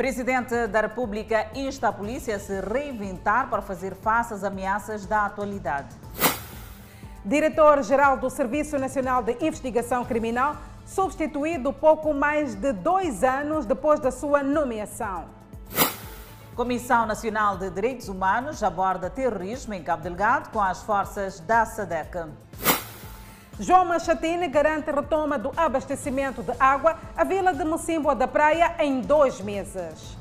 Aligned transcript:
Presidente 0.00 0.66
da 0.68 0.80
República 0.80 1.48
insta 1.54 1.88
a 1.88 1.92
polícia 1.92 2.34
a 2.34 2.38
se 2.38 2.58
reinventar 2.58 3.50
para 3.50 3.60
fazer 3.60 3.94
face 3.94 4.32
às 4.32 4.42
ameaças 4.42 5.04
da 5.04 5.26
atualidade. 5.26 5.94
Diretor-Geral 7.22 8.16
do 8.16 8.30
Serviço 8.30 8.78
Nacional 8.78 9.22
de 9.22 9.36
Investigação 9.46 10.02
Criminal, 10.06 10.56
substituído 10.86 11.70
pouco 11.70 12.14
mais 12.14 12.54
de 12.54 12.72
dois 12.72 13.22
anos 13.22 13.66
depois 13.66 14.00
da 14.00 14.10
sua 14.10 14.42
nomeação. 14.42 15.26
Comissão 16.56 17.04
Nacional 17.04 17.58
de 17.58 17.68
Direitos 17.68 18.08
Humanos 18.08 18.62
aborda 18.62 19.10
terrorismo 19.10 19.74
em 19.74 19.82
Cabo 19.82 20.02
Delgado 20.02 20.48
com 20.48 20.62
as 20.62 20.82
forças 20.82 21.40
da 21.40 21.66
SADEC. 21.66 22.24
João 23.60 23.84
Machatine 23.84 24.48
garante 24.48 24.90
retoma 24.90 25.38
do 25.38 25.52
abastecimento 25.54 26.42
de 26.42 26.52
água 26.58 26.98
à 27.14 27.24
vila 27.24 27.52
de 27.52 27.62
Mocimboa 27.62 28.14
da 28.14 28.26
Praia 28.26 28.74
em 28.78 29.02
dois 29.02 29.38
meses. 29.42 30.16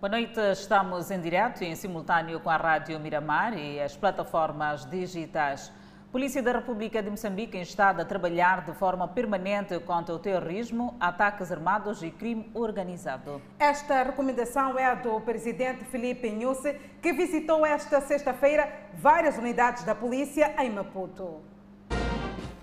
Boa 0.00 0.10
noite, 0.10 0.40
estamos 0.50 1.12
em 1.12 1.20
direto 1.20 1.62
e 1.62 1.68
em 1.68 1.76
simultâneo 1.76 2.40
com 2.40 2.50
a 2.50 2.56
Rádio 2.56 2.98
Miramar 2.98 3.56
e 3.56 3.80
as 3.80 3.96
plataformas 3.96 4.84
digitais. 4.84 5.70
Polícia 6.12 6.42
da 6.42 6.50
República 6.50 7.00
de 7.00 7.08
Moçambique 7.08 7.56
está 7.56 7.90
a 7.90 8.04
trabalhar 8.04 8.64
de 8.64 8.72
forma 8.72 9.06
permanente 9.06 9.78
contra 9.78 10.12
o 10.12 10.18
terrorismo, 10.18 10.96
ataques 10.98 11.52
armados 11.52 12.02
e 12.02 12.10
crime 12.10 12.50
organizado. 12.52 13.40
Esta 13.60 14.02
recomendação 14.02 14.76
é 14.76 14.96
do 14.96 15.20
presidente 15.20 15.84
Felipe 15.84 16.28
Nhusse, 16.28 16.74
que 17.00 17.12
visitou 17.12 17.64
esta 17.64 18.00
sexta-feira 18.00 18.68
várias 18.94 19.38
unidades 19.38 19.84
da 19.84 19.94
polícia 19.94 20.52
em 20.58 20.70
Maputo. 20.70 21.42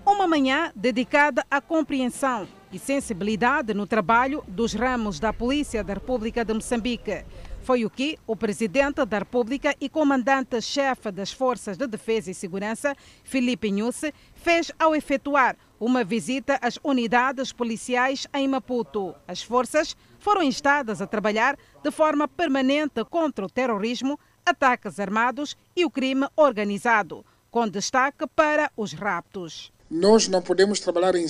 Uma 0.04 0.28
manhã 0.28 0.70
dedicada 0.76 1.42
à 1.50 1.58
compreensão 1.58 2.46
e 2.70 2.78
sensibilidade 2.78 3.72
no 3.72 3.86
trabalho 3.86 4.44
dos 4.46 4.74
ramos 4.74 5.18
da 5.18 5.32
Polícia 5.32 5.82
da 5.82 5.94
República 5.94 6.44
de 6.44 6.52
Moçambique. 6.52 7.24
Foi 7.68 7.84
o 7.84 7.90
que 7.90 8.18
o 8.26 8.34
presidente 8.34 9.04
da 9.04 9.18
República 9.18 9.76
e 9.78 9.90
comandante-chefe 9.90 11.10
das 11.10 11.30
Forças 11.30 11.76
de 11.76 11.86
Defesa 11.86 12.30
e 12.30 12.34
Segurança, 12.34 12.96
Felipe 13.22 13.70
Nhusse, 13.70 14.14
fez 14.36 14.72
ao 14.78 14.96
efetuar 14.96 15.54
uma 15.78 16.02
visita 16.02 16.58
às 16.62 16.78
unidades 16.82 17.52
policiais 17.52 18.26
em 18.32 18.48
Maputo. 18.48 19.14
As 19.28 19.42
forças 19.42 19.94
foram 20.18 20.42
instadas 20.42 21.02
a 21.02 21.06
trabalhar 21.06 21.58
de 21.82 21.90
forma 21.90 22.26
permanente 22.26 23.04
contra 23.04 23.44
o 23.44 23.50
terrorismo, 23.50 24.18
ataques 24.46 24.98
armados 24.98 25.54
e 25.76 25.84
o 25.84 25.90
crime 25.90 26.26
organizado, 26.36 27.22
com 27.50 27.68
destaque 27.68 28.26
para 28.34 28.72
os 28.78 28.94
raptos. 28.94 29.70
Nós 29.90 30.26
não 30.26 30.40
podemos 30.40 30.80
trabalhar 30.80 31.14
em, 31.14 31.26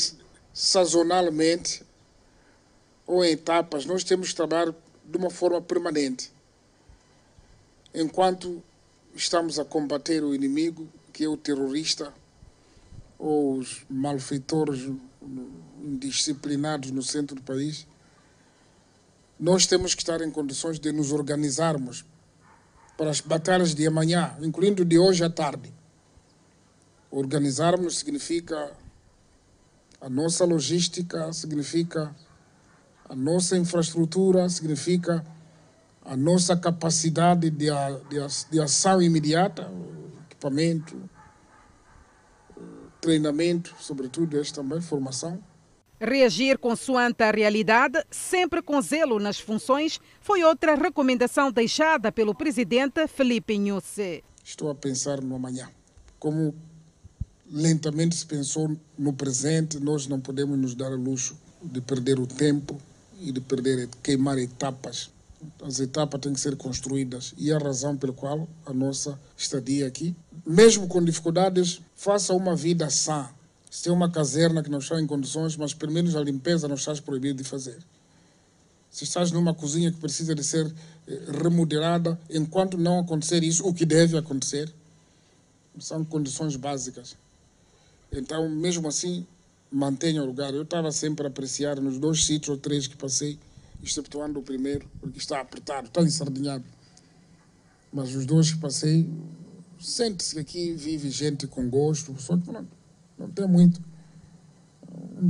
sazonalmente 0.53 1.83
ou 3.05 3.25
em 3.25 3.33
etapas, 3.33 3.84
nós 3.84 4.05
temos 4.05 4.28
que 4.28 4.36
trabalhar 4.36 4.72
de 5.08 5.16
uma 5.16 5.30
forma 5.30 5.60
permanente. 5.60 6.30
Enquanto 7.94 8.62
estamos 9.14 9.58
a 9.58 9.64
combater 9.64 10.22
o 10.22 10.34
inimigo, 10.34 10.86
que 11.12 11.24
é 11.24 11.28
o 11.28 11.36
terrorista, 11.36 12.12
ou 13.18 13.56
os 13.56 13.84
malfeitores 13.88 14.92
indisciplinados 15.82 16.90
no 16.90 17.02
centro 17.02 17.36
do 17.36 17.42
país, 17.42 17.86
nós 19.40 19.66
temos 19.66 19.94
que 19.94 20.02
estar 20.02 20.20
em 20.20 20.30
condições 20.30 20.78
de 20.78 20.92
nos 20.92 21.10
organizarmos 21.10 22.04
para 22.96 23.10
as 23.10 23.20
batalhas 23.20 23.74
de 23.74 23.86
amanhã, 23.86 24.36
incluindo 24.42 24.84
de 24.84 24.98
hoje 24.98 25.24
à 25.24 25.30
tarde. 25.30 25.72
Organizarmos 27.10 27.98
significa 27.98 28.72
a 30.00 30.08
nossa 30.08 30.44
logística, 30.44 31.32
significa 31.32 32.14
a 33.08 33.16
nossa 33.16 33.56
infraestrutura 33.56 34.48
significa 34.48 35.24
a 36.04 36.16
nossa 36.16 36.56
capacidade 36.56 37.50
de, 37.50 37.66
de, 37.69 38.19
de 38.50 38.60
ação 38.60 39.00
imediata, 39.00 39.70
equipamento, 40.26 41.08
treinamento, 43.00 43.74
sobretudo 43.80 44.38
esta 44.38 44.62
também, 44.62 44.80
formação. 44.80 45.42
Reagir 46.00 46.58
consoante 46.58 47.22
a 47.22 47.30
realidade, 47.30 48.04
sempre 48.10 48.62
com 48.62 48.80
zelo 48.80 49.18
nas 49.18 49.41
funções, 49.41 50.00
foi 50.20 50.44
outra 50.44 50.76
recomendação 50.76 51.50
deixada 51.50 52.12
pelo 52.12 52.34
presidente 52.34 53.06
Felipe 53.08 53.58
Nhusse. 53.58 54.22
Estou 54.44 54.70
a 54.70 54.74
pensar 54.74 55.20
no 55.20 55.34
amanhã. 55.34 55.68
Como 56.18 56.54
lentamente 57.50 58.14
se 58.14 58.26
pensou 58.26 58.76
no 58.97 59.12
presente, 59.12 59.80
nós 59.80 60.06
não 60.06 60.20
podemos 60.20 60.58
nos 60.58 60.74
dar 60.74 60.92
a 60.92 60.97
luxo 60.97 61.36
de 61.62 61.80
perder 61.80 62.20
o 62.20 62.26
tempo 62.26 62.80
e 63.20 63.32
de 63.32 63.40
perder, 63.40 63.88
queimar 64.02 64.38
etapas. 64.38 65.10
As 65.62 65.78
etapas 65.78 66.20
têm 66.20 66.32
que 66.32 66.40
ser 66.40 66.56
construídas 66.56 67.32
e 67.36 67.50
é 67.50 67.54
a 67.54 67.58
razão 67.58 67.96
pela 67.96 68.12
qual 68.12 68.48
a 68.66 68.72
nossa 68.72 69.18
estadia 69.36 69.86
aqui, 69.86 70.14
mesmo 70.44 70.88
com 70.88 71.02
dificuldades, 71.02 71.80
faça 71.94 72.34
uma 72.34 72.56
vida 72.56 72.90
sã. 72.90 73.28
Se 73.70 73.84
tem 73.84 73.92
uma 73.92 74.10
caserna 74.10 74.62
que 74.62 74.70
não 74.70 74.78
está 74.78 75.00
em 75.00 75.06
condições, 75.06 75.56
mas 75.56 75.74
pelo 75.74 75.92
menos 75.92 76.16
a 76.16 76.20
limpeza 76.20 76.66
não 76.66 76.74
estás 76.74 77.00
proibido 77.00 77.42
de 77.42 77.48
fazer. 77.48 77.78
Se 78.90 79.04
estás 79.04 79.30
numa 79.30 79.54
cozinha 79.54 79.92
que 79.92 79.98
precisa 79.98 80.34
de 80.34 80.42
ser 80.42 80.66
eh, 81.06 81.20
remodelada, 81.42 82.18
enquanto 82.30 82.78
não 82.78 83.00
acontecer 83.00 83.44
isso, 83.44 83.66
o 83.66 83.74
que 83.74 83.84
deve 83.84 84.16
acontecer, 84.16 84.72
são 85.78 86.04
condições 86.04 86.56
básicas. 86.56 87.16
Então, 88.10 88.48
mesmo 88.48 88.88
assim, 88.88 89.26
mantenha 89.70 90.22
o 90.22 90.26
lugar. 90.26 90.54
Eu 90.54 90.62
estava 90.62 90.90
sempre 90.90 91.26
a 91.26 91.28
apreciar 91.28 91.80
nos 91.80 91.98
dois 91.98 92.24
sítios 92.24 92.50
ou 92.50 92.56
três 92.56 92.86
que 92.86 92.96
passei, 92.96 93.38
exceptuando 93.82 94.38
o 94.38 94.42
primeiro, 94.42 94.88
porque 95.00 95.18
está 95.18 95.40
apertado, 95.40 95.88
está 95.88 96.02
ensardinhado. 96.02 96.64
Mas 97.92 98.14
os 98.14 98.26
dois 98.26 98.52
que 98.52 98.58
passei, 98.58 99.08
sente-se 99.80 100.34
que 100.34 100.40
aqui 100.40 100.72
vive 100.74 101.10
gente 101.10 101.46
com 101.46 101.68
gosto, 101.68 102.14
só 102.20 102.36
que 102.36 102.50
não, 102.50 102.66
não 103.18 103.30
tem 103.30 103.46
muito. 103.46 103.80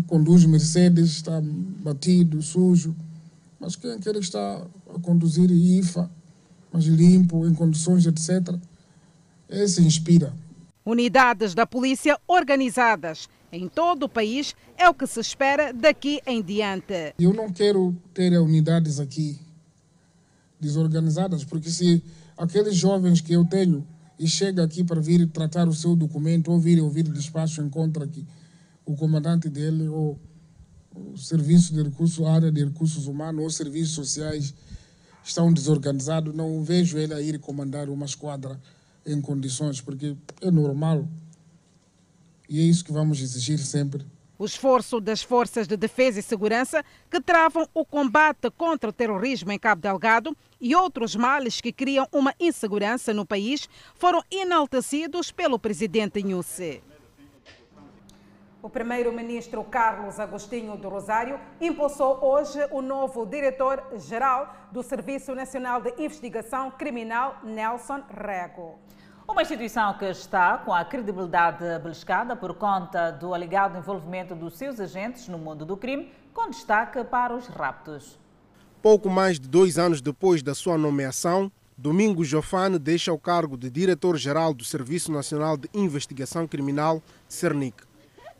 Conduz 0.06 0.44
Mercedes, 0.44 1.10
está 1.10 1.40
batido, 1.42 2.40
sujo, 2.42 2.94
mas 3.58 3.76
quem 3.76 3.98
quer 3.98 4.16
está 4.16 4.66
a 4.94 5.00
conduzir 5.00 5.50
IFA, 5.50 6.10
mas 6.72 6.84
limpo, 6.84 7.46
em 7.46 7.54
condições, 7.54 8.06
etc., 8.06 8.54
esse 9.48 9.82
inspira. 9.82 10.34
Unidades 10.84 11.54
da 11.54 11.66
polícia 11.66 12.18
organizadas 12.26 13.28
em 13.52 13.68
todo 13.68 14.04
o 14.04 14.08
país 14.08 14.54
é 14.76 14.88
o 14.88 14.94
que 14.94 15.06
se 15.06 15.20
espera 15.20 15.72
daqui 15.72 16.20
em 16.26 16.42
diante. 16.42 17.14
Eu 17.18 17.32
não 17.32 17.50
quero 17.50 17.96
ter 18.12 18.38
unidades 18.38 19.00
aqui 19.00 19.38
desorganizadas, 20.60 21.44
porque 21.44 21.70
se 21.70 22.02
aqueles 22.36 22.74
jovens 22.76 23.20
que 23.20 23.32
eu 23.32 23.44
tenho 23.44 23.86
e 24.18 24.26
chega 24.26 24.64
aqui 24.64 24.82
para 24.82 25.00
vir 25.00 25.26
tratar 25.28 25.68
o 25.68 25.72
seu 25.72 25.94
documento 25.94 26.50
ou 26.50 26.58
vir 26.58 26.80
ouvir 26.80 27.04
despacho 27.04 27.62
encontra 27.62 28.04
aqui 28.04 28.26
o 28.84 28.96
comandante 28.96 29.48
dele 29.48 29.88
ou 29.88 30.18
o 30.94 31.16
serviço 31.16 31.72
de 31.72 31.82
recursos, 31.82 32.26
área 32.26 32.50
de 32.50 32.64
recursos 32.64 33.06
humanos 33.06 33.42
ou 33.42 33.50
serviços 33.50 33.94
sociais 33.94 34.54
estão 35.22 35.52
desorganizados, 35.52 36.34
não 36.34 36.64
vejo 36.64 36.98
ele 36.98 37.14
a 37.14 37.20
ir 37.20 37.38
comandar 37.38 37.88
uma 37.88 38.06
esquadra 38.06 38.58
em 39.06 39.20
condições, 39.20 39.80
porque 39.80 40.16
é 40.40 40.50
normal 40.50 41.06
e 42.48 42.60
é 42.60 42.62
isso 42.62 42.84
que 42.84 42.92
vamos 42.92 43.20
exigir 43.20 43.58
sempre. 43.58 44.06
O 44.38 44.44
esforço 44.44 45.00
das 45.00 45.20
forças 45.20 45.66
de 45.66 45.76
defesa 45.76 46.20
e 46.20 46.22
segurança 46.22 46.84
que 47.10 47.20
travam 47.20 47.68
o 47.74 47.84
combate 47.84 48.48
contra 48.52 48.90
o 48.90 48.92
terrorismo 48.92 49.50
em 49.50 49.58
Cabo 49.58 49.82
Delgado 49.82 50.36
e 50.60 50.76
outros 50.76 51.16
males 51.16 51.60
que 51.60 51.72
criam 51.72 52.06
uma 52.12 52.32
insegurança 52.38 53.12
no 53.12 53.26
país 53.26 53.68
foram 53.96 54.22
enaltecidos 54.30 55.32
pelo 55.32 55.58
presidente 55.58 56.22
Nhusse. 56.22 56.80
O 58.62 58.70
primeiro-ministro 58.70 59.62
Carlos 59.64 60.20
Agostinho 60.20 60.76
do 60.76 60.88
Rosário 60.88 61.40
impulsou 61.60 62.18
hoje 62.24 62.58
o 62.70 62.80
novo 62.80 63.24
diretor-geral 63.24 64.68
do 64.70 64.82
Serviço 64.82 65.34
Nacional 65.34 65.80
de 65.80 65.94
Investigação 65.98 66.70
Criminal, 66.70 67.38
Nelson 67.42 68.02
Rego. 68.08 68.78
Uma 69.30 69.42
instituição 69.42 69.92
que 69.92 70.06
está 70.06 70.56
com 70.56 70.72
a 70.72 70.82
credibilidade 70.86 71.62
beliscada 71.82 72.34
por 72.34 72.54
conta 72.54 73.10
do 73.10 73.34
alegado 73.34 73.76
envolvimento 73.76 74.34
dos 74.34 74.56
seus 74.56 74.80
agentes 74.80 75.28
no 75.28 75.36
mundo 75.36 75.66
do 75.66 75.76
crime, 75.76 76.10
com 76.32 76.48
destaque 76.48 77.04
para 77.04 77.36
os 77.36 77.46
raptos. 77.46 78.18
Pouco 78.80 79.10
mais 79.10 79.38
de 79.38 79.46
dois 79.46 79.78
anos 79.78 80.00
depois 80.00 80.42
da 80.42 80.54
sua 80.54 80.78
nomeação, 80.78 81.52
Domingos 81.76 82.26
Jofane 82.26 82.78
deixa 82.78 83.12
o 83.12 83.18
cargo 83.18 83.58
de 83.58 83.68
diretor-geral 83.68 84.54
do 84.54 84.64
Serviço 84.64 85.12
Nacional 85.12 85.58
de 85.58 85.68
Investigação 85.74 86.48
Criminal, 86.48 87.02
CERNIC. 87.28 87.84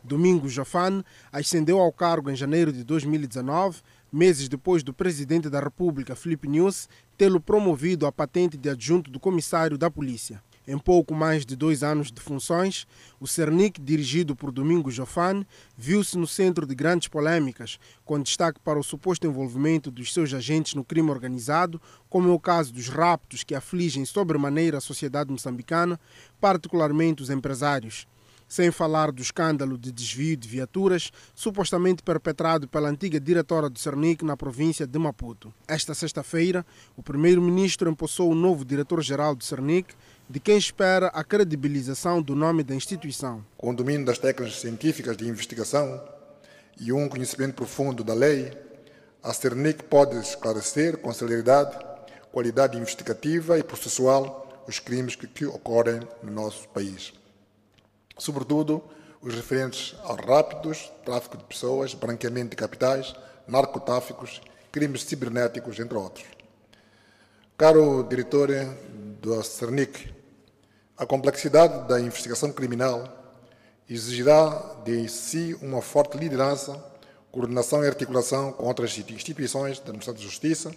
Domingos 0.03 0.51
Jofane 0.51 1.05
ascendeu 1.31 1.79
ao 1.79 1.93
cargo 1.93 2.31
em 2.31 2.35
janeiro 2.35 2.73
de 2.73 2.83
2019, 2.83 3.81
meses 4.11 4.49
depois 4.49 4.81
do 4.81 4.91
presidente 4.91 5.51
da 5.51 5.59
República, 5.59 6.15
Filipe 6.15 6.47
Nunes, 6.47 6.89
tê-lo 7.15 7.39
promovido 7.39 8.07
à 8.07 8.11
patente 8.11 8.57
de 8.57 8.71
adjunto 8.71 9.11
do 9.11 9.19
comissário 9.19 9.77
da 9.77 9.91
polícia. 9.91 10.41
Em 10.71 10.77
pouco 10.77 11.15
mais 11.15 11.47
de 11.47 11.55
dois 11.55 11.81
anos 11.81 12.11
de 12.11 12.21
funções, 12.21 12.85
o 13.19 13.25
Cernic, 13.25 13.81
dirigido 13.81 14.35
por 14.35 14.51
Domingos 14.51 14.93
Jofane, 14.93 15.43
viu-se 15.75 16.15
no 16.15 16.27
centro 16.27 16.67
de 16.67 16.75
grandes 16.75 17.07
polêmicas, 17.07 17.79
com 18.05 18.21
destaque 18.21 18.59
para 18.59 18.77
o 18.77 18.83
suposto 18.83 19.25
envolvimento 19.25 19.89
dos 19.89 20.13
seus 20.13 20.31
agentes 20.31 20.75
no 20.75 20.83
crime 20.83 21.09
organizado, 21.09 21.81
como 22.07 22.29
é 22.29 22.31
o 22.31 22.39
caso 22.39 22.71
dos 22.71 22.87
raptos 22.87 23.43
que 23.43 23.55
afligem 23.55 24.05
sobremaneira 24.05 24.77
a 24.77 24.81
sociedade 24.81 25.31
moçambicana, 25.31 25.99
particularmente 26.39 27.23
os 27.23 27.31
empresários 27.31 28.05
sem 28.49 28.71
falar 28.71 29.11
do 29.11 29.21
escândalo 29.21 29.77
de 29.77 29.91
desvio 29.91 30.35
de 30.35 30.49
viaturas 30.49 31.11
supostamente 31.35 32.01
perpetrado 32.01 32.67
pela 32.67 32.89
antiga 32.89 33.19
diretora 33.19 33.69
do 33.69 33.77
Cernic 33.77 34.25
na 34.25 34.35
província 34.35 34.87
de 34.87 34.97
Maputo. 34.97 35.53
Esta 35.67 35.93
sexta-feira, 35.93 36.65
o 36.97 37.03
primeiro-ministro 37.03 37.89
empossou 37.89 38.31
o 38.31 38.35
novo 38.35 38.65
diretor-geral 38.65 39.35
do 39.35 39.43
Cernic, 39.43 39.93
de 40.29 40.39
quem 40.39 40.57
espera 40.57 41.07
a 41.07 41.23
credibilização 41.23 42.21
do 42.21 42.35
nome 42.35 42.63
da 42.63 42.75
instituição. 42.75 43.43
Com 43.57 43.71
o 43.71 43.75
domínio 43.75 44.05
das 44.05 44.19
técnicas 44.19 44.59
científicas 44.59 45.17
de 45.17 45.27
investigação 45.27 46.01
e 46.79 46.91
um 46.91 47.09
conhecimento 47.09 47.55
profundo 47.55 48.03
da 48.03 48.13
lei, 48.13 48.51
a 49.23 49.33
Cernic 49.33 49.83
pode 49.83 50.15
esclarecer 50.17 50.97
com 50.97 51.11
celeridade, 51.11 51.77
qualidade 52.31 52.77
investigativa 52.77 53.57
e 53.57 53.63
processual 53.63 54.63
os 54.67 54.79
crimes 54.79 55.15
que, 55.15 55.27
que 55.27 55.45
ocorrem 55.45 56.01
no 56.21 56.31
nosso 56.31 56.69
país 56.69 57.11
sobretudo 58.19 58.83
os 59.21 59.33
referentes 59.33 59.95
aos 60.03 60.19
rápidos, 60.23 60.91
tráfico 61.03 61.37
de 61.37 61.43
pessoas, 61.45 61.93
branqueamento 61.93 62.51
de 62.51 62.55
capitais, 62.55 63.13
narcotráficos, 63.47 64.41
crimes 64.71 65.03
cibernéticos, 65.03 65.79
entre 65.79 65.97
outros. 65.97 66.25
Caro 67.57 68.03
diretor 68.03 68.49
do 69.21 69.43
CERNIC, 69.43 70.13
a 70.99 71.05
complexidade 71.05 71.87
da 71.87 71.97
investigação 71.97 72.51
criminal 72.51 73.05
exigirá 73.89 74.81
de 74.83 75.07
si 75.07 75.57
uma 75.61 75.81
forte 75.81 76.17
liderança, 76.17 76.75
coordenação 77.31 77.81
e 77.85 77.87
articulação 77.87 78.51
com 78.51 78.65
outras 78.65 78.97
instituições 78.97 79.79
da 79.79 79.85
Administração 79.85 80.13
de 80.13 80.23
Justiça, 80.23 80.71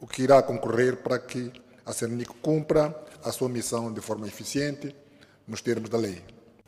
o 0.00 0.06
que 0.06 0.22
irá 0.22 0.40
concorrer 0.40 0.96
para 0.96 1.18
que 1.18 1.52
a 1.84 1.92
CERNIC 1.92 2.32
cumpra 2.40 2.98
a 3.22 3.30
sua 3.30 3.50
missão 3.50 3.92
de 3.92 4.00
forma 4.00 4.26
eficiente 4.26 4.96
nos 5.46 5.60
termos 5.60 5.90
da 5.90 5.98
lei. 5.98 6.24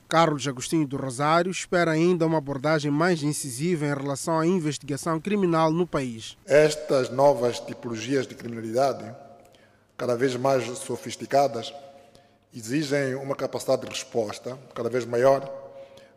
Carlos 0.06 0.46
Agostinho 0.46 0.86
do 0.86 0.98
Rosário 0.98 1.50
espera 1.50 1.92
ainda 1.92 2.26
uma 2.26 2.36
abordagem 2.36 2.90
mais 2.90 3.22
incisiva 3.22 3.86
em 3.86 3.94
relação 3.94 4.38
à 4.38 4.46
investigação 4.46 5.18
criminal 5.18 5.72
no 5.72 5.86
país. 5.86 6.36
Estas 6.44 7.08
novas 7.08 7.60
tipologias 7.60 8.26
de 8.26 8.34
criminalidade, 8.34 9.10
cada 9.96 10.16
vez 10.16 10.36
mais 10.36 10.66
sofisticadas, 10.78 11.72
exigem 12.54 13.14
uma 13.14 13.36
capacidade 13.36 13.82
de 13.82 13.88
resposta 13.88 14.58
cada 14.74 14.88
vez 14.88 15.04
maior 15.04 15.48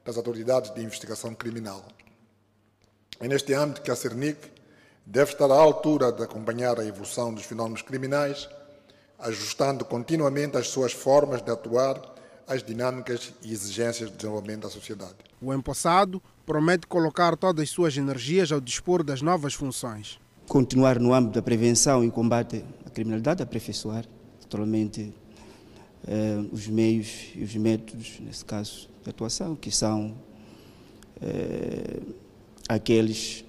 das 0.04 0.18
autoridades 0.18 0.74
de 0.74 0.82
investigação 0.82 1.34
criminal. 1.34 1.84
É 3.20 3.28
neste 3.28 3.54
âmbito 3.54 3.82
que 3.82 3.92
a 3.92 3.96
CERNIC 3.96 4.52
deve 5.06 5.32
estar 5.32 5.50
à 5.50 5.56
altura 5.56 6.12
de 6.12 6.24
acompanhar 6.24 6.80
a 6.80 6.86
evolução 6.86 7.34
dos 7.34 7.46
fenómenos 7.46 7.82
criminais, 7.82 8.50
ajustando 9.20 9.86
continuamente 9.86 10.58
as 10.58 10.68
suas 10.68 10.92
formas 10.92 11.42
de 11.42 11.52
atuar 11.52 12.14
as 12.48 12.62
dinâmicas 12.64 13.32
e 13.42 13.54
exigências 13.54 14.10
de 14.10 14.18
desenvolvimento 14.18 14.64
da 14.64 14.70
sociedade. 14.70 15.16
O 15.42 15.54
empossado 15.54 16.22
promete 16.46 16.88
colocar 16.88 17.38
todas 17.38 17.64
as 17.64 17.70
suas 17.70 17.96
energias 17.96 18.52
ao 18.52 18.60
dispor 18.60 19.04
das 19.04 19.22
novas 19.22 19.54
funções. 19.54 20.20
Continuar 20.48 21.00
no 21.00 21.14
âmbito 21.14 21.36
da 21.36 21.42
prevenção 21.42 22.04
e 22.04 22.12
combate 22.12 22.66
à 22.86 22.90
criminalidade, 22.90 23.42
aperfeiçoar 23.42 24.06
naturalmente 24.42 25.14
eh, 26.08 26.44
os 26.52 26.68
meios 26.68 27.30
e 27.36 27.44
os 27.44 27.56
métodos, 27.56 28.20
nesse 28.20 28.44
caso, 28.44 28.90
de 29.04 29.10
atuação, 29.10 29.56
que 29.56 29.72
são 29.72 30.16
eh, 31.22 32.02
aqueles 32.68 33.46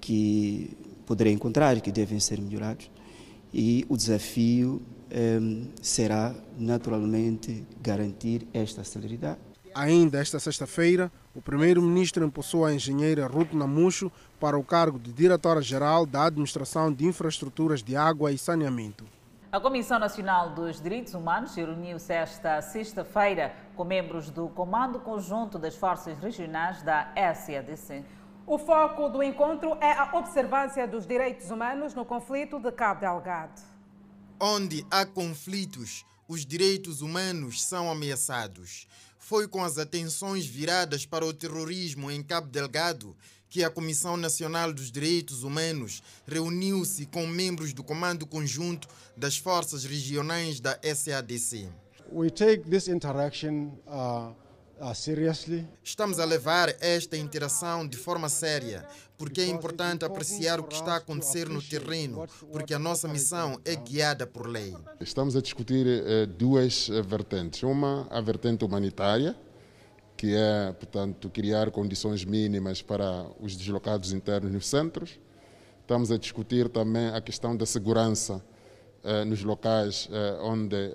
que 0.00 0.76
poderei 1.06 1.32
encontrar 1.32 1.80
que 1.80 1.92
devem 1.92 2.18
ser 2.18 2.40
melhorados. 2.40 2.90
E 3.52 3.84
o 3.88 3.96
desafio 3.96 4.82
um, 5.12 5.68
será 5.82 6.34
naturalmente 6.58 7.64
garantir 7.82 8.46
esta 8.52 8.82
celeridade. 8.82 9.38
Ainda 9.74 10.18
esta 10.18 10.38
sexta-feira, 10.38 11.10
o 11.34 11.40
primeiro-ministro 11.40 12.24
empossou 12.24 12.64
a 12.64 12.74
engenheira 12.74 13.26
Ruth 13.26 13.52
Namucho 13.52 14.10
para 14.38 14.58
o 14.58 14.64
cargo 14.64 14.98
de 14.98 15.12
diretora-geral 15.12 16.04
da 16.04 16.26
Administração 16.26 16.92
de 16.92 17.06
Infraestruturas 17.06 17.82
de 17.82 17.96
Água 17.96 18.32
e 18.32 18.38
Saneamento. 18.38 19.04
A 19.52 19.60
Comissão 19.60 19.98
Nacional 19.98 20.54
dos 20.54 20.80
Direitos 20.80 21.12
Humanos 21.12 21.54
reuniu-se 21.54 22.10
esta 22.10 22.62
sexta-feira 22.62 23.54
com 23.76 23.84
membros 23.84 24.30
do 24.30 24.48
Comando 24.48 24.98
Conjunto 24.98 25.58
das 25.58 25.76
Forças 25.76 26.16
Regionais 26.16 26.82
da 26.82 27.12
SADC. 27.14 28.02
O 28.46 28.56
foco 28.56 29.10
do 29.10 29.22
encontro 29.22 29.76
é 29.78 29.92
a 29.92 30.08
observância 30.16 30.88
dos 30.88 31.06
direitos 31.06 31.50
humanos 31.50 31.92
no 31.92 32.02
conflito 32.02 32.58
de 32.58 32.72
Cabo 32.72 33.00
Delgado. 33.00 33.60
Onde 34.40 34.86
há 34.90 35.04
conflitos, 35.04 36.02
os 36.26 36.46
direitos 36.46 37.02
humanos 37.02 37.62
são 37.62 37.90
ameaçados. 37.90 38.88
Foi 39.18 39.46
com 39.46 39.62
as 39.62 39.76
atenções 39.76 40.46
viradas 40.46 41.04
para 41.04 41.26
o 41.26 41.34
terrorismo 41.34 42.10
em 42.10 42.22
Cabo 42.22 42.46
Delgado 42.46 43.14
que 43.52 43.62
a 43.62 43.68
Comissão 43.68 44.16
Nacional 44.16 44.72
dos 44.72 44.90
Direitos 44.90 45.44
Humanos 45.44 46.02
reuniu-se 46.26 47.04
com 47.04 47.26
membros 47.26 47.74
do 47.74 47.84
Comando 47.84 48.26
Conjunto 48.26 48.88
das 49.14 49.36
Forças 49.36 49.84
Regionais 49.84 50.58
da 50.58 50.78
SADC. 50.82 51.68
We 52.10 52.30
take 52.30 52.62
this 52.70 52.88
interaction 52.88 53.72
uh, 53.86 54.32
uh, 54.80 54.94
seriously. 54.94 55.68
Estamos 55.84 56.18
a 56.18 56.24
levar 56.24 56.74
esta 56.80 57.14
interação 57.14 57.86
de 57.86 57.98
forma 57.98 58.30
séria, 58.30 58.86
porque 59.18 59.42
é 59.42 59.46
importante 59.46 60.02
apreciar 60.02 60.58
o 60.58 60.64
que 60.64 60.74
está 60.74 60.94
a 60.94 60.96
acontecer 60.96 61.46
no 61.46 61.60
terreno, 61.60 62.26
porque 62.50 62.72
a 62.72 62.78
nossa 62.78 63.06
missão 63.06 63.60
é 63.66 63.76
guiada 63.76 64.26
por 64.26 64.46
lei. 64.46 64.74
Estamos 64.98 65.36
a 65.36 65.42
discutir 65.42 65.86
uh, 65.86 66.26
duas 66.26 66.88
uh, 66.88 67.02
vertentes. 67.02 67.62
Uma, 67.62 68.08
a 68.10 68.20
vertente 68.22 68.64
humanitária, 68.64 69.36
que 70.22 70.36
é, 70.36 70.70
portanto, 70.70 71.28
criar 71.28 71.72
condições 71.72 72.24
mínimas 72.24 72.80
para 72.80 73.26
os 73.40 73.56
deslocados 73.56 74.12
internos 74.12 74.52
nos 74.52 74.68
centros. 74.68 75.18
Estamos 75.80 76.12
a 76.12 76.16
discutir 76.16 76.68
também 76.68 77.08
a 77.08 77.20
questão 77.20 77.56
da 77.56 77.66
segurança 77.66 78.40
nos 79.26 79.42
locais 79.42 80.08
eh, 80.12 80.38
onde 80.42 80.92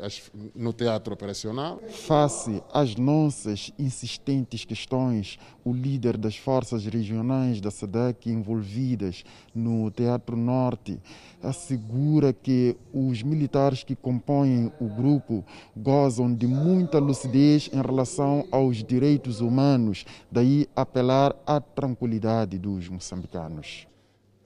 no 0.55 0.71
teatro 0.71 1.13
operacional. 1.13 1.81
Face 1.89 2.63
às 2.71 2.95
nossas 2.95 3.71
insistentes 3.77 4.63
questões, 4.63 5.37
o 5.65 5.73
líder 5.73 6.17
das 6.17 6.37
forças 6.37 6.85
regionais 6.85 7.59
da 7.59 7.69
SADC 7.69 8.29
envolvidas 8.29 9.23
no 9.53 9.91
Teatro 9.91 10.37
Norte 10.37 10.99
assegura 11.43 12.31
que 12.31 12.77
os 12.93 13.21
militares 13.21 13.83
que 13.83 13.95
compõem 13.95 14.71
o 14.79 14.87
grupo 14.87 15.43
gozam 15.75 16.33
de 16.33 16.47
muita 16.47 16.99
lucidez 16.99 17.69
em 17.73 17.81
relação 17.81 18.47
aos 18.51 18.83
direitos 18.83 19.41
humanos, 19.41 20.05
daí 20.31 20.67
apelar 20.75 21.35
à 21.45 21.59
tranquilidade 21.59 22.57
dos 22.57 22.87
moçambicanos. 22.87 23.87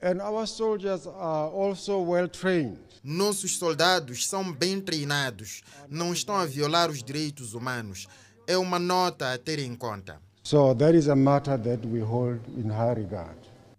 And 0.02 0.20
our 0.20 0.46
soldiers 0.48 1.06
are 1.06 1.48
also 1.48 2.02
well 2.02 2.28
trained. 2.28 2.78
Nossos 3.04 3.56
soldados 3.56 4.26
são 4.26 4.52
bem 4.52 4.80
treinados, 4.80 5.62
não 5.88 6.12
estão 6.12 6.34
a 6.34 6.44
violar 6.44 6.90
os 6.90 7.02
direitos 7.02 7.54
humanos. 7.54 8.08
É 8.46 8.58
uma 8.58 8.80
nota 8.80 9.32
a 9.32 9.38
ter 9.38 9.60
em 9.60 9.76
conta. 9.76 10.20
So 10.42 10.74
that 10.74 10.96
is 10.96 11.08
a 11.08 11.14
matter 11.14 11.56
that 11.56 11.86
we 11.86 12.00
hold 12.00 12.40
in 12.56 12.68
high 12.68 12.94
regard. 12.94 13.36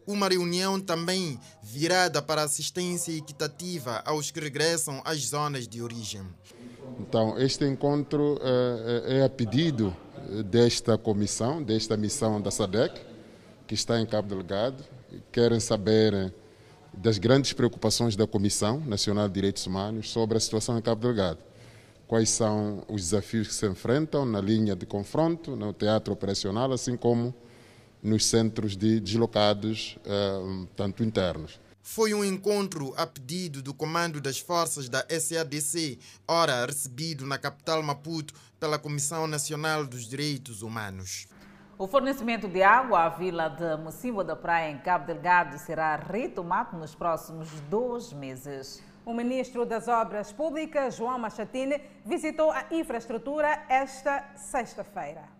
Uma 0.07 0.29
reunião 0.29 0.79
também 0.79 1.37
virada 1.61 2.21
para 2.21 2.43
assistência 2.43 3.11
equitativa 3.11 4.01
aos 4.05 4.31
que 4.31 4.39
regressam 4.39 5.01
às 5.03 5.27
zonas 5.27 5.67
de 5.67 5.81
origem. 5.81 6.23
Então, 6.99 7.37
este 7.37 7.65
encontro 7.65 8.39
é, 8.41 9.19
é 9.19 9.23
a 9.23 9.29
pedido 9.29 9.95
desta 10.45 10.97
comissão, 10.97 11.61
desta 11.61 11.97
missão 11.97 12.41
da 12.41 12.51
SADEC, 12.51 13.01
que 13.67 13.73
está 13.73 13.99
em 13.99 14.05
Cabo 14.05 14.29
Delgado, 14.29 14.83
querem 15.31 15.59
saber 15.59 16.13
eh, 16.13 16.31
das 16.93 17.17
grandes 17.17 17.53
preocupações 17.53 18.15
da 18.15 18.27
Comissão 18.27 18.79
Nacional 18.79 19.27
de 19.27 19.33
Direitos 19.33 19.65
Humanos 19.65 20.09
sobre 20.11 20.37
a 20.37 20.39
situação 20.39 20.77
em 20.77 20.81
Cabo 20.81 21.01
Delgado. 21.01 21.39
Quais 22.07 22.29
são 22.29 22.83
os 22.87 23.01
desafios 23.01 23.47
que 23.47 23.53
se 23.53 23.67
enfrentam 23.67 24.25
na 24.25 24.39
linha 24.39 24.75
de 24.75 24.85
confronto, 24.85 25.55
no 25.55 25.73
teatro 25.73 26.13
operacional, 26.13 26.71
assim 26.71 26.95
como 26.95 27.33
nos 28.03 28.25
centros 28.25 28.75
de 28.75 28.99
deslocados, 28.99 29.97
eh, 30.05 30.67
tanto 30.75 31.03
internos. 31.03 31.59
Foi 31.81 32.13
um 32.13 32.23
encontro 32.23 32.93
a 32.95 33.05
pedido 33.05 33.61
do 33.61 33.73
Comando 33.73 34.21
das 34.21 34.39
Forças 34.39 34.87
da 34.87 35.05
SADC, 35.09 35.99
ora 36.27 36.65
recebido 36.65 37.25
na 37.25 37.37
capital 37.37 37.83
Maputo 37.83 38.33
pela 38.57 38.79
Comissão 38.79 39.27
Nacional 39.27 39.85
dos 39.85 40.07
Direitos 40.07 40.61
Humanos. 40.61 41.27
O 41.75 41.87
fornecimento 41.87 42.47
de 42.47 42.61
água 42.61 43.05
à 43.05 43.09
vila 43.09 43.49
de 43.49 43.75
Mocimbo 43.77 44.23
da 44.23 44.35
Praia, 44.35 44.69
em 44.69 44.77
Cabo 44.77 45.07
Delgado, 45.07 45.57
será 45.57 45.95
retomado 45.95 46.77
nos 46.77 46.93
próximos 46.93 47.49
dois 47.61 48.13
meses. 48.13 48.83
O 49.03 49.11
ministro 49.11 49.65
das 49.65 49.87
Obras 49.87 50.31
Públicas, 50.31 50.95
João 50.95 51.17
Machatine, 51.17 51.81
visitou 52.05 52.51
a 52.51 52.65
infraestrutura 52.69 53.65
esta 53.67 54.23
sexta-feira. 54.35 55.32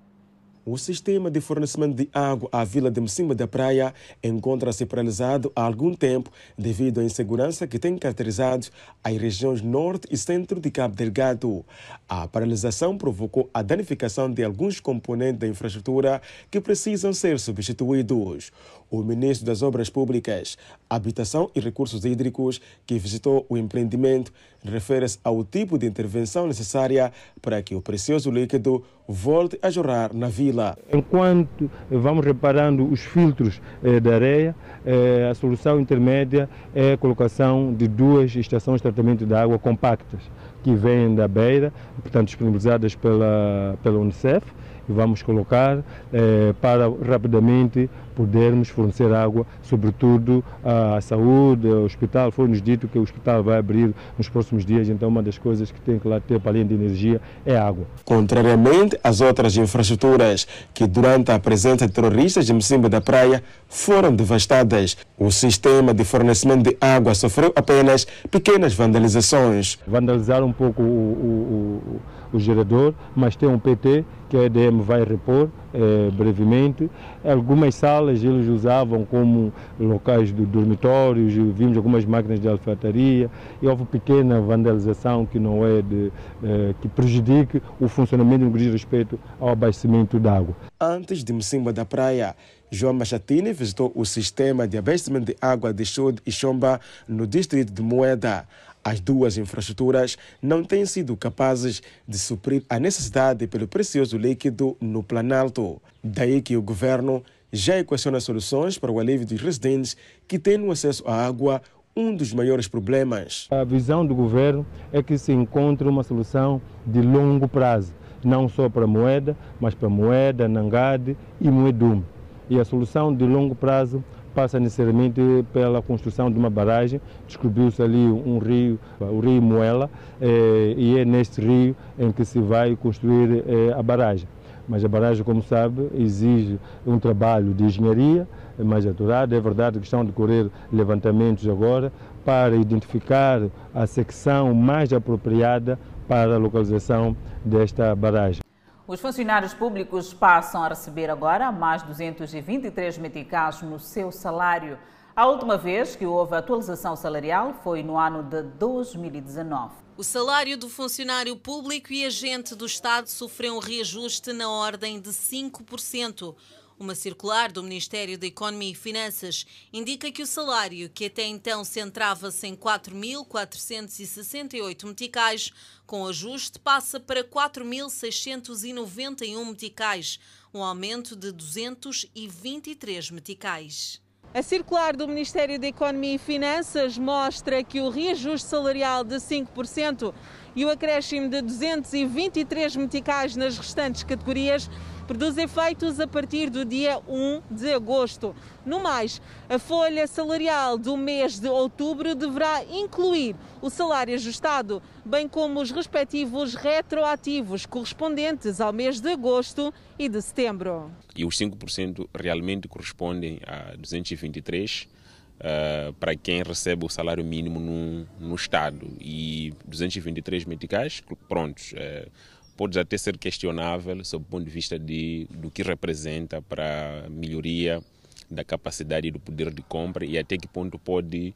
O 0.66 0.78
sistema 0.78 1.30
de 1.30 1.42
fornecimento 1.42 1.94
de 1.94 2.08
água 2.14 2.48
à 2.50 2.64
vila 2.64 2.90
de 2.90 3.02
Mocimba 3.02 3.36
da 3.36 3.46
Praia 3.46 3.94
encontra-se 4.24 4.86
paralisado 4.86 5.52
há 5.54 5.62
algum 5.62 5.94
tempo 5.94 6.32
devido 6.58 7.02
à 7.02 7.04
insegurança 7.04 7.68
que 7.68 7.78
tem 7.78 7.98
caracterizado 7.98 8.68
as 9.04 9.18
regiões 9.18 9.62
norte 9.62 10.08
e 10.10 10.16
centro 10.16 10.62
de 10.62 10.72
Cabo 10.72 10.96
Delgado. 10.96 11.66
A 12.08 12.30
paralisação 12.30 12.98
provocou 12.98 13.50
a 13.54 13.62
danificação 13.62 14.32
de 14.32 14.42
alguns 14.42 14.80
componentes 14.80 15.42
da 15.42 15.48
infraestrutura 15.48 16.22
que 16.50 16.62
precisam 16.62 17.12
ser 17.12 17.42
substituídos. 17.42 18.50
O 18.94 19.02
ministro 19.02 19.44
das 19.44 19.64
Obras 19.64 19.90
Públicas, 19.90 20.56
Habitação 20.88 21.50
e 21.56 21.60
Recursos 21.60 22.06
Hídricos, 22.06 22.62
que 22.86 23.00
visitou 23.00 23.44
o 23.50 23.58
empreendimento, 23.58 24.32
refere-se 24.64 25.18
ao 25.24 25.44
tipo 25.44 25.80
de 25.80 25.88
intervenção 25.88 26.46
necessária 26.46 27.12
para 27.42 27.60
que 27.64 27.74
o 27.74 27.82
precioso 27.82 28.30
líquido 28.30 28.84
volte 29.08 29.58
a 29.64 29.72
jorrar 29.72 30.14
na 30.14 30.28
vila. 30.28 30.78
Enquanto 30.94 31.72
vamos 31.90 32.24
reparando 32.24 32.86
os 32.88 33.00
filtros 33.00 33.60
eh, 33.84 34.00
da 34.00 34.14
areia, 34.14 34.56
eh, 34.86 35.28
a 35.28 35.34
solução 35.34 35.80
intermédia 35.80 36.48
é 36.76 36.94
a 36.94 36.98
colocação 36.98 37.74
de 37.74 37.88
duas 37.88 38.36
estações 38.36 38.76
de 38.76 38.84
tratamento 38.84 39.26
de 39.26 39.34
água 39.34 39.58
compactas 39.58 40.22
que 40.62 40.76
vêm 40.76 41.16
da 41.16 41.28
beira, 41.28 41.74
portanto 42.00 42.28
disponibilizadas 42.28 42.94
pela, 42.94 43.76
pela 43.82 43.98
Unicef, 43.98 44.46
e 44.88 44.92
vamos 44.92 45.22
colocar 45.22 45.84
eh, 46.12 46.54
para 46.62 46.92
rapidamente 47.06 47.90
podermos 48.14 48.70
fornecer 48.70 49.12
água, 49.12 49.46
sobretudo 49.64 50.44
à 50.64 51.02
saúde, 51.02 51.68
ao 51.68 51.84
hospital. 51.84 52.32
Foi-nos 52.32 52.62
dito 52.62 52.88
que 52.88 52.98
o 52.98 53.02
hospital 53.02 53.44
vai 53.44 53.58
abrir 53.58 53.94
nos 54.18 54.30
próximos 54.30 54.66
dias, 54.66 54.88
então 54.88 55.10
uma 55.10 55.22
das 55.22 55.38
coisas 55.38 55.72
que 55.72 55.82
tem 55.82 56.00
que 56.00 56.08
lá 56.08 56.20
ter 56.20 56.40
para 56.40 56.52
além 56.52 56.66
de 56.66 56.74
energia 56.74 57.20
é 57.46 57.58
água. 57.58 57.86
Contrariamente 58.06 58.98
às 59.04 59.22
outras 59.22 59.58
infraestruturas 59.58 60.48
que 60.74 60.88
durante 60.88 61.32
a 61.32 61.40
presença 61.40 61.88
de 61.88 61.94
terroristas 61.94 62.46
de 62.46 62.54
Mocimba 62.54 62.90
da 62.90 63.02
Praia 63.02 63.44
foram 63.68 64.16
devastadas, 64.16 64.96
o 65.18 65.32
sistema 65.32 65.94
de 65.94 66.04
fornecimento 66.04 66.70
de 66.70 66.78
água 66.80 67.16
sofreu 67.16 67.52
apenas 67.56 68.06
pequenas 68.30 68.74
vandalizações. 68.74 69.80
Vandalizaram 69.88 70.48
um 70.48 70.54
pouco 70.54 70.82
o, 70.82 70.86
o, 70.86 71.96
o, 71.96 72.02
o 72.34 72.40
gerador, 72.40 72.94
mas 73.16 73.36
tem 73.36 73.48
um 73.48 73.60
PT 73.60 74.04
que 74.30 74.38
a 74.38 74.44
EDM 74.46 74.82
vai 74.82 75.04
repor 75.04 75.50
eh, 75.74 76.10
brevemente. 76.12 76.90
Algumas 77.24 77.76
salas 77.76 78.24
eles 78.24 78.48
usavam 78.48 79.06
como 79.06 79.54
locais 79.80 80.34
de 80.34 80.44
dormitórios, 80.46 81.34
vimos 81.34 81.78
algumas 81.78 82.04
máquinas 82.04 82.40
de 82.40 82.48
alfaiataria 82.48 83.30
e 83.62 83.68
houve 83.68 83.86
pequena 83.86 84.42
vandalização 84.42 85.26
que 85.26 85.38
não 85.38 85.64
é 85.66 85.82
de, 85.84 86.12
eh, 86.44 86.74
que 86.82 86.88
prejudique 86.88 87.62
o 87.80 87.88
funcionamento 87.88 88.46
no 88.46 88.52
que 88.52 88.58
diz 88.58 88.72
respeito 88.72 89.20
ao 89.40 89.50
abastecimento 89.50 90.20
de 90.20 90.28
água. 90.28 90.56
Antes 90.82 91.24
de 91.24 91.32
Mocimba 91.32 91.72
da 91.72 91.86
Praia, 91.86 92.36
João 92.72 92.94
Machatini 92.94 93.54
visitou 93.54 93.92
o 93.94 94.04
sistema 94.04 94.68
de 94.68 94.80
abastecimento 94.80 95.28
de 95.28 95.38
água 95.40 95.72
de 95.72 95.86
Chode 95.86 96.24
e 96.26 96.32
Chomba 96.32 96.82
no 97.08 97.28
distrito 97.28 97.72
de 97.72 97.84
Moeda. 97.84 98.48
As 98.84 99.00
duas 99.00 99.38
infraestruturas 99.38 100.18
não 100.42 100.64
têm 100.64 100.86
sido 100.86 101.16
capazes 101.16 101.82
de 102.06 102.20
suprir 102.20 102.64
a 102.70 102.78
necessidade 102.80 103.48
pelo 103.48 103.68
precioso 103.68 104.18
líquido 104.18 104.76
no 104.82 105.02
Planalto. 105.02 105.82
Daí 106.04 106.42
que 106.42 106.58
o 106.58 106.62
governo 106.62 107.24
já 107.52 107.80
equaciona 107.80 108.20
soluções 108.20 108.78
para 108.78 108.92
o 108.92 109.00
alívio 109.00 109.26
dos 109.26 109.40
residentes 109.40 109.96
que 110.28 110.38
têm 110.38 110.58
no 110.58 110.72
acesso 110.72 111.08
à 111.08 111.26
água 111.26 111.62
um 111.96 112.14
dos 112.16 112.34
maiores 112.34 112.68
problemas. 112.68 113.48
A 113.52 113.64
visão 113.64 114.06
do 114.06 114.16
governo 114.16 114.66
é 114.92 115.02
que 115.02 115.18
se 115.18 115.32
encontre 115.32 115.88
uma 115.88 116.04
solução 116.04 116.62
de 116.86 117.02
longo 117.02 117.48
prazo, 117.48 117.94
não 118.24 118.50
só 118.50 118.68
para 118.68 118.88
Moeda, 118.88 119.38
mas 119.60 119.76
para 119.76 119.88
Moeda, 119.88 120.48
Nangade 120.48 121.16
e 121.40 121.50
Moedume. 121.50 122.04
E 122.50 122.60
a 122.60 122.66
solução 122.66 123.16
de 123.16 123.24
longo 123.26 123.56
prazo 123.56 124.04
passa 124.34 124.60
necessariamente 124.60 125.22
pela 125.54 125.82
construção 125.82 126.32
de 126.32 126.38
uma 126.38 126.50
barragem. 126.50 127.00
Descobriu-se 127.28 127.82
ali 127.82 128.06
um 128.06 128.38
rio, 128.40 128.80
o 129.00 129.20
rio 129.20 129.42
Moela, 129.42 129.90
eh, 130.22 130.74
e 130.78 131.00
é 131.00 131.06
neste 131.06 131.42
rio 131.42 131.76
em 131.98 132.12
que 132.12 132.26
se 132.26 132.40
vai 132.40 132.76
construir 132.76 133.44
eh, 133.48 133.74
a 133.78 133.82
barragem. 133.82 134.28
Mas 134.68 134.84
a 134.84 134.88
barragem, 134.88 135.24
como 135.24 135.42
sabe, 135.42 135.90
exige 135.96 136.58
um 136.86 136.98
trabalho 136.98 137.54
de 137.54 137.64
engenharia 137.66 138.28
mais 138.58 138.86
aturado. 138.86 139.34
É 139.36 139.40
verdade 139.40 139.80
que 139.80 139.86
estão 139.86 140.02
a 140.02 140.04
decorrer 140.04 140.50
levantamentos 140.72 141.48
agora 141.48 141.92
para 142.24 142.56
identificar 142.56 143.42
a 143.74 143.86
secção 143.86 144.54
mais 144.54 144.94
apropriada 144.94 145.78
para 146.08 146.36
a 146.36 146.38
localização 146.38 147.16
desta 147.44 147.94
barragem. 147.96 148.43
Os 148.86 149.00
funcionários 149.00 149.54
públicos 149.54 150.14
passam 150.14 150.62
a 150.62 150.68
receber 150.68 151.10
agora 151.10 151.50
mais 151.54 151.82
223 151.84 152.98
meticais 152.98 153.62
no 153.62 153.80
seu 153.80 154.12
salário. 154.12 154.78
A 155.16 155.26
última 155.26 155.58
vez 155.58 155.96
que 155.96 156.06
houve 156.06 156.36
atualização 156.36 156.94
salarial 156.94 157.54
foi 157.64 157.82
no 157.82 157.98
ano 157.98 158.22
de 158.24 158.44
2019. 158.44 159.72
O 159.96 160.04
salário 160.04 160.58
do 160.58 160.68
funcionário 160.68 161.38
público 161.38 161.94
e 161.94 162.04
agente 162.04 162.56
do 162.56 162.66
Estado 162.66 163.08
sofreu 163.08 163.56
um 163.56 163.60
reajuste 163.60 164.34
na 164.34 164.50
ordem 164.50 165.00
de 165.00 165.12
5%. 165.12 166.36
Uma 166.84 166.96
circular 166.96 167.50
do 167.50 167.64
Ministério 167.64 168.18
da 168.18 168.28
Economia 168.28 168.74
e 168.74 168.76
Finanças 168.76 169.46
indica 169.72 170.12
que 170.12 170.22
o 170.22 170.28
salário, 170.28 170.90
que 170.90 171.06
até 171.06 171.26
então 171.26 171.64
centrava-se 171.64 172.46
em 172.46 172.58
4.468 172.58 174.88
meticais, 174.88 175.54
com 175.86 176.06
ajuste 176.06 176.60
passa 176.60 177.00
para 177.00 177.24
4.691 177.24 179.46
meticais, 179.46 180.20
um 180.54 180.62
aumento 180.62 181.16
de 181.16 181.32
223 181.32 183.12
meticais. 183.12 184.02
A 184.34 184.42
circular 184.42 184.94
do 184.94 185.08
Ministério 185.08 185.58
da 185.58 185.68
Economia 185.68 186.16
e 186.16 186.18
Finanças 186.18 186.98
mostra 186.98 187.64
que 187.64 187.80
o 187.80 187.90
reajuste 187.90 188.50
salarial 188.50 189.06
de 189.06 189.16
5% 189.16 190.14
e 190.54 190.66
o 190.66 190.70
acréscimo 190.70 191.30
de 191.30 191.42
223 191.44 192.76
meticais 192.76 193.38
nas 193.38 193.58
restantes 193.58 194.04
categorias 194.04 194.70
produz 195.04 195.38
efeitos 195.38 196.00
a 196.00 196.08
partir 196.08 196.50
do 196.50 196.66
dia 196.66 197.00
1 197.08 197.42
de 197.52 197.74
agosto. 197.74 198.36
No 198.66 198.82
mais, 198.82 199.22
a 199.50 199.60
folha 199.60 200.08
salarial 200.08 200.78
do 200.78 200.96
mês 200.96 201.40
de 201.40 201.50
outubro 201.50 202.16
deverá 202.16 202.64
incluir 202.64 203.36
o 203.62 203.70
salário 203.70 204.16
ajustado, 204.16 204.82
bem 205.06 205.28
como 205.28 205.62
os 205.62 205.72
respectivos 205.72 206.56
retroativos 206.56 207.66
correspondentes 207.66 208.62
ao 208.62 208.72
mês 208.72 209.00
de 209.00 209.10
agosto 209.10 209.74
e 210.00 210.08
de 210.08 210.22
setembro. 210.22 210.92
E 211.16 211.26
os 211.26 211.38
5% 211.38 212.08
realmente 212.14 212.68
correspondem 212.68 213.40
a 213.46 213.76
223 213.76 214.88
Uh, 215.34 215.92
para 215.94 216.16
quem 216.16 216.42
recebe 216.42 216.86
o 216.86 216.90
salário 216.90 217.24
mínimo 217.24 217.60
no, 217.60 218.08
no 218.18 218.36
Estado 218.36 218.88
e 218.98 219.52
223 219.66 220.46
meticais, 220.46 221.04
prontos, 221.28 221.74
uh, 221.74 222.10
pode 222.56 222.80
até 222.80 222.98
ser 222.98 223.18
questionável 223.18 224.04
sob 224.04 224.24
o 224.24 224.28
ponto 224.28 224.46
de 224.46 224.52
vista 224.52 224.78
de, 224.78 225.28
do 225.32 225.50
que 225.50 225.64
representa 225.64 226.42
para 226.42 227.06
a 227.06 227.10
melhoria 227.10 227.82
da 228.30 228.44
capacidade 228.44 229.12
do 229.12 229.20
poder 229.20 229.52
de 229.52 229.62
compra 229.62 230.06
e 230.06 230.18
até 230.18 230.38
que 230.38 230.48
ponto 230.48 230.78
pode 230.80 231.34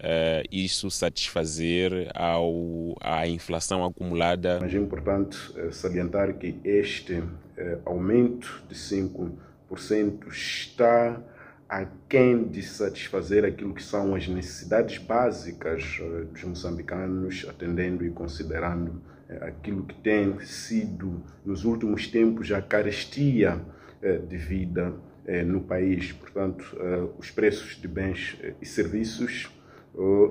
uh, 0.00 0.48
isso 0.50 0.90
satisfazer 0.90 2.10
ao, 2.14 2.96
a 3.00 3.26
inflação 3.26 3.84
acumulada. 3.84 4.58
Mas 4.60 4.74
é 4.74 4.78
importante 4.78 5.36
uh, 5.58 5.72
salientar 5.72 6.34
que 6.34 6.58
este 6.64 7.14
uh, 7.14 7.28
aumento 7.84 8.62
de 8.68 8.74
5% 8.74 10.26
está 10.28 11.22
aquém 11.68 12.48
de 12.48 12.62
satisfazer 12.62 13.44
aquilo 13.44 13.72
que 13.72 13.82
são 13.82 14.14
as 14.14 14.26
necessidades 14.26 14.98
básicas 14.98 16.00
dos 16.32 16.42
moçambicanos, 16.42 17.46
atendendo 17.48 18.04
e 18.04 18.10
considerando 18.10 19.00
aquilo 19.40 19.84
que 19.84 19.94
tem 19.94 20.38
sido 20.40 21.22
nos 21.44 21.64
últimos 21.64 22.06
tempos 22.06 22.50
a 22.52 22.60
carestia 22.60 23.60
é, 24.02 24.18
de 24.18 24.36
vida 24.36 24.94
é, 25.26 25.44
no 25.44 25.60
país. 25.60 26.12
Portanto, 26.12 26.76
os 27.18 27.30
preços 27.30 27.80
de 27.80 27.86
bens 27.86 28.36
e 28.60 28.66
serviços 28.66 29.50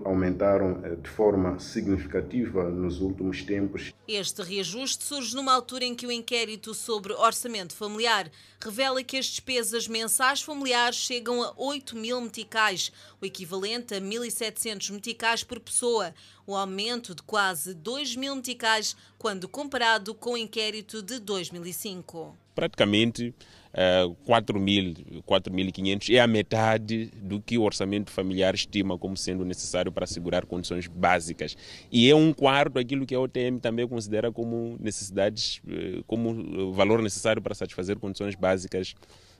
aumentaram 0.06 0.82
de 1.02 1.10
forma 1.10 1.60
significativa 1.60 2.70
nos 2.70 3.02
últimos 3.02 3.44
tempos. 3.44 3.94
Este 4.08 4.42
reajuste 4.42 5.04
surge 5.04 5.36
numa 5.36 5.54
altura 5.54 5.84
em 5.84 5.94
que 5.94 6.08
o 6.08 6.12
inquérito 6.12 6.74
sobre 6.74 7.14
orçamento 7.14 7.76
familiar 7.76 8.32
revela 8.62 9.04
que 9.04 9.18
as 9.18 9.26
despesas 9.26 9.88
mensais 9.88 10.42
familiares 10.42 10.98
chegam 10.98 11.44
a 11.44 11.54
8 11.58 11.96
mil 11.96 12.20
meticais, 12.22 12.92
o 13.22 13.26
equivalente 13.26 13.94
a 13.94 14.02
1.700 14.02 14.92
meticais 14.92 15.44
por 15.44 15.60
pessoa, 15.60 16.14
um 16.48 16.56
aumento 16.56 17.14
de 17.14 17.22
quase 17.22 17.74
2 17.74 18.16
mil 18.16 18.36
meticais 18.36 18.96
quando 19.18 19.48
comparado 19.48 20.16
com 20.16 20.32
o 20.32 20.38
inquérito 20.38 21.02
de 21.02 21.20
2005. 21.20 22.36
praticamente 22.56 23.34
uh, 23.74 24.16
4.500 24.26 26.14
é 26.14 26.20
a 26.20 26.28
metade 26.28 27.12
do 27.22 27.42
que 27.42 27.58
o 27.58 27.64
orçamento 27.64 28.12
familiar 28.12 28.54
estima 28.54 28.98
como 28.98 29.16
sendo 29.18 29.46
necessário 29.46 29.92
para 29.92 30.04
assegurar 30.04 30.46
condições 30.46 30.88
básicas. 30.88 31.56
E 31.92 32.10
é 32.10 32.16
um 32.16 32.34
quarto 32.34 32.80
aquilo 32.80 33.06
que 33.06 33.16
a 33.16 33.20
OTM 33.20 33.60
também 33.60 33.88
considera 33.88 34.32
como 34.32 34.78
necessidades, 34.80 35.62
uh, 35.66 36.04
como 36.06 36.74
valor 36.74 37.02
necessário 37.02 37.42
para 37.42 37.56
satisfazer 37.56 37.98
condições 37.98 38.36
básicas 38.36 38.96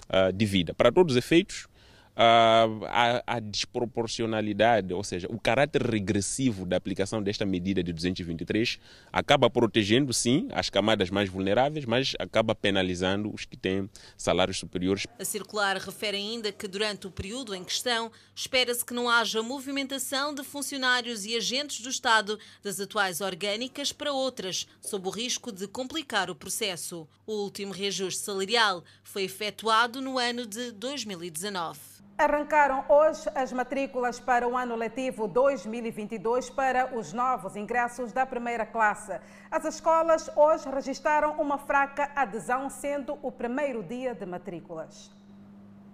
uh, 0.10 0.32
de 0.34 0.46
vida. 0.46 0.74
Para 0.74 0.92
todos 0.92 1.14
os 1.14 1.18
efeitos, 1.18 1.68
a, 2.16 3.40
desproporcionalidade, 3.40 4.94
ou 4.94 5.04
seja, 5.04 5.28
o 5.30 5.40
caráter 5.40 5.82
regressivo 5.82 6.66
da 6.66 6.76
aplicação 6.76 7.24
desta 7.24 7.46
medida 7.46 7.82
de 7.82 7.94
223 7.94 8.78
acaba 9.12 9.50
protegendo, 9.50 10.14
sim, 10.14 10.48
as 10.52 10.70
camadas 10.70 11.10
mais 11.10 11.30
vulneráveis, 11.30 11.86
mas 11.86 12.14
acaba 12.20 12.54
penalizando 12.54 13.34
os 13.34 13.46
que 13.46 13.56
têm 13.56 13.90
salários 14.18 14.60
superiores. 14.60 15.08
A 15.18 15.24
circular 15.24 15.78
refere 15.78 16.18
ainda 16.18 16.52
que 16.52 16.68
durante 16.68 17.08
o 17.08 17.12
período 17.12 17.56
em 17.56 17.64
questão 17.64 18.12
espera-se 18.36 18.84
que 18.84 18.94
não 18.94 19.10
haja 19.10 19.42
movimentação 19.42 20.34
de 20.34 20.44
funcionários 20.44 21.26
e 21.26 21.36
agentes 21.38 21.80
do 21.82 21.90
Estado 21.90 22.38
das 22.62 22.80
atuais 22.80 23.22
orgânicas 23.22 23.94
para 23.94 24.12
outras, 24.12 24.68
sob 24.82 25.08
o 25.08 25.12
risco 25.12 25.52
de 25.52 25.68
complicar 25.68 26.30
o 26.30 26.36
processo. 26.36 27.08
O 27.26 27.44
último 27.44 27.72
reajuste 27.72 28.22
salarial 28.22 28.84
foi 29.04 29.24
efetuado 29.24 30.02
no 30.02 30.18
ano 30.18 30.46
de 30.46 30.72
2019. 30.72 32.00
Arrancaram 32.20 32.84
hoje 32.90 33.30
as 33.34 33.54
matrículas 33.54 34.20
para 34.20 34.46
o 34.46 34.58
ano 34.58 34.76
letivo 34.76 35.26
2022 35.26 36.50
para 36.50 36.94
os 36.98 37.14
novos 37.14 37.56
ingressos 37.56 38.12
da 38.12 38.26
primeira 38.26 38.66
classe. 38.66 39.18
As 39.50 39.64
escolas 39.64 40.30
hoje 40.36 40.70
registraram 40.70 41.40
uma 41.40 41.58
fraca 41.58 42.12
adesão, 42.14 42.70
sendo 42.70 43.18
o 43.24 43.32
primeiro 43.32 43.82
dia 43.82 44.14
de 44.14 44.26
matrículas. 44.26 45.10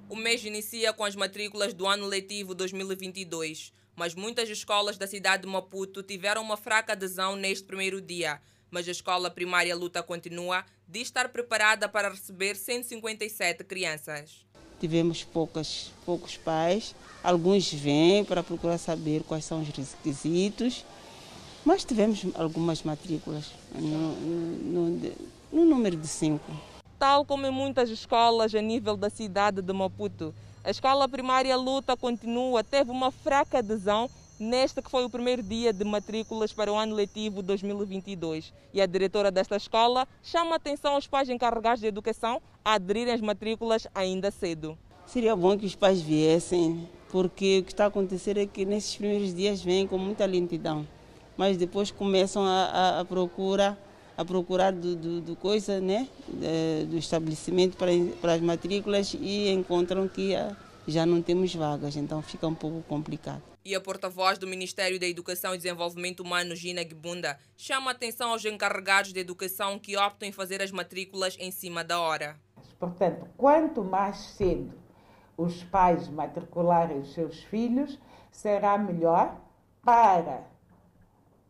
O 0.10 0.16
mês 0.16 0.44
inicia 0.44 0.92
com 0.92 1.06
as 1.06 1.16
matrículas 1.16 1.76
do 1.76 1.86
ano 1.86 2.08
letivo 2.08 2.56
2022, 2.56 3.72
mas 3.96 4.16
muitas 4.16 4.50
escolas 4.50 4.98
da 4.98 5.06
cidade 5.06 5.44
de 5.44 5.48
Maputo 5.48 6.02
tiveram 6.02 6.42
uma 6.42 6.58
fraca 6.58 6.94
adesão 6.94 7.36
neste 7.36 7.66
primeiro 7.66 8.02
dia. 8.02 8.42
Mas 8.72 8.88
a 8.88 8.92
escola 8.92 9.30
primária 9.30 9.76
Luta 9.76 10.02
Continua 10.02 10.66
diz 10.88 11.04
estar 11.04 11.30
preparada 11.30 11.88
para 11.88 12.10
receber 12.10 12.56
157 12.56 13.64
crianças 13.64 14.45
tivemos 14.80 15.24
poucas, 15.24 15.92
poucos 16.06 16.38
pais. 16.38 16.96
Alguns 17.24 17.72
vêm 17.72 18.24
para 18.24 18.44
procurar 18.44 18.78
saber 18.78 19.24
quais 19.24 19.46
são 19.46 19.62
os 19.62 19.68
requisitos, 19.68 20.86
mas 21.64 21.84
tivemos 21.84 22.26
algumas 22.36 22.84
matrículas 22.84 23.52
no, 23.74 24.90
no, 24.90 25.16
no 25.52 25.66
número 25.66 25.96
de 25.98 26.08
cinco. 26.08 26.52
Tal 27.00 27.26
como 27.26 27.46
em 27.46 27.52
muitas 27.52 27.90
escolas 27.90 28.54
a 28.54 28.62
nível 28.62 28.96
da 28.96 29.10
cidade 29.10 29.62
de 29.62 29.74
Maputo, 29.74 30.34
a 30.64 30.70
escola 30.70 31.08
primária 31.08 31.56
Luta 31.56 31.96
continua, 31.96 32.64
teve 32.64 32.90
uma 32.90 33.12
fraca 33.12 33.60
adesão 33.60 34.10
neste 34.40 34.82
que 34.82 34.90
foi 34.90 35.06
o 35.06 35.10
primeiro 35.10 35.42
dia 35.42 35.72
de 35.72 35.84
matrículas 35.84 36.52
para 36.54 36.72
o 36.72 36.76
ano 36.76 36.96
letivo 36.96 37.42
2022. 37.42 38.54
E 38.74 38.82
a 38.82 38.86
diretora 38.86 39.32
desta 39.32 39.56
escola 39.56 40.08
chama 40.22 40.54
a 40.54 40.56
atenção 40.56 40.96
aos 40.96 41.08
pais 41.08 41.30
encarregados 41.30 41.82
de 41.82 41.88
educação 41.88 42.42
a 42.64 42.74
aderirem 42.74 43.14
às 43.14 43.22
matrículas 43.22 43.88
ainda 43.94 44.32
cedo. 44.32 44.78
Seria 45.06 45.36
bom 45.36 45.58
que 45.58 45.66
os 45.66 45.76
pais 45.76 46.02
viessem, 46.02 46.90
porque 47.12 47.60
o 47.60 47.64
que 47.64 47.72
está 47.72 47.86
a 47.86 47.88
acontecer 47.88 48.38
é 48.38 48.46
que 48.46 48.66
nesses 48.66 48.96
primeiros 48.96 49.34
dias 49.34 49.62
vêm 49.62 49.88
com 49.88 49.98
muita 49.98 50.26
lentidão, 50.26 50.88
mas 51.38 51.58
depois 51.58 51.92
começam 51.92 52.44
a, 52.44 52.66
a, 52.66 53.00
a 53.02 53.06
procura 53.06 53.78
a 54.18 54.24
procurar 54.24 54.72
do, 54.72 54.96
do, 54.96 55.22
do 55.22 55.36
coisa, 55.36 55.80
né, 55.82 56.08
do 56.90 56.98
estabelecimento 56.98 57.76
para, 57.76 57.92
para 58.22 58.34
as 58.34 58.42
matrículas 58.42 59.14
e 59.20 59.50
encontram 59.50 60.08
que 60.08 60.34
ah, 60.34 60.56
já 60.88 61.06
não 61.06 61.22
temos 61.22 61.54
vagas, 61.54 61.96
então 61.96 62.22
fica 62.22 62.48
um 62.48 62.56
pouco 62.56 62.82
complicado. 62.84 63.42
E 63.64 63.74
a 63.74 63.82
porta-voz 63.82 64.38
do 64.38 64.46
Ministério 64.46 65.00
da 65.00 65.08
Educação 65.08 65.56
e 65.56 65.58
Desenvolvimento 65.58 66.20
Humano, 66.20 66.56
Gina 66.56 66.84
Gbunda, 66.84 67.40
chama 67.58 67.92
a 67.92 67.94
atenção 67.94 68.32
aos 68.32 68.46
encarregados 68.46 69.12
de 69.12 69.20
educação 69.20 69.80
que 69.80 69.98
optam 69.98 70.30
em 70.30 70.32
fazer 70.32 70.62
as 70.62 70.72
matrículas 70.72 71.36
em 71.40 71.50
cima 71.50 71.84
da 71.84 72.00
hora. 72.00 72.38
Portanto, 72.80 73.28
quanto 73.36 73.84
mais 73.84 74.18
cedo 74.18 74.72
os 75.38 75.64
pais 75.64 76.08
matricularem 76.08 77.00
os 77.00 77.14
seus 77.14 77.44
filhos, 77.46 77.98
será 78.32 78.78
melhor 78.78 79.36
para 79.84 80.44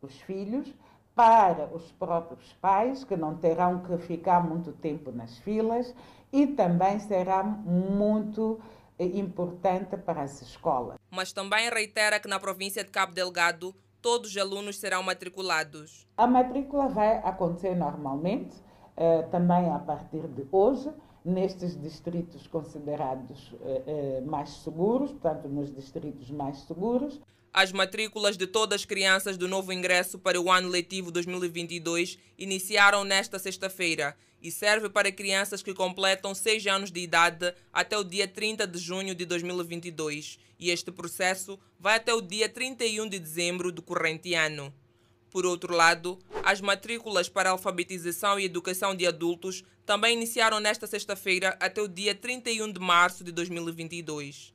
os 0.00 0.14
filhos, 0.22 0.72
para 1.14 1.68
os 1.74 1.90
próprios 1.92 2.52
pais, 2.60 3.04
que 3.04 3.16
não 3.16 3.36
terão 3.36 3.80
que 3.80 3.96
ficar 3.98 4.42
muito 4.42 4.72
tempo 4.72 5.10
nas 5.10 5.38
filas, 5.38 5.94
e 6.32 6.46
também 6.46 6.98
será 6.98 7.42
muito 7.42 8.60
importante 9.04 9.96
para 9.96 10.22
as 10.22 10.40
escolas. 10.42 10.98
Mas 11.10 11.32
também 11.32 11.68
reitera 11.70 12.18
que 12.18 12.28
na 12.28 12.38
província 12.40 12.82
de 12.82 12.90
Cabo 12.90 13.12
Delgado 13.12 13.74
todos 14.00 14.30
os 14.30 14.36
alunos 14.36 14.78
serão 14.78 15.02
matriculados. 15.02 16.06
A 16.16 16.26
matrícula 16.26 16.88
vai 16.88 17.16
acontecer 17.18 17.74
normalmente, 17.74 18.54
eh, 18.96 19.22
também 19.30 19.70
a 19.70 19.78
partir 19.78 20.26
de 20.28 20.46
hoje, 20.50 20.90
nestes 21.24 21.80
distritos 21.80 22.46
considerados 22.46 23.52
eh, 23.62 23.82
eh, 23.86 24.20
mais 24.24 24.48
seguros, 24.58 25.10
portanto, 25.10 25.48
nos 25.48 25.74
distritos 25.74 26.30
mais 26.30 26.58
seguros. 26.60 27.20
As 27.52 27.72
matrículas 27.72 28.36
de 28.36 28.46
todas 28.46 28.82
as 28.82 28.84
crianças 28.84 29.36
do 29.36 29.48
novo 29.48 29.72
ingresso 29.72 30.18
para 30.18 30.40
o 30.40 30.52
ano 30.52 30.68
letivo 30.68 31.10
2022 31.10 32.18
iniciaram 32.38 33.02
nesta 33.02 33.38
sexta-feira 33.40 34.14
e 34.46 34.50
serve 34.52 34.88
para 34.88 35.10
crianças 35.10 35.60
que 35.60 35.74
completam 35.74 36.32
6 36.32 36.68
anos 36.68 36.92
de 36.92 37.00
idade 37.00 37.52
até 37.72 37.98
o 37.98 38.04
dia 38.04 38.28
30 38.28 38.64
de 38.64 38.78
junho 38.78 39.12
de 39.12 39.26
2022. 39.26 40.38
E 40.56 40.70
este 40.70 40.92
processo 40.92 41.58
vai 41.80 41.96
até 41.96 42.14
o 42.14 42.20
dia 42.20 42.48
31 42.48 43.08
de 43.08 43.18
dezembro 43.18 43.72
do 43.72 43.82
corrente 43.82 44.34
ano. 44.34 44.72
Por 45.32 45.44
outro 45.44 45.74
lado, 45.74 46.16
as 46.44 46.60
matrículas 46.60 47.28
para 47.28 47.50
alfabetização 47.50 48.38
e 48.38 48.44
educação 48.44 48.94
de 48.94 49.04
adultos 49.04 49.64
também 49.84 50.16
iniciaram 50.16 50.60
nesta 50.60 50.86
sexta-feira 50.86 51.56
até 51.58 51.82
o 51.82 51.88
dia 51.88 52.14
31 52.14 52.70
de 52.70 52.78
março 52.78 53.24
de 53.24 53.32
2022. 53.32 54.54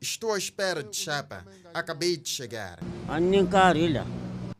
Estou 0.00 0.32
à 0.32 0.38
espera 0.38 0.82
de 0.82 0.96
chapa. 0.96 1.44
Acabei 1.72 2.16
de 2.16 2.28
chegar. 2.28 2.78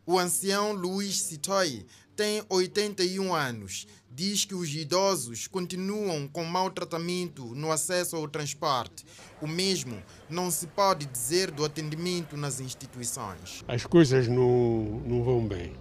O 0.07 0.19
ancião 0.19 0.73
Luiz 0.73 1.23
Sitoi 1.23 1.87
tem 2.15 2.43
81 2.49 3.35
anos. 3.35 3.87
Diz 4.11 4.45
que 4.45 4.55
os 4.55 4.73
idosos 4.73 5.49
continuam 5.49 6.29
com 6.29 6.45
maltratamento 6.45 7.43
no 7.55 7.73
acesso 7.73 8.15
ao 8.15 8.29
transporte. 8.29 9.05
O 9.41 9.47
mesmo 9.47 10.01
não 10.29 10.51
se 10.51 10.67
pode 10.67 11.07
dizer 11.07 11.51
do 11.51 11.65
atendimento 11.65 12.37
nas 12.37 12.61
instituições. 12.61 13.65
As 13.67 13.85
coisas 13.87 14.29
não, 14.29 15.03
não 15.05 15.25
vão 15.25 15.49
bem. 15.49 15.73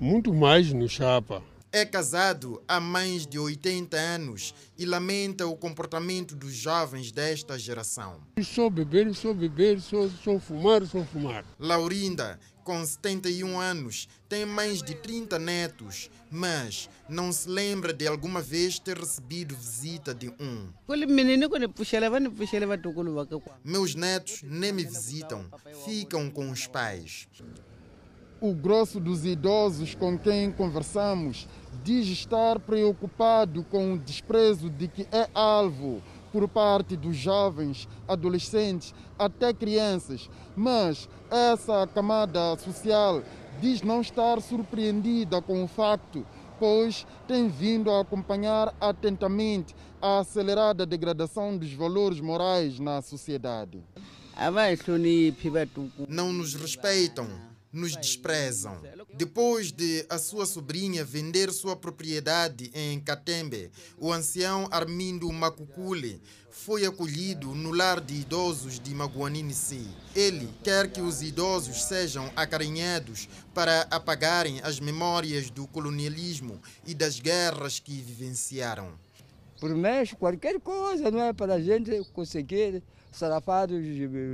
Muito 0.00 0.32
mais 0.32 0.72
no 0.72 0.88
Chapa. 0.88 1.42
É 1.74 1.86
casado 1.86 2.62
há 2.68 2.78
mais 2.78 3.26
de 3.26 3.38
80 3.38 3.96
anos 3.96 4.54
e 4.76 4.84
lamenta 4.84 5.46
o 5.46 5.56
comportamento 5.56 6.36
dos 6.36 6.52
jovens 6.52 7.10
desta 7.10 7.58
geração. 7.58 8.20
Só 8.42 8.68
beber, 8.68 9.14
só 9.14 9.32
beber, 9.32 9.80
só, 9.80 10.06
só 10.22 10.38
fumar, 10.38 10.84
só 10.84 11.02
fumar. 11.02 11.46
Laurinda, 11.58 12.38
com 12.62 12.84
71 12.84 13.58
anos, 13.58 14.06
tem 14.28 14.44
mais 14.44 14.82
de 14.82 14.94
30 14.94 15.38
netos, 15.38 16.10
mas 16.30 16.90
não 17.08 17.32
se 17.32 17.48
lembra 17.48 17.94
de 17.94 18.06
alguma 18.06 18.42
vez 18.42 18.78
ter 18.78 18.98
recebido 18.98 19.56
visita 19.56 20.14
de 20.14 20.28
um. 20.28 20.68
Meus 23.64 23.94
netos 23.94 24.42
nem 24.42 24.72
me 24.72 24.84
visitam, 24.84 25.46
ficam 25.86 26.28
com 26.28 26.50
os 26.50 26.66
pais. 26.66 27.26
O 28.42 28.52
grosso 28.52 28.98
dos 28.98 29.24
idosos 29.24 29.94
com 29.94 30.18
quem 30.18 30.50
conversamos 30.50 31.46
diz 31.84 32.08
estar 32.08 32.58
preocupado 32.58 33.62
com 33.62 33.92
o 33.92 33.98
desprezo 33.98 34.68
de 34.68 34.88
que 34.88 35.06
é 35.12 35.30
alvo 35.32 36.02
por 36.32 36.48
parte 36.48 36.96
dos 36.96 37.14
jovens, 37.16 37.88
adolescentes, 38.08 38.92
até 39.16 39.54
crianças. 39.54 40.28
Mas 40.56 41.08
essa 41.30 41.86
camada 41.86 42.56
social 42.56 43.22
diz 43.60 43.80
não 43.80 44.00
estar 44.00 44.42
surpreendida 44.42 45.40
com 45.40 45.62
o 45.62 45.68
facto, 45.68 46.26
pois 46.58 47.06
tem 47.28 47.48
vindo 47.48 47.92
a 47.92 48.00
acompanhar 48.00 48.74
atentamente 48.80 49.72
a 50.00 50.18
acelerada 50.18 50.84
degradação 50.84 51.56
dos 51.56 51.72
valores 51.72 52.18
morais 52.18 52.80
na 52.80 53.00
sociedade. 53.02 53.80
Não 56.08 56.32
nos 56.32 56.54
respeitam, 56.54 57.51
nos 57.72 57.96
desprezam. 57.96 58.80
Depois 59.14 59.72
de 59.72 60.04
a 60.10 60.18
sua 60.18 60.44
sobrinha 60.44 61.04
vender 61.04 61.50
sua 61.52 61.74
propriedade 61.74 62.70
em 62.74 63.00
Catembe, 63.00 63.70
o 63.98 64.12
ancião 64.12 64.68
Armindo 64.70 65.32
Macucule 65.32 66.20
foi 66.50 66.84
acolhido 66.84 67.54
no 67.54 67.72
lar 67.72 67.98
de 68.00 68.14
idosos 68.14 68.78
de 68.78 68.94
Maguaninici. 68.94 69.88
Ele 70.14 70.48
quer 70.62 70.92
que 70.92 71.00
os 71.00 71.22
idosos 71.22 71.82
sejam 71.84 72.30
acarinhados 72.36 73.26
para 73.54 73.82
apagarem 73.90 74.60
as 74.62 74.78
memórias 74.78 75.48
do 75.48 75.66
colonialismo 75.66 76.60
e 76.86 76.94
das 76.94 77.18
guerras 77.18 77.80
que 77.80 77.92
vivenciaram. 77.92 78.92
Por 79.58 79.74
mês, 79.74 80.12
qualquer 80.12 80.60
coisa, 80.60 81.10
não 81.10 81.22
é? 81.22 81.32
Para 81.32 81.54
a 81.54 81.60
gente 81.60 82.04
conseguir 82.12 82.82
sarafados, 83.12 83.78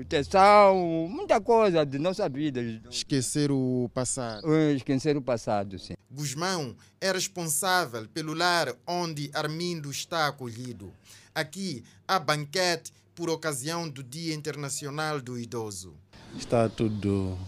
tensão, 0.09 1.09
muita 1.11 1.41
coisa 1.41 1.85
de 1.85 1.99
nossa 1.99 2.29
vida. 2.29 2.61
Esquecer 2.91 3.51
o 3.51 3.91
passado. 3.93 4.47
Esquecer 4.75 5.17
o 5.17 5.23
passado, 5.23 5.79
sim. 5.79 5.95
Guzmão 6.11 6.75
é 7.01 7.13
responsável 7.13 8.09
pelo 8.09 8.35
lar 8.35 8.75
onde 8.87 9.31
Armindo 9.35 9.91
está 9.91 10.27
acolhido. 10.27 10.93
Aqui 11.35 11.85
há 12.07 12.19
banquete 12.19 12.93
por 13.15 13.29
ocasião 13.29 13.89
do 13.89 14.03
Dia 14.03 14.35
Internacional 14.35 15.21
do 15.21 15.39
Idoso. 15.39 15.95
Está 16.37 16.69
tudo 16.69 17.39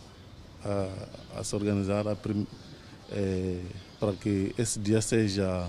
a, 0.65 1.39
a 1.41 1.45
se 1.45 1.55
organizar 1.55 2.07
a, 2.07 2.17
é, 3.13 3.61
para 3.99 4.13
que 4.15 4.55
esse 4.59 4.79
dia 4.79 5.01
seja 5.01 5.69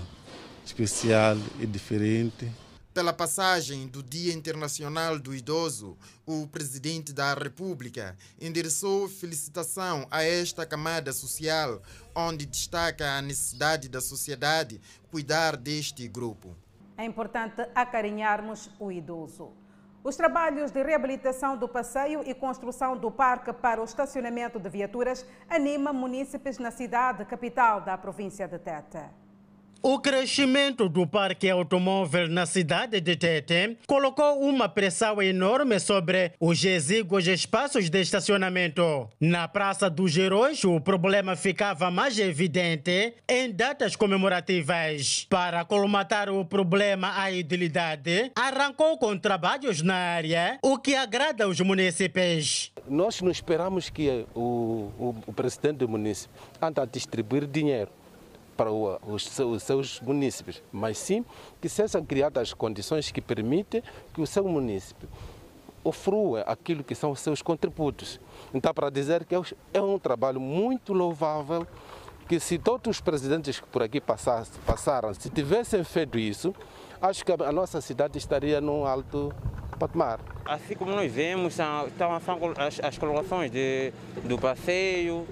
especial 0.64 1.36
e 1.60 1.66
diferente. 1.66 2.50
Pela 2.94 3.14
passagem 3.14 3.88
do 3.88 4.02
Dia 4.02 4.34
Internacional 4.34 5.18
do 5.18 5.34
Idoso, 5.34 5.96
o 6.26 6.46
presidente 6.46 7.10
da 7.10 7.32
República 7.32 8.14
endereçou 8.38 9.08
felicitação 9.08 10.06
a 10.10 10.22
esta 10.22 10.66
camada 10.66 11.10
social, 11.10 11.80
onde 12.14 12.44
destaca 12.44 13.16
a 13.16 13.22
necessidade 13.22 13.88
da 13.88 14.02
sociedade 14.02 14.78
cuidar 15.10 15.56
deste 15.56 16.06
grupo. 16.06 16.54
É 16.94 17.06
importante 17.06 17.66
acarinharmos 17.74 18.68
o 18.78 18.92
idoso. 18.92 19.52
Os 20.04 20.14
trabalhos 20.14 20.70
de 20.70 20.82
reabilitação 20.82 21.56
do 21.56 21.66
passeio 21.66 22.22
e 22.26 22.34
construção 22.34 22.94
do 22.94 23.10
parque 23.10 23.54
para 23.54 23.80
o 23.80 23.84
estacionamento 23.84 24.58
de 24.58 24.68
viaturas 24.68 25.24
animam 25.48 25.94
munícipes 25.94 26.58
na 26.58 26.70
cidade 26.70 27.24
capital 27.24 27.80
da 27.80 27.96
província 27.96 28.46
de 28.46 28.58
Tete. 28.58 29.21
O 29.84 29.98
crescimento 29.98 30.88
do 30.88 31.04
parque 31.08 31.50
automóvel 31.50 32.28
na 32.28 32.46
cidade 32.46 33.00
de 33.00 33.16
Tete 33.16 33.76
colocou 33.84 34.38
uma 34.38 34.68
pressão 34.68 35.20
enorme 35.20 35.80
sobre 35.80 36.30
os 36.38 36.64
exíguos 36.64 37.26
espaços 37.26 37.90
de 37.90 38.00
estacionamento. 38.00 39.08
Na 39.20 39.48
Praça 39.48 39.90
dos 39.90 40.16
Heróis, 40.16 40.62
o 40.62 40.80
problema 40.80 41.34
ficava 41.34 41.90
mais 41.90 42.16
evidente 42.16 43.14
em 43.28 43.50
datas 43.50 43.96
comemorativas. 43.96 45.26
Para 45.28 45.64
colmatar 45.64 46.30
o 46.30 46.44
problema, 46.44 47.20
a 47.20 47.32
idilidade 47.32 48.30
arrancou 48.36 48.96
com 48.98 49.18
trabalhos 49.18 49.82
na 49.82 49.96
área, 49.96 50.60
o 50.62 50.78
que 50.78 50.94
agrada 50.94 51.48
os 51.48 51.60
munícipes. 51.60 52.70
Nós 52.88 53.20
não 53.20 53.32
esperamos 53.32 53.90
que 53.90 54.24
o, 54.32 54.92
o, 54.96 55.16
o 55.26 55.32
presidente 55.32 55.78
do 55.78 55.88
município 55.88 56.30
ande 56.60 56.80
a 56.80 56.84
distribuir 56.84 57.48
dinheiro 57.48 57.90
para 58.62 58.70
os, 58.70 59.28
seus 59.60 60.00
municípios, 60.00 60.62
mas 60.70 60.96
sim 60.96 61.24
que 61.60 61.68
sejam 61.68 62.04
criadas 62.04 62.42
as 62.42 62.54
condições 62.54 63.10
que 63.10 63.20
permitem 63.20 63.82
que 64.14 64.20
o 64.20 64.26
seu 64.26 64.44
município 64.44 65.08
ofrua 65.82 66.42
aquilo 66.42 66.84
que 66.84 66.94
são 66.94 67.10
os 67.10 67.18
seus 67.18 67.42
contributos. 67.42 68.20
Então, 68.54 68.72
para 68.72 68.88
dizer 68.88 69.24
que 69.24 69.34
é 69.74 69.82
um 69.82 69.98
trabalho 69.98 70.40
muito 70.40 70.92
louvável, 70.92 71.66
que 72.28 72.38
se 72.38 72.56
todos 72.56 72.98
os 72.98 73.00
presidentes 73.00 73.58
que 73.58 73.66
por 73.66 73.82
aqui 73.82 74.00
passaram, 74.00 75.12
se 75.12 75.28
tivessem 75.28 75.82
feito 75.82 76.16
isso, 76.16 76.54
acho 77.00 77.24
que 77.24 77.32
a 77.32 77.50
nossa 77.50 77.80
cidade 77.80 78.16
estaria 78.16 78.60
num 78.60 78.86
alto 78.86 79.34
patamar. 79.78 80.20
Assim 80.44 80.74
como 80.74 80.92
nós 80.92 81.10
vemos, 81.10 81.54
estão 81.54 82.14
as, 82.14 82.80
as 82.80 82.98
colocações 82.98 83.50
de, 83.50 83.92
do 84.24 84.38
passeio, 84.38 85.26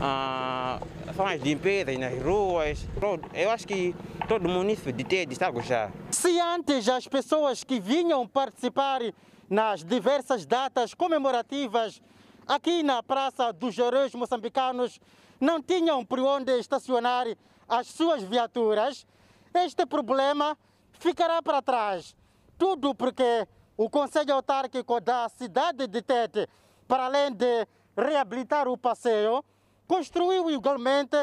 ah, 0.00 0.80
são 1.14 1.26
as 1.26 1.40
limpezas 1.40 1.98
nas 1.98 2.22
ruas. 2.22 2.86
Eu 3.34 3.50
acho 3.50 3.66
que 3.66 3.94
todo 4.26 4.48
município 4.48 4.92
de 4.92 5.04
Tede 5.04 5.32
está 5.32 5.48
a 5.48 5.50
gostar. 5.50 5.90
Se 6.10 6.40
antes 6.40 6.88
as 6.88 7.06
pessoas 7.06 7.62
que 7.64 7.80
vinham 7.80 8.26
participar 8.26 9.00
nas 9.48 9.84
diversas 9.84 10.46
datas 10.46 10.94
comemorativas 10.94 12.00
aqui 12.46 12.82
na 12.82 13.02
Praça 13.02 13.52
dos 13.52 13.76
Heróis 13.76 14.14
Moçambicanos 14.14 15.00
não 15.40 15.60
tinham 15.60 16.04
por 16.04 16.20
onde 16.20 16.52
estacionar 16.58 17.26
as 17.68 17.86
suas 17.86 18.22
viaturas, 18.22 19.06
este 19.54 19.86
problema 19.86 20.56
ficará 20.92 21.42
para 21.42 21.62
trás. 21.62 22.16
Tudo 22.58 22.94
porque 22.94 23.46
o 23.80 23.88
Conselho 23.88 24.34
Autárquico 24.34 25.00
da 25.00 25.26
cidade 25.30 25.86
de 25.86 26.02
Tete, 26.02 26.46
para 26.86 27.06
além 27.06 27.32
de 27.32 27.66
reabilitar 27.96 28.68
o 28.68 28.76
passeio, 28.76 29.42
construiu 29.88 30.50
igualmente 30.50 31.16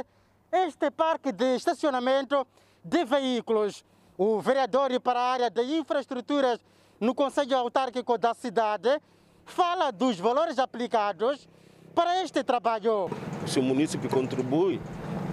este 0.52 0.90
parque 0.90 1.32
de 1.32 1.56
estacionamento 1.56 2.48
de 2.84 3.06
veículos. 3.06 3.86
O 4.18 4.42
vereador 4.42 5.00
para 5.02 5.20
a 5.20 5.34
área 5.34 5.50
de 5.52 5.62
infraestruturas 5.78 6.60
no 7.00 7.14
Conselho 7.14 7.56
Autárquico 7.56 8.18
da 8.18 8.34
cidade 8.34 9.00
fala 9.46 9.92
dos 9.92 10.20
valores 10.20 10.58
aplicados 10.58 11.48
para 11.94 12.24
este 12.24 12.44
trabalho. 12.44 13.08
Se 13.46 13.60
o 13.60 13.62
município 13.62 14.10
contribui, 14.10 14.82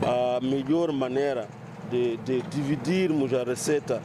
a 0.02 0.44
melhor 0.44 0.92
maneira 0.92 1.48
de, 1.88 2.18
de 2.18 2.42
dividirmos 2.42 3.32
a 3.32 3.44
receita 3.44 4.02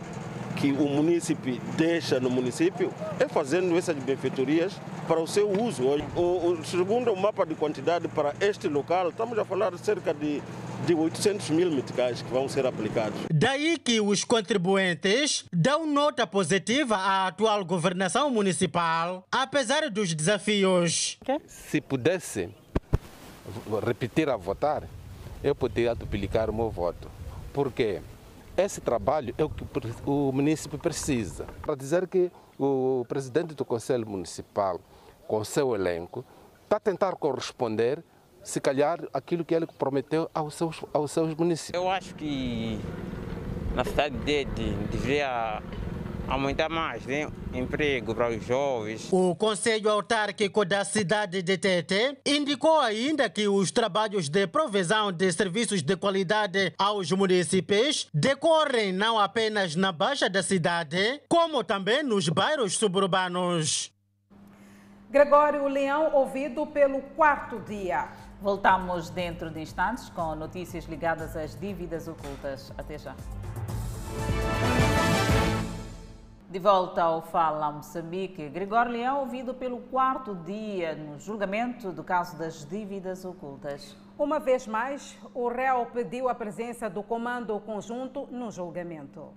que 0.59 0.71
o 0.71 0.87
município 0.87 1.59
deixa 1.77 2.19
no 2.19 2.29
município 2.29 2.93
é 3.19 3.27
fazendo 3.27 3.77
essas 3.77 3.95
benfeitorias 3.95 4.73
para 5.07 5.19
o 5.19 5.27
seu 5.27 5.49
uso. 5.49 5.83
O, 6.15 6.51
o, 6.51 6.65
segundo 6.65 7.11
o 7.11 7.17
mapa 7.17 7.45
de 7.45 7.55
quantidade 7.55 8.07
para 8.09 8.35
este 8.41 8.67
local, 8.67 9.09
estamos 9.09 9.37
a 9.39 9.45
falar 9.45 9.71
de 9.71 9.79
cerca 9.79 10.13
de, 10.13 10.41
de 10.85 10.93
800 10.93 11.49
mil 11.51 11.71
meticais 11.71 12.21
que 12.21 12.29
vão 12.29 12.49
ser 12.49 12.65
aplicados. 12.65 13.17
Daí 13.33 13.77
que 13.77 14.01
os 14.01 14.23
contribuintes 14.25 15.45
dão 15.51 15.87
nota 15.87 16.27
positiva 16.27 16.95
à 16.95 17.27
atual 17.27 17.63
governação 17.63 18.29
municipal, 18.29 19.25
apesar 19.31 19.89
dos 19.89 20.13
desafios. 20.13 21.17
Se 21.47 21.79
pudesse 21.79 22.49
repetir 23.85 24.29
a 24.29 24.35
votar, 24.35 24.83
eu 25.41 25.55
poderia 25.55 25.95
duplicar 25.95 26.49
o 26.49 26.53
meu 26.53 26.69
voto. 26.69 27.09
Por 27.53 27.71
quê? 27.71 28.01
Esse 28.59 28.81
trabalho 28.81 29.33
é 29.37 29.43
o 29.45 29.49
que 29.49 29.65
o 30.05 30.33
município 30.33 30.77
precisa. 30.77 31.45
Para 31.61 31.75
dizer 31.75 32.05
que 32.09 32.29
o 32.59 33.05
presidente 33.07 33.55
do 33.55 33.63
Conselho 33.63 34.05
Municipal, 34.05 34.81
com 35.29 35.41
seu 35.45 35.73
elenco, 35.73 36.25
está 36.65 36.75
a 36.75 36.79
tentar 36.81 37.15
corresponder, 37.15 38.03
se 38.43 38.59
calhar, 38.59 38.99
aquilo 39.13 39.45
que 39.45 39.55
ele 39.55 39.65
prometeu 39.65 40.29
aos 40.33 40.55
seus, 40.55 40.83
aos 40.91 41.09
seus 41.09 41.33
municípios. 41.35 41.81
Eu 41.81 41.89
acho 41.89 42.13
que 42.15 42.77
na 43.73 43.85
cidade 43.85 44.17
dele 44.17 44.75
deveria 44.91 45.63
aumentar 46.29 46.69
mais 46.69 47.05
né? 47.05 47.27
emprego 47.53 48.13
para 48.13 48.29
os 48.29 48.45
jovens. 48.45 49.09
O 49.11 49.35
Conselho 49.35 49.89
Autárquico 49.89 50.63
da 50.63 50.85
cidade 50.85 51.41
de 51.41 51.57
Tete 51.57 52.17
indicou 52.25 52.79
ainda 52.79 53.29
que 53.29 53.47
os 53.47 53.71
trabalhos 53.71 54.29
de 54.29 54.47
provisão 54.47 55.11
de 55.11 55.31
serviços 55.31 55.81
de 55.81 55.97
qualidade 55.97 56.73
aos 56.77 57.11
municípios 57.11 58.07
decorrem 58.13 58.93
não 58.93 59.19
apenas 59.19 59.75
na 59.75 59.91
baixa 59.91 60.29
da 60.29 60.43
cidade, 60.43 61.21
como 61.27 61.63
também 61.63 62.03
nos 62.03 62.29
bairros 62.29 62.77
suburbanos. 62.77 63.91
Gregório 65.09 65.67
Leão, 65.67 66.13
ouvido 66.13 66.67
pelo 66.67 67.01
quarto 67.15 67.59
dia. 67.59 68.09
Voltamos 68.41 69.09
dentro 69.09 69.49
de 69.49 69.59
instantes 69.59 70.09
com 70.09 70.35
notícias 70.35 70.85
ligadas 70.85 71.35
às 71.35 71.59
dívidas 71.59 72.07
ocultas. 72.07 72.71
Até 72.77 72.97
já. 72.97 73.15
De 76.49 76.57
volta 76.57 77.03
ao 77.03 77.21
Fala 77.21 77.71
Moçambique, 77.71 78.49
Gregório 78.49 78.91
Leão 78.91 79.19
ouvido 79.19 79.53
pelo 79.53 79.81
quarto 79.81 80.33
dia 80.33 80.95
no 80.95 81.19
julgamento 81.19 81.91
do 81.91 82.03
caso 82.03 82.39
das 82.39 82.65
dívidas 82.65 83.23
ocultas. 83.23 83.95
Uma 84.17 84.39
vez 84.39 84.65
mais, 84.65 85.15
o 85.35 85.47
réu 85.47 85.85
pediu 85.93 86.27
a 86.27 86.33
presença 86.33 86.89
do 86.89 87.03
comando 87.03 87.59
conjunto 87.59 88.25
no 88.31 88.49
julgamento. 88.49 89.31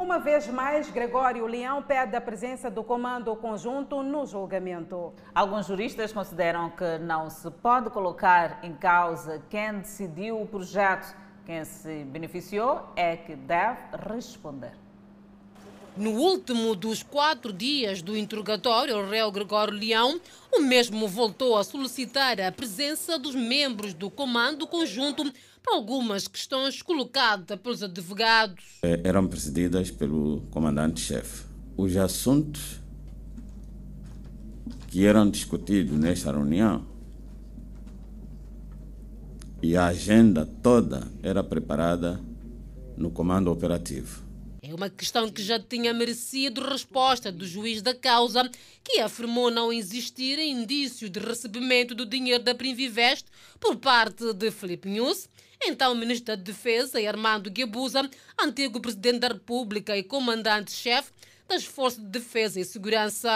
Uma 0.00 0.18
vez 0.18 0.46
mais, 0.46 0.90
Gregório 0.90 1.46
Leão 1.46 1.82
pede 1.82 2.16
a 2.16 2.20
presença 2.22 2.70
do 2.70 2.82
comando 2.82 3.36
conjunto 3.36 4.02
no 4.02 4.24
julgamento. 4.24 5.12
Alguns 5.34 5.66
juristas 5.66 6.10
consideram 6.10 6.70
que 6.70 6.96
não 6.96 7.28
se 7.28 7.50
pode 7.50 7.90
colocar 7.90 8.60
em 8.62 8.72
causa 8.72 9.42
quem 9.50 9.80
decidiu 9.80 10.40
o 10.40 10.46
projeto. 10.46 11.14
Quem 11.44 11.66
se 11.66 12.02
beneficiou 12.04 12.90
é 12.96 13.14
que 13.14 13.36
deve 13.36 13.78
responder. 14.10 14.72
No 15.94 16.12
último 16.12 16.74
dos 16.74 17.02
quatro 17.02 17.52
dias 17.52 18.00
do 18.00 18.16
interrogatório, 18.16 18.96
o 18.96 19.06
réu 19.06 19.30
Gregório 19.30 19.74
Leão, 19.74 20.18
o 20.50 20.60
mesmo 20.60 21.06
voltou 21.06 21.58
a 21.58 21.62
solicitar 21.62 22.40
a 22.40 22.50
presença 22.50 23.18
dos 23.18 23.34
membros 23.34 23.92
do 23.92 24.08
comando 24.08 24.66
conjunto 24.66 25.30
para 25.62 25.74
algumas 25.74 26.26
questões 26.26 26.82
colocadas 26.82 27.58
pelos 27.60 27.82
advogados. 27.82 28.64
Eram 28.82 29.26
presididas 29.26 29.90
pelo 29.90 30.42
comandante-chefe. 30.50 31.44
Os 31.76 31.96
assuntos 31.96 32.80
que 34.88 35.04
eram 35.04 35.30
discutidos 35.30 35.96
nesta 35.98 36.32
reunião 36.32 36.84
e 39.62 39.76
a 39.76 39.86
agenda 39.86 40.46
toda 40.62 41.06
era 41.22 41.44
preparada 41.44 42.20
no 42.96 43.10
comando 43.10 43.50
operativo. 43.50 44.30
É 44.62 44.74
uma 44.74 44.90
questão 44.90 45.28
que 45.30 45.42
já 45.42 45.58
tinha 45.58 45.92
merecido 45.92 46.60
resposta 46.60 47.32
do 47.32 47.46
juiz 47.46 47.82
da 47.82 47.94
causa, 47.94 48.48
que 48.84 49.00
afirmou 49.00 49.50
não 49.50 49.72
existir 49.72 50.38
indício 50.38 51.08
de 51.08 51.18
recebimento 51.18 51.94
do 51.94 52.06
dinheiro 52.06 52.42
da 52.42 52.54
Primvivest 52.54 53.26
por 53.58 53.76
parte 53.76 54.32
de 54.32 54.50
Felipe 54.50 54.88
News. 54.88 55.28
Então, 55.62 55.92
o 55.92 55.96
ministro 55.96 56.36
da 56.36 56.42
Defesa, 56.42 56.98
Armando 57.06 57.50
Guebuza, 57.50 58.08
antigo 58.40 58.80
presidente 58.80 59.18
da 59.18 59.28
República 59.28 59.96
e 59.96 60.02
comandante-chefe 60.02 61.12
das 61.46 61.64
Forças 61.64 62.02
de 62.02 62.08
Defesa 62.08 62.58
e 62.58 62.64
Segurança. 62.64 63.30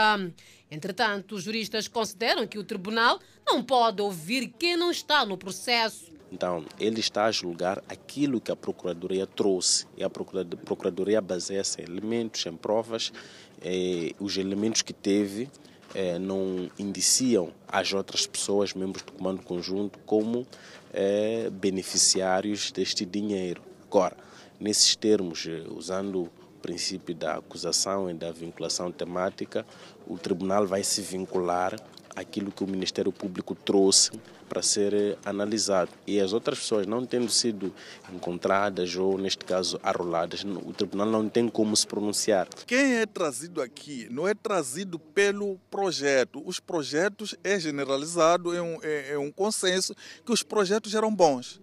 Entretanto, 0.71 1.35
os 1.35 1.43
juristas 1.43 1.87
consideram 1.87 2.47
que 2.47 2.59
o 2.59 2.65
tribunal 2.65 3.21
não 3.47 3.63
pode 3.63 4.01
ouvir 4.01 4.55
quem 4.59 4.77
não 4.77 4.91
está 4.91 5.27
no 5.27 5.37
processo. 5.37 6.13
Então, 6.33 6.65
ele 6.81 6.99
está 6.99 7.27
a 7.27 7.31
julgar 7.31 7.83
aquilo 7.89 8.41
que 8.41 8.51
a 8.51 8.57
Procuradoria 8.57 9.27
trouxe 9.27 9.87
e 9.97 10.03
a 10.03 10.11
Procuradoria 10.11 11.21
baseia-se 11.21 11.81
em 11.81 11.85
elementos, 11.85 12.45
em 12.47 12.57
provas. 12.57 13.13
Eh, 13.61 14.15
os 14.19 14.37
elementos 14.37 14.83
que 14.83 14.93
teve 14.93 15.49
eh, 15.95 16.19
não 16.19 16.71
indiciam 16.79 17.53
as 17.69 17.93
outras 17.93 18.27
pessoas, 18.27 18.75
membros 18.75 19.03
do 19.03 19.13
Comando 19.13 19.43
Conjunto, 19.43 19.99
como 20.05 20.47
eh, 20.93 21.49
beneficiários 21.53 22.71
deste 22.73 23.05
dinheiro. 23.05 23.63
Agora, 23.87 24.17
nesses 24.59 24.97
termos, 24.97 25.47
usando 25.75 26.23
o 26.23 26.31
princípio 26.61 27.15
da 27.15 27.37
acusação 27.37 28.11
e 28.11 28.15
da 28.15 28.33
vinculação 28.33 28.91
temática, 28.91 29.67
o 30.07 30.19
tribunal 30.19 30.67
vai 30.67 30.83
se 30.83 31.01
vincular 31.01 31.77
àquilo 32.15 32.53
que 32.53 32.63
o 32.63 32.67
Ministério 32.67 33.13
Público 33.13 33.55
trouxe 33.55 34.13
para 34.49 34.63
ser 34.63 35.19
analisado. 35.25 35.91
E 36.07 36.21
as 36.21 36.33
outras 36.33 36.59
pessoas 36.59 36.87
não 36.87 37.05
tendo 37.05 37.31
sido 37.31 37.73
encontradas 38.13 38.95
ou, 38.97 39.19
neste 39.19 39.45
caso, 39.45 39.81
arroladas, 39.83 40.45
o 40.45 40.73
tribunal 40.73 41.07
não 41.07 41.29
tem 41.29 41.49
como 41.49 41.77
se 41.77 41.87
pronunciar. 41.87 42.49
Quem 42.67 42.97
é 42.97 43.07
trazido 43.07 43.61
aqui 43.61 44.07
não 44.11 44.29
é 44.29 44.35
trazido 44.35 44.99
pelo 44.99 45.59
projeto. 45.71 46.43
Os 46.45 46.61
projetos 46.61 47.35
é 47.43 47.59
generalizado, 47.59 48.55
é 48.55 48.63
um, 48.63 48.79
é, 48.83 49.13
é 49.13 49.19
um 49.19 49.31
consenso 49.31 49.95
que 50.25 50.33
os 50.33 50.43
projetos 50.43 50.95
eram 50.95 51.15
bons 51.15 51.61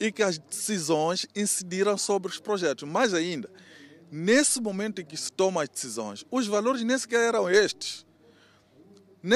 e 0.00 0.12
que 0.12 0.22
as 0.22 0.38
decisões 0.38 1.26
incidiram 1.34 1.98
sobre 1.98 2.30
os 2.30 2.38
projetos. 2.38 2.88
Mais 2.88 3.12
ainda, 3.12 3.50
nesse 4.10 4.60
momento 4.60 5.00
em 5.00 5.04
que 5.04 5.16
se 5.16 5.32
tomam 5.32 5.62
as 5.62 5.68
decisões, 5.68 6.24
os 6.30 6.46
valores 6.46 6.82
nem 6.84 6.96
sequer 6.96 7.28
eram 7.28 7.50
estes. 7.50 8.06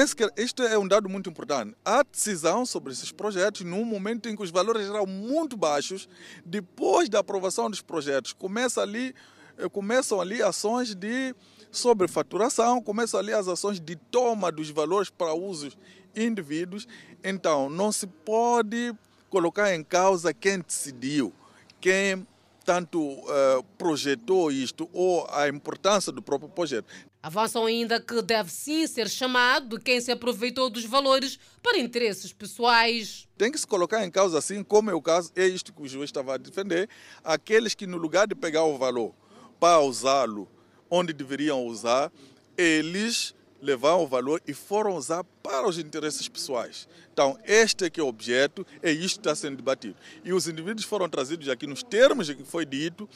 Sequer, 0.07 0.31
isto 0.37 0.63
é 0.63 0.77
um 0.77 0.87
dado 0.87 1.09
muito 1.09 1.29
importante. 1.29 1.75
A 1.83 2.03
decisão 2.03 2.65
sobre 2.65 2.93
esses 2.93 3.11
projetos, 3.11 3.61
num 3.61 3.83
momento 3.83 4.29
em 4.29 4.35
que 4.35 4.41
os 4.41 4.49
valores 4.49 4.87
eram 4.87 5.05
muito 5.05 5.57
baixos, 5.57 6.07
depois 6.45 7.09
da 7.09 7.19
aprovação 7.19 7.69
dos 7.69 7.81
projetos, 7.81 8.31
começa 8.31 8.81
ali, 8.81 9.13
eh, 9.57 9.67
começam 9.67 10.21
ali 10.21 10.41
ações 10.41 10.95
de 10.95 11.35
sobrefaturação, 11.69 12.81
começam 12.81 13.19
ali 13.19 13.33
as 13.33 13.47
ações 13.47 13.79
de 13.79 13.95
toma 13.95 14.51
dos 14.51 14.69
valores 14.69 15.09
para 15.09 15.33
usos 15.33 15.77
indivíduos. 16.15 16.87
Então, 17.21 17.69
não 17.69 17.91
se 17.91 18.07
pode 18.07 18.93
colocar 19.29 19.75
em 19.75 19.83
causa 19.83 20.33
quem 20.33 20.59
decidiu, 20.59 21.33
quem 21.81 22.25
tanto 22.63 23.01
uh, 23.01 23.63
projetou 23.77 24.49
isto 24.49 24.89
ou 24.93 25.27
a 25.29 25.49
importância 25.49 26.11
do 26.11 26.21
próprio 26.21 26.49
projeto. 26.49 26.87
Avançam 27.23 27.65
ainda 27.65 28.01
que 28.01 28.21
deve 28.21 28.51
sim 28.51 28.85
ser 28.85 29.09
chamado 29.09 29.79
quem 29.79 30.01
se 30.01 30.11
aproveitou 30.11 30.69
dos 30.69 30.83
valores 30.83 31.39
para 31.61 31.79
interesses 31.79 32.33
pessoais. 32.33 33.29
Tem 33.37 33.49
que 33.49 33.57
se 33.57 33.65
colocar 33.65 34.05
em 34.05 34.11
causa, 34.11 34.37
assim 34.37 34.61
como 34.61 34.91
é 34.91 34.93
o 34.93 35.01
caso, 35.01 35.31
é 35.33 35.47
isto 35.47 35.71
que 35.71 35.81
o 35.81 35.87
juiz 35.87 36.09
estava 36.09 36.33
a 36.33 36.37
defender, 36.37 36.89
aqueles 37.23 37.73
que 37.73 37.87
no 37.87 37.95
lugar 37.95 38.27
de 38.27 38.35
pegar 38.35 38.65
o 38.65 38.77
valor 38.77 39.15
para 39.57 39.79
usá-lo 39.79 40.49
onde 40.91 41.13
deveriam 41.13 41.65
usar, 41.65 42.11
eles 42.57 43.33
levaram 43.61 44.03
o 44.03 44.07
valor 44.07 44.41
e 44.45 44.53
foram 44.53 44.97
usar 44.97 45.23
para 45.41 45.65
os 45.65 45.77
interesses 45.77 46.27
pessoais. 46.27 46.89
Então, 47.13 47.39
este 47.45 47.85
é 47.85 47.89
que 47.89 48.01
é 48.01 48.03
o 48.03 48.07
objeto, 48.07 48.67
é 48.81 48.91
isto 48.91 49.21
que 49.21 49.29
está 49.29 49.33
sendo 49.33 49.55
debatido. 49.55 49.95
E 50.25 50.33
os 50.33 50.49
indivíduos 50.49 50.85
foram 50.85 51.07
trazidos 51.07 51.47
aqui 51.47 51.65
nos 51.65 51.83
termos 51.83 52.29
que 52.29 52.43
foi 52.43 52.65
dito, 52.65 53.07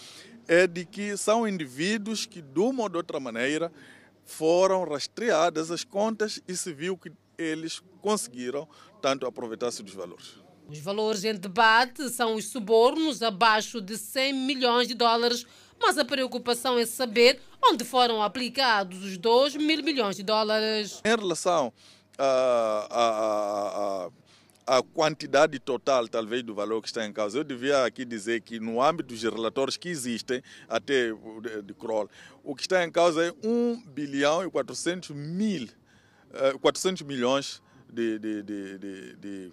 é 0.48 0.66
de 0.66 0.86
que 0.86 1.18
são 1.18 1.46
indivíduos 1.46 2.26
que, 2.26 2.42
de 2.42 2.60
uma 2.62 2.84
ou 2.84 2.90
de 2.90 2.96
outra 2.96 3.20
maneira, 3.20 3.70
foram 4.28 4.84
rastreadas 4.84 5.72
as 5.72 5.84
contas 5.84 6.40
e 6.48 6.56
se 6.56 6.72
viu 6.74 6.98
que 6.98 7.12
eles 7.38 7.82
conseguiram 8.02 8.68
tanto 9.02 9.26
aproveitar-se 9.26 9.82
dos 9.82 9.94
valores. 9.94 10.36
Os 10.68 10.80
valores 10.80 11.24
em 11.24 11.34
debate 11.34 12.10
são 12.10 12.36
os 12.36 12.50
subornos 12.50 13.24
abaixo 13.24 13.82
de 13.82 13.98
100 13.98 14.34
milhões 14.34 14.88
de 14.88 14.94
dólares, 14.94 15.46
mas 15.80 15.98
a 15.98 16.04
preocupação 16.04 16.78
é 16.78 16.86
saber 16.86 17.40
onde 17.64 17.86
foram 17.86 18.22
aplicados 18.22 19.02
os 19.04 19.18
2 19.18 19.56
mil 19.56 19.82
milhões 19.82 20.18
de 20.18 20.24
dólares. 20.24 21.02
Em 21.06 21.10
relação 21.10 21.72
a, 22.18 22.88
a, 22.92 24.06
a 24.06 24.08
a 24.08 24.12
quantidade 24.94 25.58
total, 25.60 26.08
talvez, 26.08 26.44
do 26.44 26.54
valor 26.54 26.82
que 26.82 26.88
está 26.88 27.06
em 27.06 27.14
causa. 27.14 27.38
Eu 27.38 27.44
devia 27.44 27.86
aqui 27.86 28.04
dizer 28.04 28.42
que, 28.42 28.60
no 28.60 28.82
âmbito 28.82 29.14
dos 29.14 29.24
relatórios 29.24 29.78
que 29.78 29.90
existem, 29.90 30.42
até 30.68 31.12
de 31.64 31.74
Kroll, 31.74 32.10
o 32.44 32.56
que 32.56 32.62
está 32.62 32.84
em 32.84 32.92
causa 32.92 33.26
é 33.26 33.34
1 33.44 33.82
bilhão 33.88 34.44
e 34.44 34.50
400 34.50 35.12
mil, 35.12 35.68
400 36.62 37.02
eh, 37.02 37.06
milhões 37.06 37.62
de, 37.90 38.20
de, 38.20 38.44
de, 38.44 38.78
de 39.18 39.52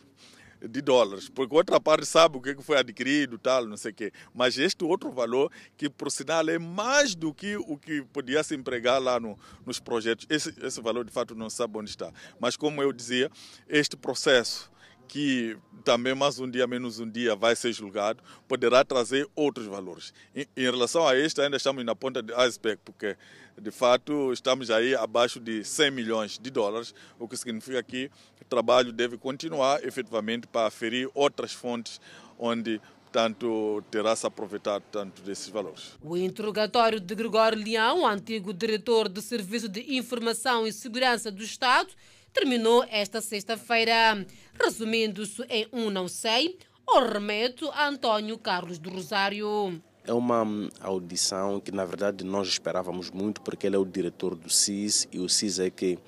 de 0.69 0.81
dólares, 0.81 1.29
porque 1.29 1.55
outra 1.55 1.81
parte 1.81 2.07
sabe 2.07 2.39
o 2.39 2.41
que 2.41 2.55
foi 2.63 2.79
adquirido, 2.79 3.39
tal, 3.39 3.67
não 3.67 3.77
sei 3.77 3.93
o 3.93 3.95
quê. 3.95 4.13
Mas 4.33 4.59
este 4.59 4.85
outro 4.85 5.11
valor, 5.11 5.51
que 5.77 5.91
por 5.91 6.11
sinal 6.11 6.49
é 6.49 6.59
mais 6.59 7.15
do 7.15 7.33
que 7.35 7.57
o 7.57 7.77
que 7.77 8.03
podia 8.13 8.43
se 8.43 8.55
empregar 8.55 9.01
lá 9.01 9.21
no, 9.21 9.39
nos 9.65 9.79
projetos, 9.79 10.27
esse, 10.29 10.55
esse 10.65 10.81
valor 10.81 11.05
de 11.05 11.13
fato 11.13 11.35
não 11.35 11.51
sabe 11.51 11.79
onde 11.79 11.91
está. 11.91 12.13
Mas 12.41 12.57
como 12.57 12.83
eu 12.83 12.93
dizia, 12.93 13.31
este 13.69 13.97
processo 13.97 14.71
que 15.09 15.57
também 15.85 16.15
mais 16.15 16.39
um 16.39 16.51
dia, 16.51 16.67
menos 16.67 16.99
um 16.99 17.09
dia, 17.09 17.37
vai 17.37 17.55
ser 17.55 17.73
julgado, 17.73 18.23
poderá 18.49 18.85
trazer 18.85 19.29
outros 19.35 19.67
valores. 19.67 20.13
Em, 20.35 20.47
em 20.57 20.63
relação 20.63 21.07
a 21.07 21.17
este, 21.17 21.41
ainda 21.41 21.57
estamos 21.57 21.85
na 21.85 21.95
ponta 21.95 22.23
de 22.23 22.33
iceberg, 22.35 22.81
porque 22.85 23.17
de 23.61 23.71
fato 23.71 24.33
estamos 24.33 24.71
aí 24.71 24.95
abaixo 24.95 25.39
de 25.39 25.63
100 25.65 25.91
milhões 25.91 26.39
de 26.39 26.51
dólares, 26.51 26.95
o 27.19 27.29
que 27.29 27.37
significa 27.37 27.83
que 27.83 28.11
o 28.41 28.45
trabalho 28.45 28.93
deve 28.93 29.17
continuar 29.17 29.85
efetivamente 29.85 30.47
para 30.47 30.67
aferir 30.67 31.09
outras 31.15 31.53
fontes 31.53 32.01
onde 32.39 32.81
portanto, 33.15 33.85
terá 33.93 34.17
se 34.17 34.27
aproveitado 34.27 34.83
tanto 34.91 35.23
desses 35.23 35.49
valores. 35.49 35.93
O 36.03 36.17
interrogatório 36.17 36.99
de 36.99 37.15
Gregório 37.15 37.57
Leão, 37.57 38.05
antigo 38.05 38.53
diretor 38.53 39.09
do 39.09 39.21
Serviço 39.21 39.69
de 39.69 39.97
Informação 39.97 40.67
e 40.67 40.73
Segurança 40.73 41.31
do 41.31 41.45
Estado, 41.45 41.91
terminou 42.35 42.85
esta 42.91 43.21
sexta-feira. 43.23 44.27
Resumindo-se 44.63 45.43
em 45.49 45.67
um 45.73 45.89
não 45.89 46.07
sei, 46.07 46.59
o 46.87 47.01
remeto 47.01 47.71
a 47.71 47.89
Antônio 47.89 48.37
Carlos 48.37 48.79
do 48.79 48.91
Rosário. 48.91 49.81
É 50.07 50.13
uma 50.13 50.45
audição 50.81 51.59
que, 51.59 51.73
na 51.73 51.85
verdade, 51.87 52.25
nós 52.25 52.49
esperávamos 52.49 53.11
muito, 53.11 53.41
porque 53.41 53.67
ele 53.67 53.77
é 53.77 53.79
o 53.79 53.87
diretor 53.87 54.35
do 54.35 54.51
CIS 54.51 55.09
e 55.11 55.19
o 55.19 55.29
CIS 55.29 55.61
é 55.61 55.71
que 55.71 55.99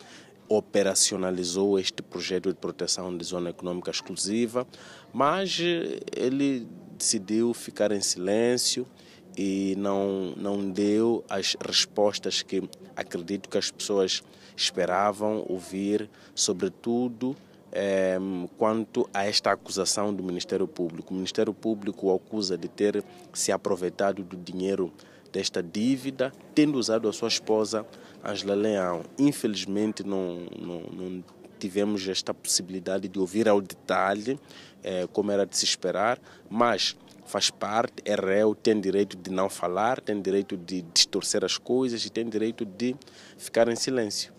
operacionalizou 0.49 1.79
este 1.79 2.03
projeto 2.03 2.51
de 2.51 2.57
proteção 2.57 3.17
de 3.17 3.25
zona 3.25 3.51
econômica 3.51 3.91
exclusiva, 3.91 4.67
mas 5.13 5.59
ele 6.15 6.69
decidiu 6.97 7.55
ficar 7.55 7.91
em 7.91 8.01
silêncio 8.01 8.87
e 9.37 9.75
não, 9.77 10.35
não 10.37 10.71
deu 10.71 11.25
as 11.29 11.57
respostas 11.67 12.43
que 12.43 12.63
acredito 12.95 13.49
que 13.49 13.59
as 13.59 13.71
pessoas 13.71 14.23
esperavam 14.57 15.45
ouvir, 15.49 16.09
sobretudo 16.35 17.37
é, 17.73 18.17
quanto 18.57 19.09
a 19.13 19.25
esta 19.25 19.53
acusação 19.53 20.15
do 20.15 20.23
Ministério 20.23 20.67
Público. 20.67 21.13
O 21.13 21.17
Ministério 21.17 21.53
Público 21.53 22.07
o 22.07 22.15
acusa 22.15 22.57
de 22.57 22.69
ter 22.69 23.05
se 23.33 23.53
aproveitado 23.53 24.23
do 24.23 24.37
dinheiro 24.37 24.93
desta 25.33 25.63
dívida, 25.63 26.33
tendo 26.55 26.79
usado 26.79 27.09
a 27.09 27.13
sua 27.13 27.29
esposa 27.29 27.87
Angela 28.25 28.55
Leão. 28.55 29.03
Infelizmente, 29.19 30.03
não, 30.03 30.47
não, 30.59 30.81
não 30.91 31.25
tivemos 31.59 32.07
esta 32.09 32.33
possibilidade 32.33 33.09
de 33.09 33.19
ouvir 33.19 33.49
ao 33.49 33.61
detalhe, 33.61 34.41
é, 34.83 35.07
como 35.13 35.31
era 35.31 35.45
de 35.45 35.57
se 35.57 35.65
esperar, 35.65 36.19
mas 36.49 36.97
faz 37.27 37.51
parte, 37.51 37.95
é 38.05 38.15
réu, 38.15 38.55
tem 38.55 38.81
direito 38.81 39.17
de 39.17 39.31
não 39.31 39.51
falar, 39.51 40.01
tem 40.01 40.21
direito 40.21 40.57
de 40.57 40.83
distorcer 40.95 41.45
as 41.45 41.59
coisas 41.59 42.07
e 42.07 42.11
tem 42.11 42.29
direito 42.29 42.65
de 42.65 42.95
ficar 43.37 43.69
em 43.69 43.77
silêncio. 43.77 44.36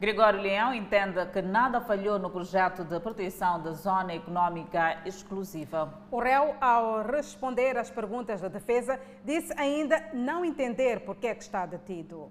Gregório 0.00 0.42
Leão 0.42 0.74
entende 0.74 1.24
que 1.26 1.40
nada 1.40 1.80
falhou 1.80 2.18
no 2.18 2.28
projeto 2.28 2.84
de 2.84 2.98
proteção 2.98 3.62
da 3.62 3.72
zona 3.72 4.14
econômica 4.14 5.00
exclusiva. 5.06 6.02
O 6.10 6.20
réu, 6.20 6.56
ao 6.60 7.06
responder 7.06 7.76
às 7.78 7.90
perguntas 7.90 8.40
da 8.40 8.48
defesa, 8.48 9.00
disse 9.24 9.52
ainda 9.56 10.10
não 10.12 10.44
entender 10.44 11.00
por 11.00 11.16
que, 11.16 11.28
é 11.28 11.34
que 11.34 11.44
está 11.44 11.64
detido. 11.64 12.30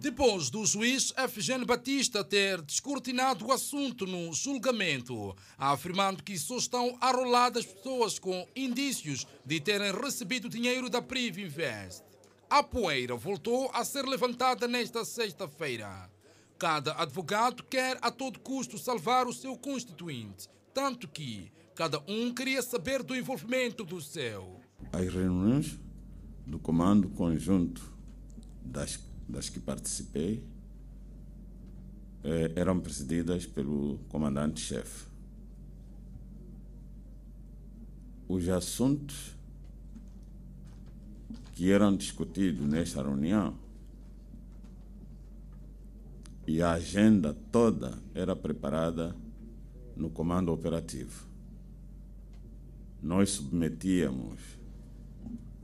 Depois 0.00 0.50
do 0.50 0.64
juiz 0.64 1.12
Efigênio 1.16 1.66
Batista 1.66 2.22
ter 2.22 2.60
descortinado 2.62 3.46
o 3.46 3.52
assunto 3.52 4.06
no 4.06 4.32
julgamento, 4.32 5.34
afirmando 5.56 6.22
que 6.22 6.38
só 6.38 6.56
estão 6.56 6.96
arroladas 7.00 7.66
pessoas 7.66 8.18
com 8.18 8.46
indícios 8.54 9.26
de 9.44 9.60
terem 9.60 9.92
recebido 9.92 10.48
dinheiro 10.48 10.90
da 10.90 11.00
Priv 11.00 11.38
Invest. 11.38 12.04
A 12.50 12.62
poeira 12.62 13.14
voltou 13.14 13.70
a 13.72 13.84
ser 13.84 14.04
levantada 14.04 14.68
nesta 14.68 15.04
sexta-feira. 15.04 16.08
Cada 16.58 17.00
advogado 17.00 17.62
quer 17.62 17.98
a 18.02 18.10
todo 18.10 18.40
custo 18.40 18.78
salvar 18.78 19.26
o 19.26 19.32
seu 19.32 19.56
constituinte, 19.56 20.48
tanto 20.74 21.06
que 21.06 21.52
cada 21.74 22.02
um 22.08 22.34
queria 22.34 22.62
saber 22.62 23.02
do 23.02 23.14
envolvimento 23.14 23.84
do 23.84 24.00
seu. 24.00 24.60
As 24.92 25.12
reuniões 25.12 25.78
do 26.44 26.58
Comando 26.58 27.08
Conjunto 27.10 27.92
das 28.60 28.98
das 29.28 29.50
que 29.50 29.60
participei 29.60 30.42
eh, 32.24 32.52
eram 32.56 32.80
presididas 32.80 33.44
pelo 33.44 33.98
comandante-chefe. 34.08 35.06
Os 38.26 38.48
assuntos 38.48 39.36
que 41.52 41.70
eram 41.70 41.94
discutidos 41.94 42.66
nesta 42.66 43.02
reunião 43.02 43.54
e 46.48 46.62
a 46.62 46.72
agenda 46.72 47.36
toda 47.52 47.98
era 48.14 48.34
preparada 48.34 49.14
no 49.94 50.08
comando 50.08 50.50
operativo. 50.50 51.28
Nós 53.02 53.32
submetíamos 53.32 54.40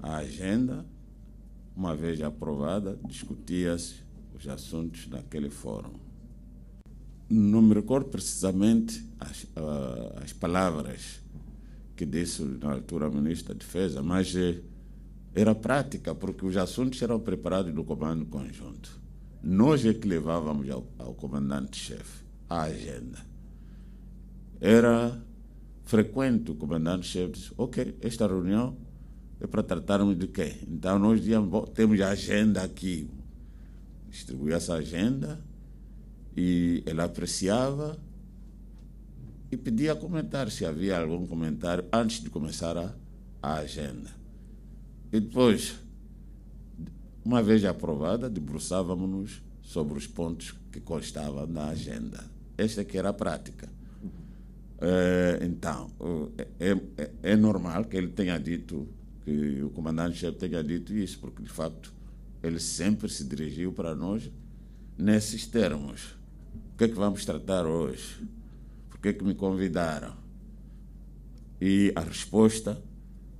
a 0.02 0.16
agenda 0.16 0.84
uma 1.74 1.96
vez 1.96 2.20
aprovada, 2.20 2.98
discutia-se 3.08 3.94
os 4.34 4.46
assuntos 4.46 5.08
naquele 5.08 5.48
fórum. 5.48 5.94
Não 7.30 7.62
me 7.62 7.72
recordo 7.72 8.10
precisamente 8.10 9.02
as, 9.18 9.44
uh, 9.44 10.22
as 10.22 10.34
palavras 10.34 11.18
que 11.96 12.04
disse 12.04 12.42
na 12.42 12.72
altura 12.72 13.08
o 13.08 13.14
ministro 13.14 13.54
da 13.54 13.58
Defesa, 13.58 14.02
mas 14.02 14.36
eh, 14.36 14.60
era 15.34 15.54
prática, 15.54 16.14
porque 16.14 16.44
os 16.44 16.58
assuntos 16.58 17.00
eram 17.00 17.18
preparados 17.18 17.72
no 17.72 17.84
comando 17.84 18.26
conjunto. 18.26 19.03
Nós 19.44 19.84
é 19.84 19.92
que 19.92 20.08
levávamos 20.08 20.70
ao, 20.70 20.86
ao 20.98 21.12
comandante-chefe 21.12 22.24
a 22.48 22.62
agenda. 22.62 23.18
Era 24.58 25.22
frequente 25.84 26.50
o 26.50 26.54
comandante-chefe 26.54 27.32
dizer, 27.32 27.52
ok, 27.58 27.98
esta 28.00 28.26
reunião 28.26 28.74
é 29.38 29.46
para 29.46 29.62
tratarmos 29.62 30.18
de 30.18 30.28
quê? 30.28 30.56
Então 30.66 30.98
nós 30.98 31.20
temos 31.74 32.00
a 32.00 32.08
agenda 32.08 32.62
aqui. 32.62 33.10
Distribuía 34.08 34.56
essa 34.56 34.74
agenda 34.74 35.44
e 36.34 36.82
ele 36.86 37.02
apreciava 37.02 37.98
e 39.50 39.58
pedia 39.58 39.94
comentário, 39.94 40.50
se 40.50 40.64
havia 40.64 40.98
algum 40.98 41.26
comentário, 41.26 41.84
antes 41.92 42.22
de 42.22 42.30
começar 42.30 42.78
a, 42.78 42.94
a 43.42 43.56
agenda. 43.56 44.10
E 45.12 45.20
depois, 45.20 45.78
uma 47.24 47.42
vez 47.42 47.64
aprovada, 47.64 48.28
debruçávamos-nos 48.28 49.42
sobre 49.62 49.96
os 49.96 50.06
pontos 50.06 50.54
que 50.70 50.80
constavam 50.80 51.46
na 51.46 51.68
agenda. 51.68 52.22
Esta 52.56 52.84
que 52.84 52.98
era 52.98 53.08
a 53.08 53.12
prática. 53.14 53.68
É, 54.78 55.38
então, 55.42 55.90
é, 56.60 56.72
é, 56.98 57.10
é 57.22 57.36
normal 57.36 57.84
que 57.86 57.96
ele 57.96 58.08
tenha 58.08 58.38
dito 58.38 58.86
que 59.24 59.62
o 59.62 59.70
comandante-chefe 59.70 60.36
tenha 60.36 60.62
dito 60.62 60.92
isso, 60.92 61.18
porque 61.18 61.42
de 61.42 61.48
facto 61.48 61.94
ele 62.42 62.60
sempre 62.60 63.08
se 63.08 63.24
dirigiu 63.24 63.72
para 63.72 63.94
nós 63.94 64.30
nesses 64.98 65.46
termos. 65.46 66.14
O 66.74 66.76
que 66.76 66.84
é 66.84 66.88
que 66.88 66.94
vamos 66.94 67.24
tratar 67.24 67.64
hoje? 67.64 68.28
Por 68.90 68.98
que 68.98 69.08
é 69.08 69.12
que 69.14 69.24
me 69.24 69.34
convidaram? 69.34 70.14
E 71.58 71.90
a 71.96 72.00
resposta 72.00 72.82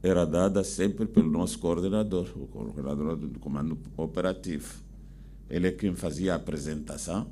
era 0.05 0.27
dada 0.27 0.63
sempre 0.63 1.07
pelo 1.07 1.31
nosso 1.31 1.59
coordenador, 1.59 2.31
o 2.37 2.47
coordenador 2.47 3.17
do 3.17 3.39
comando 3.39 3.79
operativo. 3.97 4.75
Ele 5.49 5.69
é 5.69 5.73
quem 5.73 5.95
fazia 5.95 6.35
a 6.35 6.37
apresentação 6.37 7.31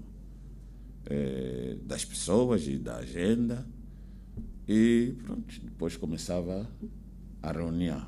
eh, 1.04 1.76
das 1.82 2.02
pessoas 2.02 2.66
e 2.66 2.78
da 2.78 2.96
agenda 2.96 3.66
e 4.66 5.14
pronto, 5.22 5.60
depois 5.60 5.98
começava 5.98 6.66
a 7.42 7.52
reunião. 7.52 8.06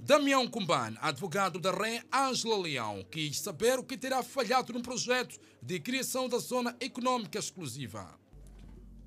Damião 0.00 0.48
Cumban, 0.48 0.94
advogado 1.00 1.60
da 1.60 1.70
REN 1.70 2.02
Ângela 2.12 2.58
Leão, 2.58 3.04
quis 3.08 3.38
saber 3.38 3.78
o 3.78 3.84
que 3.84 3.96
terá 3.96 4.20
falhado 4.20 4.72
no 4.72 4.82
projeto 4.82 5.38
de 5.62 5.78
criação 5.78 6.28
da 6.28 6.38
zona 6.38 6.76
econômica 6.80 7.38
exclusiva. 7.38 8.18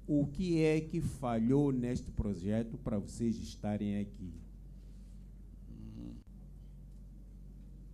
O 0.08 0.26
que 0.28 0.62
é 0.64 0.80
que 0.80 1.02
falhou 1.02 1.72
neste 1.74 2.12
projeto 2.12 2.78
para 2.78 2.98
vocês 2.98 3.36
estarem 3.38 4.00
aqui? 4.00 4.49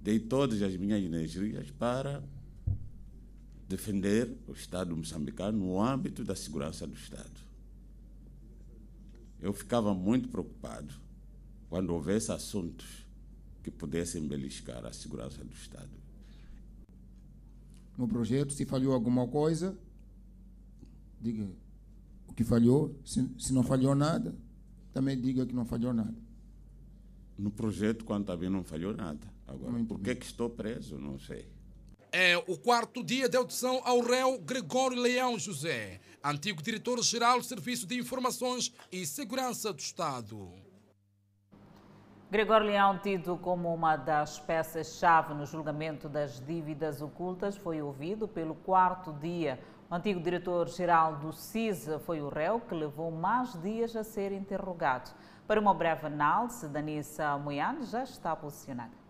Dei 0.05 0.19
todas 0.19 0.61
as 0.61 0.77
minhas 0.77 1.03
energias 1.03 1.71
para 1.71 2.23
defender 3.67 4.37
o 4.47 4.51
Estado 4.51 4.95
moçambicano 4.95 5.57
no 5.57 5.81
âmbito 5.81 6.23
da 6.23 6.35
segurança 6.35 6.85
do 6.85 6.93
Estado. 6.93 7.41
Eu 9.41 9.51
ficava 9.51 9.95
muito 9.95 10.29
preocupado 10.29 10.93
quando 11.71 11.89
houvesse 11.89 12.31
assuntos 12.31 12.85
que 13.63 13.71
pudessem 13.71 14.27
beliscar 14.27 14.85
a 14.85 14.93
segurança 14.93 15.43
do 15.43 15.53
Estado. 15.55 15.89
No 17.97 18.07
projeto, 18.07 18.53
se 18.53 18.63
falhou 18.63 18.93
alguma 18.93 19.27
coisa, 19.27 19.75
diga 21.19 21.49
o 22.27 22.33
que 22.35 22.43
falhou. 22.43 22.95
Se, 23.03 23.27
se 23.39 23.51
não 23.51 23.63
falhou 23.63 23.95
nada, 23.95 24.35
também 24.93 25.19
diga 25.19 25.47
que 25.47 25.55
não 25.55 25.65
falhou 25.65 25.91
nada. 25.91 26.13
No 27.39 27.49
projeto, 27.49 28.05
quando 28.05 28.27
também 28.27 28.51
não 28.51 28.63
falhou 28.63 28.95
nada. 28.95 29.33
Agora, 29.47 29.71
Muito 29.71 29.87
por 29.87 29.99
que, 29.99 30.15
que 30.15 30.25
estou 30.25 30.49
preso? 30.49 30.97
Não 30.97 31.19
sei. 31.19 31.47
É 32.11 32.37
o 32.47 32.57
quarto 32.57 33.03
dia 33.03 33.27
de 33.27 33.35
audição 33.35 33.81
ao 33.83 33.99
réu 33.99 34.39
Gregório 34.39 34.97
Leão 34.97 35.37
José, 35.37 35.99
antigo 36.23 36.61
diretor-geral 36.61 37.39
do 37.39 37.45
Serviço 37.45 37.85
de 37.85 37.99
Informações 37.99 38.73
e 38.91 39.05
Segurança 39.05 39.73
do 39.73 39.79
Estado. 39.79 40.49
Gregório 42.31 42.67
Leão, 42.67 42.97
tido 42.97 43.37
como 43.37 43.73
uma 43.73 43.95
das 43.95 44.39
peças-chave 44.39 45.33
no 45.33 45.45
julgamento 45.45 46.09
das 46.09 46.39
dívidas 46.39 47.01
ocultas, 47.01 47.55
foi 47.55 47.81
ouvido 47.81 48.27
pelo 48.27 48.55
quarto 48.55 49.13
dia. 49.13 49.59
O 49.89 49.93
antigo 49.93 50.19
diretor-geral 50.19 51.17
do 51.17 51.31
CISA 51.31 51.99
foi 51.99 52.21
o 52.21 52.29
réu 52.29 52.59
que 52.61 52.73
levou 52.73 53.11
mais 53.11 53.53
dias 53.61 53.95
a 53.95 54.03
ser 54.03 54.31
interrogado. 54.31 55.13
Para 55.45 55.59
uma 55.59 55.73
breve 55.73 56.07
análise, 56.07 56.67
Danissa 56.67 57.37
Moiane 57.37 57.85
já 57.85 58.03
está 58.03 58.35
posicionada. 58.35 59.04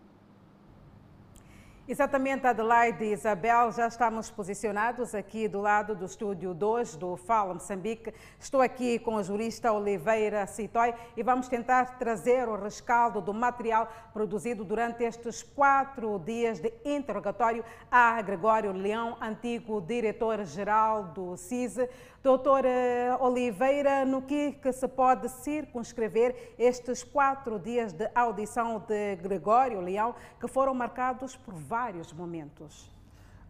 Exatamente, 1.88 2.44
Adelaide 2.48 3.04
e 3.04 3.12
Isabel, 3.12 3.70
já 3.70 3.86
estamos 3.86 4.28
posicionados 4.28 5.14
aqui 5.14 5.46
do 5.46 5.60
lado 5.60 5.94
do 5.94 6.04
estúdio 6.04 6.52
2 6.52 6.96
do 6.96 7.16
Fala 7.16 7.54
Moçambique. 7.54 8.12
Estou 8.40 8.60
aqui 8.60 8.98
com 8.98 9.16
a 9.16 9.22
jurista 9.22 9.72
Oliveira 9.72 10.44
Citói 10.48 10.92
e 11.16 11.22
vamos 11.22 11.46
tentar 11.46 11.96
trazer 11.96 12.48
o 12.48 12.56
rescaldo 12.56 13.20
do 13.20 13.32
material 13.32 13.88
produzido 14.12 14.64
durante 14.64 15.04
estes 15.04 15.44
quatro 15.44 16.18
dias 16.18 16.58
de 16.58 16.72
interrogatório 16.84 17.64
a 17.88 18.20
Gregório 18.20 18.72
Leão, 18.72 19.16
antigo 19.20 19.80
diretor-geral 19.80 21.04
do 21.04 21.36
CISE. 21.36 21.88
Doutor 22.20 22.64
eh, 22.64 23.16
Oliveira, 23.20 24.04
no 24.04 24.20
que, 24.20 24.50
que, 24.54 24.72
se 24.72 24.88
pode 24.88 25.28
circunscrever 25.28 26.54
estes 26.58 27.04
quatro 27.04 27.56
dias 27.56 27.92
de 27.92 28.10
audição 28.12 28.80
de 28.80 29.14
Gregório 29.14 29.80
Leão, 29.80 30.12
que 30.40 30.48
foram 30.48 30.74
marcados 30.74 31.36
por 31.36 31.54
vários 31.54 31.75
momentos? 32.14 32.90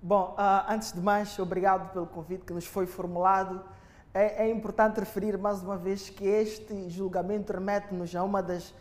Bom, 0.03 0.35
uh, 0.37 0.72
antes 0.72 0.93
de 0.93 1.01
mais, 1.01 1.39
obrigado 1.39 1.93
pelo 1.93 2.07
convite 2.07 2.45
que 2.45 2.53
nos 2.53 2.66
foi 2.66 2.85
formulado. 2.85 3.64
É, 4.12 4.47
é 4.47 4.51
importante 4.51 4.99
referir 4.99 5.39
mais 5.39 5.62
uma 5.62 5.77
vez 5.77 6.11
que 6.11 6.27
este 6.27 6.91
julgamento 6.91 7.53
remete-nos 7.53 8.16
a 8.16 8.24
uma 8.24 8.43
das 8.43 8.74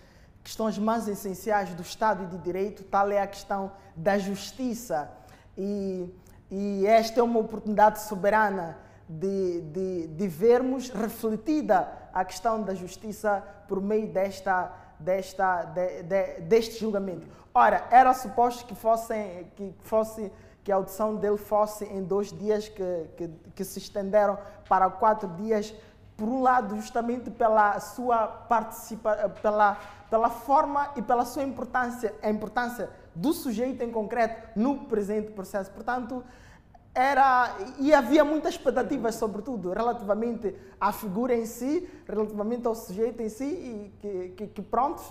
questões 0.43 0.79
mais 0.79 1.07
essenciais 1.07 1.73
do 1.75 1.83
Estado 1.83 2.25
de 2.25 2.37
Direito, 2.39 2.83
tal 2.85 3.11
é 3.11 3.21
a 3.21 3.27
questão 3.27 3.71
da 3.95 4.17
justiça. 4.17 5.11
E, 5.55 6.09
e 6.49 6.87
esta 6.87 7.19
é 7.19 7.23
uma 7.23 7.39
oportunidade 7.39 8.01
soberana 8.01 8.79
de, 9.07 9.61
de, 9.61 10.07
de 10.07 10.27
vermos 10.27 10.89
refletida 10.89 11.87
a 12.11 12.25
questão 12.25 12.63
da 12.63 12.73
justiça 12.73 13.43
por 13.67 13.79
meio 13.79 14.07
desta, 14.07 14.71
desta, 14.99 15.63
de, 15.63 16.03
de, 16.03 16.41
deste 16.41 16.79
julgamento. 16.79 17.27
Ora, 17.53 17.85
era 17.89 18.13
suposto 18.13 18.65
que, 18.65 18.75
fossem, 18.75 19.47
que, 19.55 19.73
fosse, 19.81 20.31
que 20.63 20.71
a 20.71 20.75
audição 20.75 21.15
dele 21.15 21.37
fosse 21.37 21.85
em 21.85 22.03
dois 22.03 22.31
dias, 22.31 22.67
que, 22.67 23.07
que, 23.15 23.29
que 23.55 23.63
se 23.63 23.79
estenderam 23.79 24.37
para 24.67 24.89
quatro 24.89 25.29
dias, 25.29 25.73
por 26.17 26.27
um 26.27 26.41
lado, 26.41 26.75
justamente 26.75 27.29
pela 27.29 27.79
sua 27.79 28.27
participação, 28.27 29.29
pela, 29.41 29.77
pela 30.09 30.29
forma 30.29 30.91
e 30.95 31.01
pela 31.01 31.25
sua 31.25 31.43
importância, 31.43 32.13
a 32.21 32.29
importância 32.29 32.89
do 33.13 33.33
sujeito 33.33 33.83
em 33.83 33.91
concreto 33.91 34.49
no 34.55 34.85
presente 34.85 35.31
processo. 35.31 35.71
Portanto, 35.71 36.23
era 36.95 37.53
e 37.77 37.93
havia 37.93 38.23
muitas 38.23 38.53
expectativas, 38.53 39.15
sobretudo 39.15 39.73
relativamente 39.73 40.55
à 40.79 40.93
figura 40.93 41.35
em 41.35 41.45
si, 41.45 41.87
relativamente 42.07 42.65
ao 42.65 42.73
sujeito 42.73 43.21
em 43.21 43.27
si, 43.27 43.43
e 43.43 43.93
que, 43.99 44.29
que, 44.29 44.47
que 44.47 44.61
pronto, 44.61 45.03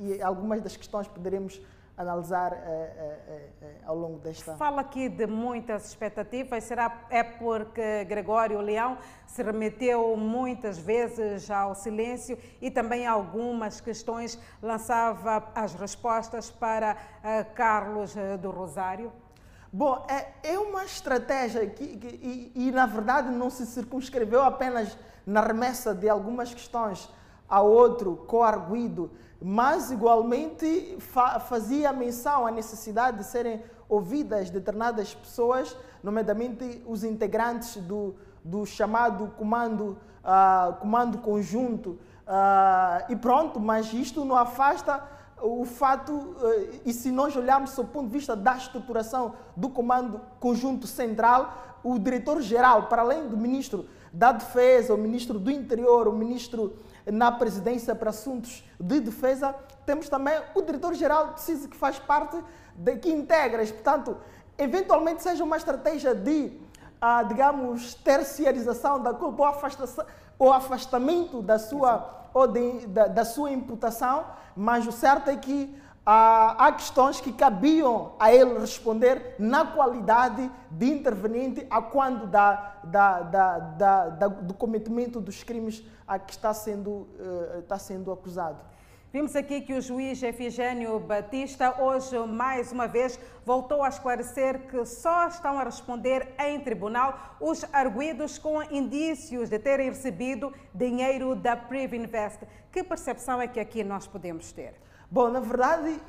e, 0.00 0.14
e, 0.14 0.22
algumas 0.22 0.62
das 0.62 0.74
questões 0.76 1.06
poderemos 1.06 1.60
analisar 1.94 2.54
é, 2.54 2.56
é, 2.56 3.48
é, 3.60 3.74
ao 3.84 3.94
longo 3.94 4.18
desta. 4.20 4.56
Fala 4.56 4.80
aqui 4.80 5.10
de 5.10 5.26
muitas 5.26 5.90
expectativas, 5.90 6.64
será 6.64 7.04
é 7.10 7.22
porque 7.22 8.06
Gregório 8.06 8.58
Leão 8.62 8.96
se 9.26 9.42
remeteu 9.42 10.16
muitas 10.16 10.78
vezes 10.78 11.50
ao 11.50 11.74
silêncio 11.74 12.38
e 12.62 12.70
também 12.70 13.06
algumas 13.06 13.82
questões 13.82 14.40
lançava 14.62 15.50
as 15.54 15.74
respostas 15.74 16.50
para 16.50 16.96
uh, 16.96 17.54
Carlos 17.54 18.14
do 18.40 18.50
Rosário? 18.50 19.12
Bom, 19.72 20.04
é, 20.08 20.54
é 20.54 20.58
uma 20.58 20.84
estratégia 20.84 21.64
que, 21.64 21.96
que 21.96 22.06
e, 22.08 22.52
e, 22.56 22.72
na 22.72 22.86
verdade, 22.86 23.30
não 23.30 23.48
se 23.48 23.64
circunscreveu 23.66 24.42
apenas 24.42 24.98
na 25.24 25.40
remessa 25.40 25.94
de 25.94 26.08
algumas 26.08 26.52
questões 26.52 27.08
a 27.48 27.60
outro 27.60 28.16
coarguido, 28.26 29.12
mas 29.40 29.92
igualmente 29.92 30.96
fa, 30.98 31.38
fazia 31.38 31.92
menção 31.92 32.48
à 32.48 32.50
necessidade 32.50 33.18
de 33.18 33.24
serem 33.24 33.62
ouvidas 33.88 34.50
determinadas 34.50 35.14
pessoas, 35.14 35.76
nomeadamente 36.02 36.82
os 36.84 37.04
integrantes 37.04 37.76
do, 37.76 38.16
do 38.44 38.66
chamado 38.66 39.28
comando, 39.36 39.98
uh, 40.24 40.74
comando 40.80 41.18
conjunto. 41.18 41.90
Uh, 42.26 43.06
e 43.08 43.14
pronto, 43.14 43.60
mas 43.60 43.92
isto 43.92 44.24
não 44.24 44.36
afasta 44.36 45.00
o 45.42 45.64
fato, 45.64 46.36
eh, 46.42 46.80
e 46.86 46.92
se 46.92 47.10
nós 47.10 47.34
olharmos 47.36 47.74
do 47.74 47.84
ponto 47.84 48.06
de 48.06 48.12
vista 48.12 48.36
da 48.36 48.56
estruturação 48.56 49.34
do 49.56 49.68
Comando 49.68 50.20
Conjunto 50.38 50.86
Central, 50.86 51.78
o 51.82 51.98
diretor-geral, 51.98 52.84
para 52.84 53.02
além 53.02 53.28
do 53.28 53.36
ministro 53.36 53.86
da 54.12 54.32
Defesa, 54.32 54.94
o 54.94 54.98
ministro 54.98 55.38
do 55.38 55.50
Interior, 55.50 56.08
o 56.08 56.12
ministro 56.12 56.76
na 57.06 57.32
presidência 57.32 57.94
para 57.94 58.10
assuntos 58.10 58.64
de 58.78 59.00
defesa, 59.00 59.54
temos 59.86 60.08
também 60.08 60.34
o 60.54 60.62
diretor-geral 60.62 61.32
do 61.32 61.40
CISI, 61.40 61.68
que 61.68 61.76
faz 61.76 61.98
parte, 61.98 62.42
de, 62.74 62.96
que 62.96 63.10
integra. 63.10 63.64
Portanto, 63.66 64.16
eventualmente 64.58 65.22
seja 65.22 65.42
uma 65.42 65.56
estratégia 65.56 66.14
de, 66.14 66.52
ah, 67.00 67.22
digamos, 67.22 67.94
terciarização 67.94 69.02
da 69.02 69.14
culpa 69.14 69.52
ou 70.40 70.50
afastamento 70.50 71.42
da 71.42 71.58
sua 71.58 72.18
ou 72.32 72.46
de, 72.46 72.86
da, 72.86 73.08
da, 73.08 73.24
sua 73.24 73.50
imputação, 73.50 74.24
mas 74.56 74.86
o 74.86 74.92
certo 74.92 75.28
é 75.28 75.36
que 75.36 75.76
há, 76.06 76.66
há 76.66 76.72
questões 76.72 77.20
que 77.20 77.32
cabiam 77.32 78.12
a 78.18 78.32
ele 78.32 78.58
responder 78.58 79.34
na 79.38 79.66
qualidade 79.66 80.50
de 80.70 80.86
interveniente 80.86 81.66
a 81.68 81.82
quando 81.82 82.26
da, 82.26 82.76
da, 82.84 83.20
da, 83.20 83.58
da 84.08 84.28
do 84.28 84.54
cometimento 84.54 85.20
dos 85.20 85.42
crimes 85.42 85.84
a 86.06 86.18
que 86.18 86.32
está 86.32 86.54
sendo, 86.54 86.90
uh, 86.90 87.58
está 87.58 87.78
sendo 87.78 88.10
acusado. 88.10 88.58
Vimos 89.12 89.34
aqui 89.34 89.60
que 89.60 89.74
o 89.74 89.80
juiz 89.80 90.22
Efigênio 90.22 91.00
Batista, 91.00 91.82
hoje 91.82 92.16
mais 92.28 92.70
uma 92.70 92.86
vez, 92.86 93.18
voltou 93.44 93.82
a 93.82 93.88
esclarecer 93.88 94.68
que 94.68 94.84
só 94.84 95.26
estão 95.26 95.58
a 95.58 95.64
responder 95.64 96.32
em 96.38 96.60
tribunal 96.60 97.36
os 97.40 97.64
arguídos 97.72 98.38
com 98.38 98.62
indícios 98.62 99.48
de 99.48 99.58
terem 99.58 99.88
recebido 99.88 100.54
dinheiro 100.72 101.34
da 101.34 101.56
Privinvest. 101.56 102.46
Que 102.70 102.84
percepção 102.84 103.42
é 103.42 103.48
que 103.48 103.58
aqui 103.58 103.82
nós 103.82 104.06
podemos 104.06 104.52
ter? 104.52 104.74
Bom, 105.10 105.28
na 105.28 105.40
verdade, 105.40 106.00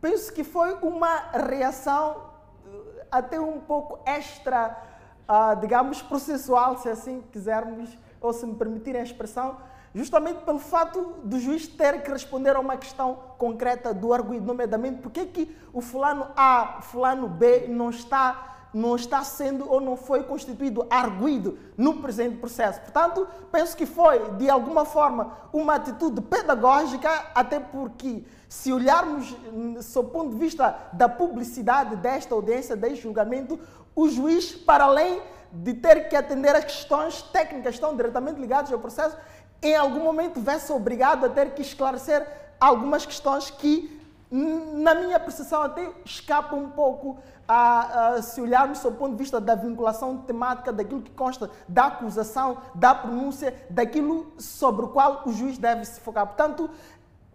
penso 0.00 0.32
que 0.32 0.44
foi 0.44 0.74
uma 0.74 1.32
reação 1.32 2.30
eh, 2.64 3.06
até 3.10 3.40
um 3.40 3.58
pouco 3.58 3.98
extra, 4.06 4.80
uh, 5.28 5.60
digamos, 5.60 6.02
processual, 6.02 6.78
se 6.78 6.88
assim 6.88 7.20
quisermos, 7.32 7.98
ou 8.20 8.32
se 8.32 8.46
me 8.46 8.54
permitirem 8.54 9.00
a 9.00 9.04
expressão, 9.04 9.56
justamente 9.94 10.42
pelo 10.44 10.58
fato 10.58 11.14
do 11.24 11.38
juiz 11.38 11.66
ter 11.66 12.02
que 12.02 12.10
responder 12.10 12.56
a 12.56 12.60
uma 12.60 12.76
questão 12.76 13.18
concreta 13.38 13.92
do 13.94 14.12
arguido, 14.12 14.46
nomeadamente 14.46 15.00
porque 15.00 15.20
é 15.20 15.26
que 15.26 15.56
o 15.72 15.80
fulano 15.80 16.28
A, 16.36 16.80
fulano 16.82 17.28
B 17.28 17.66
não 17.68 17.90
está 17.90 18.48
não 18.72 18.96
está 18.96 19.22
sendo 19.24 19.70
ou 19.70 19.80
não 19.80 19.96
foi 19.96 20.22
constituído 20.22 20.86
arguido 20.90 21.58
no 21.76 22.02
presente 22.02 22.36
processo. 22.36 22.80
Portanto, 22.80 23.26
penso 23.50 23.76
que 23.76 23.86
foi, 23.86 24.32
de 24.32 24.50
alguma 24.50 24.84
forma, 24.84 25.38
uma 25.52 25.74
atitude 25.74 26.20
pedagógica, 26.20 27.10
até 27.34 27.58
porque, 27.58 28.24
se 28.48 28.72
olharmos 28.72 29.34
sob 29.82 30.08
o 30.08 30.12
ponto 30.12 30.30
de 30.30 30.38
vista 30.38 30.76
da 30.92 31.08
publicidade 31.08 31.96
desta 31.96 32.34
audiência, 32.34 32.76
deste 32.76 33.02
julgamento, 33.02 33.58
o 33.94 34.08
juiz, 34.08 34.52
para 34.52 34.84
além 34.84 35.20
de 35.50 35.72
ter 35.74 36.08
que 36.08 36.16
atender 36.16 36.54
às 36.54 36.64
questões 36.64 37.22
técnicas 37.22 37.70
que 37.70 37.76
estão 37.76 37.96
diretamente 37.96 38.38
ligadas 38.38 38.70
ao 38.70 38.78
processo, 38.78 39.16
em 39.62 39.74
algum 39.74 40.00
momento 40.00 40.40
vai-se 40.40 40.70
obrigado 40.72 41.26
a 41.26 41.28
ter 41.28 41.50
que 41.50 41.62
esclarecer 41.62 42.26
algumas 42.60 43.04
questões 43.04 43.50
que, 43.50 44.00
na 44.30 44.94
minha 44.94 45.18
percepção, 45.18 45.62
até 45.62 45.90
escapam 46.04 46.58
um 46.58 46.70
pouco 46.70 47.18
a, 47.46 48.08
a, 48.08 48.22
se 48.22 48.40
olharmos 48.40 48.80
do 48.80 48.92
ponto 48.92 49.12
de 49.12 49.18
vista 49.18 49.40
da 49.40 49.54
vinculação 49.54 50.18
temática, 50.18 50.72
daquilo 50.72 51.02
que 51.02 51.10
consta 51.12 51.50
da 51.66 51.86
acusação, 51.86 52.58
da 52.74 52.94
pronúncia, 52.94 53.54
daquilo 53.70 54.32
sobre 54.38 54.84
o 54.84 54.88
qual 54.88 55.22
o 55.24 55.32
juiz 55.32 55.56
deve 55.56 55.84
se 55.84 56.00
focar. 56.00 56.26
Portanto, 56.26 56.70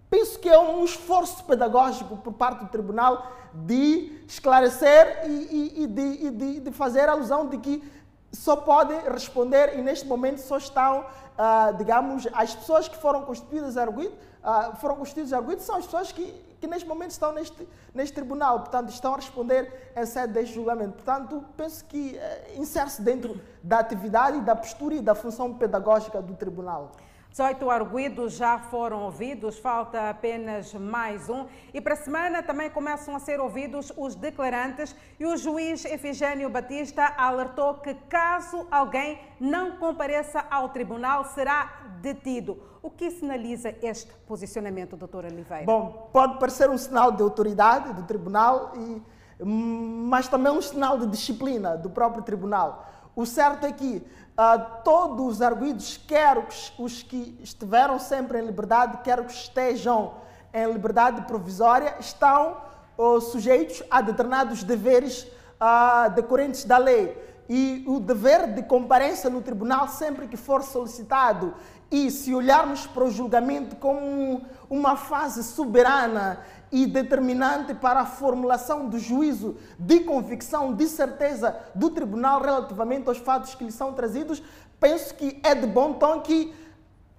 penso 0.10 0.40
que 0.40 0.48
é 0.48 0.60
um 0.60 0.86
esforço 0.86 1.44
pedagógico 1.44 2.16
por 2.18 2.34
parte 2.34 2.64
do 2.64 2.70
tribunal 2.70 3.32
de 3.54 4.24
esclarecer 4.28 5.24
e, 5.26 5.30
e, 5.30 5.84
e, 5.84 5.88
de, 5.88 6.02
e 6.02 6.32
de, 6.32 6.60
de 6.60 6.72
fazer 6.72 7.10
alusão 7.10 7.48
de 7.48 7.58
que 7.58 7.84
só 8.32 8.56
podem 8.56 9.00
responder 9.12 9.78
e 9.78 9.82
neste 9.82 10.08
momento 10.08 10.40
só 10.40 10.58
estão, 10.58 11.06
ah, 11.38 11.72
digamos, 11.78 12.28
as 12.34 12.56
pessoas 12.56 12.88
que 12.88 12.98
foram 12.98 13.24
constituídas 13.24 13.78
arguido, 13.78 14.14
ah, 14.44 14.74
foram 14.80 14.96
constituídas 14.96 15.34
arguido 15.34 15.62
são 15.62 15.76
as 15.76 15.86
pessoas 15.86 16.12
que, 16.12 16.26
que 16.60 16.68
neste 16.68 16.88
momento 16.88 17.12
estão 17.12 17.32
neste, 17.32 17.68
neste 17.94 18.14
tribunal, 18.14 18.60
portanto 18.60 18.90
estão 18.90 19.14
a 19.14 19.16
responder 19.16 19.94
em 19.96 20.06
sede 20.06 20.34
deste 20.34 20.54
julgamento. 20.56 20.94
Portanto, 20.94 21.44
penso 21.56 21.86
que 21.86 22.18
uh, 22.18 22.62
insere-se 22.62 23.02
dentro 23.02 23.40
da 23.62 23.80
atividade, 23.80 24.42
da 24.42 24.56
postura 24.56 24.96
e 24.96 25.02
da 25.02 25.16
função 25.16 25.54
pedagógica 25.54 26.22
do 26.22 26.34
tribunal. 26.36 26.92
18 27.34 27.68
arguidos 27.72 28.34
já 28.34 28.60
foram 28.60 29.06
ouvidos, 29.06 29.58
falta 29.58 30.08
apenas 30.08 30.72
mais 30.76 31.28
um. 31.30 31.48
E 31.74 31.82
para 31.82 31.96
a 31.96 31.98
semana 31.98 32.44
também 32.44 32.70
começam 32.70 33.16
a 33.16 33.20
ser 33.20 33.40
ouvidos 33.40 33.92
os 33.98 34.14
declarantes 34.14 34.96
e 35.20 35.26
o 35.26 35.36
juiz 35.36 35.84
Efigênio 35.84 36.48
Batista 36.48 37.12
alertou 37.18 37.74
que 37.80 37.96
caso 38.08 38.68
alguém 38.70 39.20
não 39.40 39.78
compareça 39.78 40.46
ao 40.48 40.70
tribunal, 40.70 41.26
será 41.26 41.88
detido. 42.04 42.56
O 42.84 42.92
que 42.92 43.10
sinaliza 43.10 43.74
este 43.82 44.14
posicionamento, 44.28 44.96
doutor 44.96 45.26
Oliveira? 45.26 45.66
Bom, 45.66 46.10
pode 46.14 46.38
parecer 46.38 46.70
um 46.70 46.78
sinal 46.78 47.12
de 47.12 47.24
autoridade 47.24 47.94
do 47.94 48.04
tribunal, 48.04 48.74
e, 48.76 49.02
mas 49.44 50.28
também 50.28 50.52
um 50.52 50.62
sinal 50.62 51.00
de 51.00 51.08
disciplina 51.08 51.78
do 51.78 51.90
próprio 51.90 52.22
tribunal. 52.22 52.88
O 53.16 53.26
certo 53.26 53.66
é 53.66 53.72
que 53.72 54.04
todos 54.84 55.36
os 55.36 55.42
arguidos, 55.42 55.98
quer 56.08 56.38
os, 56.78 57.04
que 57.04 57.38
estiveram 57.42 58.00
sempre 58.00 58.40
em 58.40 58.46
liberdade, 58.46 58.98
quer 59.04 59.24
que 59.26 59.32
estejam 59.32 60.14
em 60.54 60.72
liberdade 60.72 61.22
provisória, 61.24 61.96
estão 62.00 62.58
uh, 62.98 63.22
sujeitos 63.22 63.84
a 63.90 64.02
determinados 64.02 64.64
deveres 64.64 65.24
uh, 65.24 66.10
decorrentes 66.16 66.66
da 66.66 66.78
lei. 66.78 67.32
E 67.50 67.84
o 67.88 68.00
dever 68.00 68.54
de 68.54 68.64
comparência 68.64 69.30
no 69.30 69.42
tribunal, 69.42 69.88
sempre 69.88 70.28
que 70.28 70.38
for 70.38 70.64
solicitado, 70.64 71.54
e 71.92 72.10
se 72.10 72.34
olharmos 72.34 72.88
para 72.88 73.04
o 73.04 73.12
julgamento 73.12 73.76
como 73.76 74.46
uma 74.70 74.96
fase 74.96 75.44
soberana 75.44 76.40
e 76.74 76.88
determinante 76.88 77.76
para 77.76 78.00
a 78.00 78.06
formulação 78.06 78.90
do 78.90 78.98
juízo 78.98 79.56
de 79.78 80.00
convicção, 80.00 80.74
de 80.74 80.88
certeza 80.88 81.56
do 81.76 81.92
tribunal 81.92 82.42
relativamente 82.42 83.08
aos 83.08 83.20
fatos 83.20 83.54
que 83.54 83.64
lhe 83.64 83.72
são 83.72 83.94
trazidos, 83.94 84.42
penso 84.80 85.14
que 85.14 85.40
é 85.44 85.54
de 85.54 85.68
bom 85.68 85.94
tom 85.94 86.20
que 86.22 86.52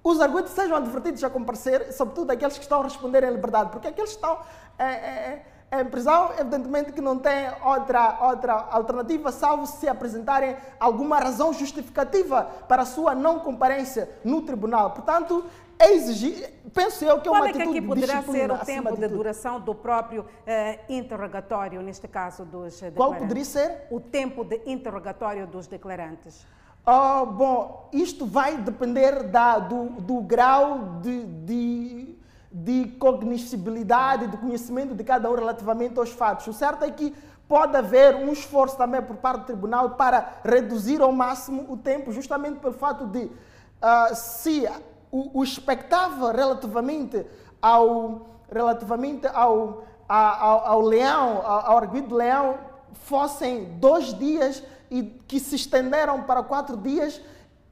os 0.02 0.20
arguidos 0.20 0.50
sejam 0.50 0.76
advertidos 0.76 1.22
a 1.22 1.30
comparecer, 1.30 1.92
sobretudo 1.92 2.32
aqueles 2.32 2.58
que 2.58 2.64
estão 2.64 2.80
a 2.80 2.82
responder 2.82 3.22
em 3.22 3.30
liberdade, 3.30 3.70
porque 3.70 3.86
aqueles 3.86 4.10
que 4.10 4.16
estão 4.16 4.40
é, 4.76 4.84
é, 4.84 5.46
é, 5.70 5.80
em 5.80 5.84
prisão, 5.84 6.32
evidentemente 6.36 6.90
que 6.90 7.00
não 7.00 7.16
têm 7.16 7.48
outra, 7.64 8.18
outra 8.22 8.54
alternativa, 8.72 9.30
salvo 9.30 9.66
se 9.66 9.88
apresentarem 9.88 10.56
alguma 10.80 11.20
razão 11.20 11.52
justificativa 11.52 12.42
para 12.66 12.82
a 12.82 12.86
sua 12.86 13.14
não 13.14 13.38
comparência 13.38 14.10
no 14.24 14.42
tribunal. 14.42 14.90
Portanto, 14.90 15.44
é 15.78 15.92
exigir, 15.92 16.50
penso 16.72 17.04
eu 17.04 17.20
que 17.20 17.28
é 17.28 17.30
uma 17.30 17.40
Qual 17.40 17.48
é 17.48 17.52
que 17.52 17.62
aqui 17.62 17.80
poderá 17.80 18.22
ser 18.22 18.50
o 18.50 18.58
tempo 18.58 18.94
de, 18.94 19.00
de 19.00 19.08
duração 19.08 19.60
do 19.60 19.74
próprio 19.74 20.24
eh, 20.46 20.80
interrogatório, 20.88 21.82
neste 21.82 22.08
caso 22.08 22.44
dos 22.44 22.80
declarantes? 22.80 22.96
Qual 22.96 23.14
poderia 23.14 23.44
ser? 23.44 23.86
O 23.90 24.00
tempo 24.00 24.44
de 24.44 24.60
interrogatório 24.66 25.46
dos 25.46 25.66
declarantes. 25.66 26.46
Oh, 26.86 27.24
bom, 27.24 27.88
isto 27.92 28.26
vai 28.26 28.58
depender 28.58 29.22
da, 29.24 29.58
do, 29.58 29.84
do 30.02 30.20
grau 30.20 31.00
de, 31.00 31.24
de, 31.24 32.18
de 32.52 32.88
cognoscibilidade, 32.98 34.26
de 34.26 34.36
conhecimento 34.36 34.94
de 34.94 35.02
cada 35.02 35.30
um 35.30 35.34
relativamente 35.34 35.98
aos 35.98 36.10
fatos. 36.10 36.46
O 36.46 36.52
certo 36.52 36.84
é 36.84 36.90
que 36.90 37.14
pode 37.48 37.74
haver 37.76 38.14
um 38.16 38.30
esforço 38.32 38.76
também 38.76 39.00
por 39.00 39.16
parte 39.16 39.40
do 39.40 39.46
tribunal 39.46 39.90
para 39.90 40.40
reduzir 40.44 41.00
ao 41.00 41.10
máximo 41.10 41.64
o 41.72 41.76
tempo, 41.76 42.12
justamente 42.12 42.58
pelo 42.58 42.74
fato 42.74 43.06
de, 43.06 43.24
uh, 43.24 44.14
se 44.14 44.68
o, 45.14 45.38
o 45.38 45.44
expectável 45.44 46.32
relativamente 46.32 47.24
ao, 47.62 48.26
relativamente 48.50 49.28
ao, 49.28 49.84
ao, 50.08 50.66
ao 50.66 50.80
leão, 50.80 51.40
ao, 51.46 51.76
arguido 51.76 52.16
leão, 52.16 52.58
fossem 52.94 53.76
dois 53.78 54.12
dias 54.12 54.60
e 54.90 55.04
que 55.04 55.38
se 55.38 55.54
estenderam 55.54 56.24
para 56.24 56.42
quatro 56.42 56.76
dias 56.76 57.20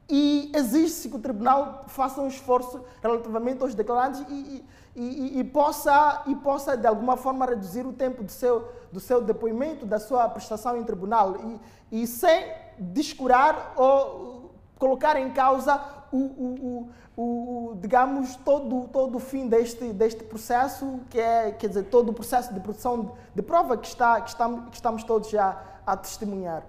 e 0.09 0.53
exige-se 0.55 1.09
que 1.09 1.17
o 1.17 1.19
tribunal 1.19 1.83
faça 1.87 2.21
um 2.21 2.29
esforço 2.29 2.79
relativamente 3.01 3.61
aos 3.61 3.75
declarantes 3.75 4.23
e, 4.29 4.65
e, 4.95 5.01
e, 5.01 5.39
e, 5.39 5.43
possa, 5.43 6.23
e 6.27 6.35
possa, 6.35 6.77
de 6.77 6.87
alguma 6.87 7.17
forma, 7.17 7.45
reduzir 7.45 7.85
o 7.85 7.91
tempo 7.91 8.23
do 8.23 8.31
seu, 8.31 8.69
do 8.89 9.01
seu 9.01 9.21
depoimento, 9.21 9.85
da 9.85 9.99
sua 9.99 10.29
prestação 10.29 10.77
em 10.77 10.83
tribunal. 10.85 11.35
E 11.91 12.07
sem 12.07 12.53
descurar 12.79 13.73
ou 13.75 14.53
colocar 14.77 15.19
em 15.19 15.31
causa 15.31 16.02
o, 16.13 16.17
o, 16.17 16.89
o, 17.17 17.71
o, 17.71 17.75
digamos, 17.75 18.35
todo, 18.37 18.87
todo 18.89 19.15
o 19.15 19.19
fim 19.19 19.47
deste, 19.47 19.91
deste 19.91 20.23
processo, 20.23 20.99
que 21.09 21.19
é, 21.19 21.51
quer 21.51 21.67
dizer, 21.67 21.83
todo 21.85 22.09
o 22.09 22.13
processo 22.13 22.53
de 22.53 22.59
produção 22.59 23.13
de 23.33 23.41
prova 23.41 23.75
que, 23.77 23.87
está, 23.87 24.21
que, 24.21 24.29
estamos, 24.29 24.69
que 24.69 24.75
estamos 24.75 25.03
todos 25.03 25.29
já 25.29 25.61
a 25.85 25.97
testemunhar. 25.97 26.63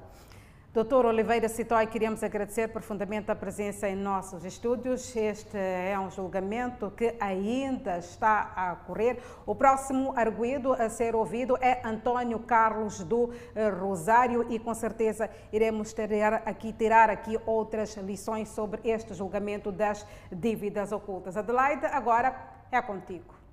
Doutor 0.75 1.07
Oliveira 1.07 1.49
Citói, 1.49 1.87
queríamos 1.87 2.25
agradecer 2.25 2.66
profundamente 2.66 3.31
a 3.31 3.37
presença 3.37 3.89
em 3.89 3.95
nossos 3.95 4.45
estúdios. 4.45 5.14
Este 5.14 5.57
é 5.57 5.97
um 5.97 6.11
julgamento 6.11 6.91
que 6.91 7.14
ainda 7.20 7.99
está 7.99 8.53
a 8.57 8.72
ocorrer. 8.72 9.22
O 9.47 9.55
próximo 9.55 10.12
arguído 10.16 10.72
a 10.72 10.89
ser 10.89 11.14
ouvido 11.14 11.57
é 11.61 11.81
António 11.85 12.41
Carlos 12.41 13.05
do 13.05 13.31
Rosário 13.79 14.51
e 14.51 14.59
com 14.59 14.75
certeza 14.75 15.31
iremos 15.53 15.95
aqui, 16.45 16.72
tirar 16.72 17.09
aqui 17.09 17.39
outras 17.47 17.97
lições 17.99 18.49
sobre 18.49 18.81
este 18.83 19.14
julgamento 19.14 19.70
das 19.70 20.05
dívidas 20.29 20.91
ocultas. 20.91 21.37
Adelaide, 21.37 21.87
agora 21.87 22.35
é 22.72 22.83
contigo. 22.83 23.43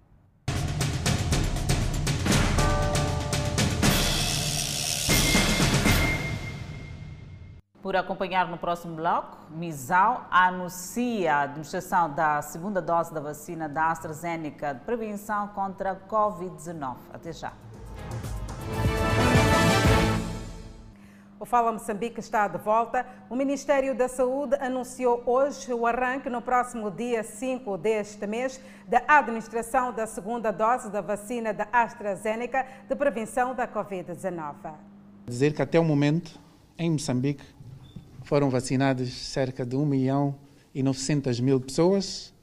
Por 7.82 7.96
acompanhar 7.96 8.48
no 8.48 8.60
próximo 8.60 8.96
bloco, 8.96 9.40
Misal 9.50 10.28
anuncia 10.30 11.34
a 11.36 11.42
administração 11.42 12.14
da 12.14 12.40
segunda 12.44 12.80
dose 12.80 13.12
da 13.12 13.20
vacina 13.20 13.68
da 13.68 13.90
AstraZeneca 13.90 14.76
de 14.76 14.82
prevenção 14.82 15.48
contra 15.48 15.92
a 15.94 15.96
Covid-19. 15.96 16.96
Até 17.12 17.34
já. 17.34 17.52
O 21.40 21.46
Fala 21.46 21.72
Moçambique 21.72 22.20
está 22.20 22.48
de 22.48 22.60
volta. 22.60 23.04
O 23.28 23.36
Ministério 23.36 23.96
da 23.96 24.08
Saúde 24.08 24.56
anunciou 24.62 25.24
hoje 25.26 25.74
o 25.74 25.88
arranque, 25.88 26.30
no 26.30 26.40
próximo 26.40 26.92
dia 26.92 27.24
5 27.24 27.80
deste 27.80 28.28
mês, 28.28 28.62
da 28.88 29.02
administração 29.08 29.92
da 29.92 30.06
segunda 30.06 30.52
dose 30.52 30.92
da 30.92 31.02
vacina 31.02 31.52
da 31.52 31.68
AstraZeneca 31.74 32.64
de 32.88 32.96
prevenção 32.96 33.56
da 33.56 33.68
Covid-19. 33.68 34.54
Dizer 35.26 35.56
que 35.56 35.64
até 35.64 35.80
o 35.80 35.84
momento, 35.84 36.40
em 36.78 36.92
Moçambique, 36.92 37.44
foram 38.32 38.50
vacinadas 38.50 39.10
cerca 39.10 39.66
de 39.66 39.76
1 39.76 39.86
milhão 39.86 40.34
e 40.74 40.82
900 40.82 41.42
mil 41.42 41.60
pessoas, 41.60 42.34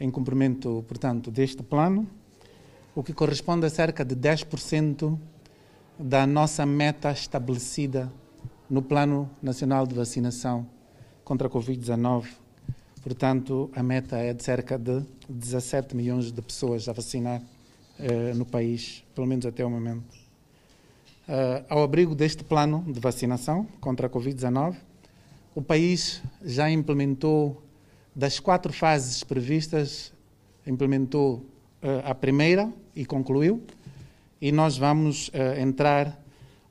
em 0.00 0.10
cumprimento, 0.10 0.82
portanto, 0.88 1.30
deste 1.30 1.62
plano, 1.62 2.06
o 2.94 3.02
que 3.02 3.12
corresponde 3.12 3.66
a 3.66 3.68
cerca 3.68 4.02
de 4.02 4.16
10% 4.16 5.18
da 5.98 6.26
nossa 6.26 6.64
meta 6.64 7.12
estabelecida 7.12 8.10
no 8.70 8.80
Plano 8.80 9.28
Nacional 9.42 9.86
de 9.86 9.94
Vacinação 9.94 10.66
contra 11.22 11.48
a 11.48 11.50
Covid-19. 11.50 12.28
Portanto, 13.02 13.70
a 13.76 13.82
meta 13.82 14.16
é 14.16 14.32
de 14.32 14.42
cerca 14.42 14.78
de 14.78 15.02
17 15.28 15.94
milhões 15.94 16.32
de 16.32 16.40
pessoas 16.40 16.88
a 16.88 16.94
vacinar 16.94 17.42
eh, 17.98 18.32
no 18.32 18.46
país, 18.46 19.04
pelo 19.14 19.26
menos 19.26 19.44
até 19.44 19.62
o 19.62 19.68
momento. 19.68 20.16
Uh, 21.28 21.60
ao 21.68 21.82
abrigo 21.82 22.14
deste 22.14 22.42
plano 22.42 22.82
de 22.90 23.00
vacinação 23.00 23.66
contra 23.82 24.06
a 24.06 24.10
Covid-19, 24.10 24.76
o 25.56 25.62
país 25.62 26.22
já 26.44 26.70
implementou, 26.70 27.62
das 28.14 28.38
quatro 28.38 28.74
fases 28.74 29.24
previstas, 29.24 30.12
implementou 30.66 31.36
uh, 31.82 32.04
a 32.04 32.14
primeira 32.14 32.70
e 32.94 33.06
concluiu, 33.06 33.62
e 34.38 34.52
nós 34.52 34.76
vamos 34.76 35.28
uh, 35.28 35.58
entrar, 35.58 36.08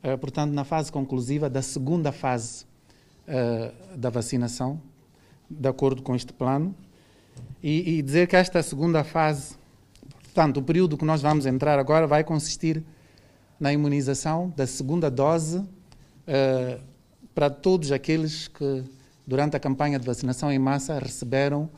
uh, 0.03 0.15
portanto, 0.19 0.51
na 0.51 0.63
fase 0.63 0.91
conclusiva 0.91 1.49
da 1.49 1.63
segunda 1.63 2.11
fase 2.11 2.63
da 3.97 4.11
vacinação, 4.11 4.79
de 5.49 5.67
acordo 5.67 6.03
com 6.03 6.15
este 6.15 6.31
plano, 6.31 6.75
e, 7.63 7.97
e 7.97 8.01
dizer 8.03 8.27
que 8.27 8.35
esta 8.35 8.61
segunda 8.61 9.03
fase, 9.03 9.55
portanto, 10.25 10.57
o 10.57 10.61
período 10.61 10.95
que 10.95 11.03
nós 11.03 11.23
vamos 11.23 11.47
entrar 11.47 11.79
agora 11.79 12.05
vai 12.05 12.23
consistir 12.23 12.83
na 13.59 13.73
imunização 13.73 14.53
da 14.55 14.67
segunda 14.67 15.09
dose 15.09 15.67
para 17.35 17.49
todos 17.49 17.91
aqueles 17.91 18.47
que, 18.47 18.83
durante 19.27 19.57
a 19.57 19.59
campanha 19.59 19.99
de 19.99 20.05
vacinação 20.05 20.49
em 20.49 20.57
massa, 20.57 20.97
receberam 20.97 21.69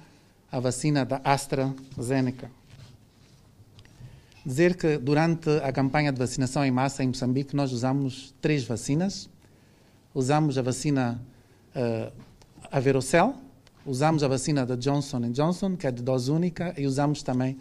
a 0.52 0.60
vacina 0.60 1.04
da 1.04 1.20
AstraZeneca. 1.24 2.50
Dizer 4.46 4.78
que 4.78 4.98
durante 4.98 5.50
a 5.64 5.74
campanha 5.74 6.12
de 6.12 6.20
vacinação 6.20 6.64
em 6.64 6.72
massa 6.72 7.04
em 7.04 7.08
Moçambique 7.08 7.56
nós 7.56 7.74
usamos 7.74 8.34
três 8.40 8.64
vacinas. 8.64 9.30
Usamos 10.14 10.58
a 10.58 10.62
vacina 10.62 11.20
uh, 11.76 12.14
a 12.72 12.80
Verocell, 12.80 13.36
usamos 13.86 14.24
a 14.24 14.28
vacina 14.28 14.66
da 14.66 14.76
Johnson 14.76 15.32
Johnson, 15.32 15.76
que 15.76 15.86
é 15.86 15.92
de 15.92 16.02
dose 16.02 16.32
única, 16.32 16.74
e 16.78 16.86
usamos 16.86 17.24
também 17.24 17.58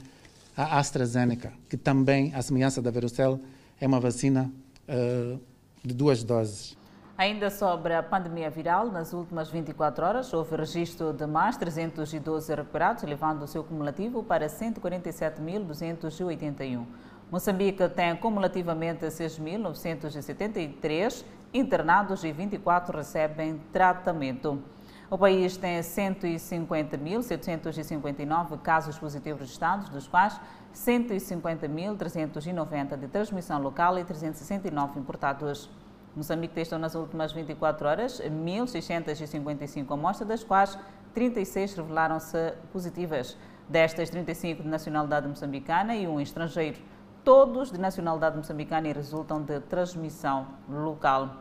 a 0.57 0.79
AstraZeneca, 0.79 1.53
que 1.69 1.77
também, 1.77 2.33
à 2.35 2.43
semelhança 2.43 2.81
da 2.81 2.91
Verocell, 2.91 3.41
é 3.81 3.87
uma 3.87 4.01
vacina 4.01 4.51
uh, 4.89 5.41
de 5.85 5.93
duas 5.93 6.23
doses. 6.23 6.76
Ainda 7.19 7.49
sobre 7.49 7.95
a 7.95 8.03
pandemia 8.03 8.51
viral, 8.51 8.91
nas 8.91 9.15
últimas 9.15 9.51
24 9.51 10.05
horas 10.05 10.35
houve 10.35 10.55
registro 10.55 11.15
de 11.15 11.27
mais 11.27 11.57
312 11.57 12.55
recuperados, 12.55 13.03
elevando 13.05 13.47
o 13.47 13.49
seu 13.49 13.65
cumulativo 13.65 14.23
para 14.23 14.49
147.281. 14.49 16.85
Moçambique 17.31 17.89
tem 17.89 18.15
cumulativamente 18.17 19.07
6.973 19.07 21.25
internados 21.55 22.23
e 22.23 22.31
24 22.33 22.99
recebem 22.99 23.63
tratamento. 23.73 24.63
O 25.09 25.17
país 25.17 25.57
tem 25.57 25.81
150.759 25.81 28.61
casos 28.61 28.99
positivos 28.99 29.41
registrados, 29.41 29.89
dos 29.89 30.07
quais 30.07 30.39
150.390 30.75 32.99
de 32.99 33.09
transmissão 33.09 33.59
local 33.59 33.99
e 33.99 34.05
369 34.05 35.01
importados. 35.01 35.71
Moçambique 36.17 36.55
testou 36.55 36.79
nas 36.79 36.95
últimas 36.95 37.31
24 37.31 37.87
horas 37.87 38.23
1.655 38.23 39.93
amostras, 39.93 40.27
das 40.27 40.43
quais 40.43 40.79
36 41.13 41.75
revelaram-se 41.75 42.55
positivas. 42.73 43.37
Destas, 43.69 44.09
35 44.09 44.63
de 44.63 44.69
nacionalidade 44.69 45.29
moçambicana 45.29 45.95
e 45.95 46.09
um 46.09 46.19
estrangeiro. 46.19 46.79
Todos 47.23 47.71
de 47.71 47.79
nacionalidade 47.79 48.35
moçambicana 48.35 48.89
e 48.89 48.95
resultam 48.95 49.43
de 49.43 49.61
transmissão 49.61 50.47
local. 50.71 51.37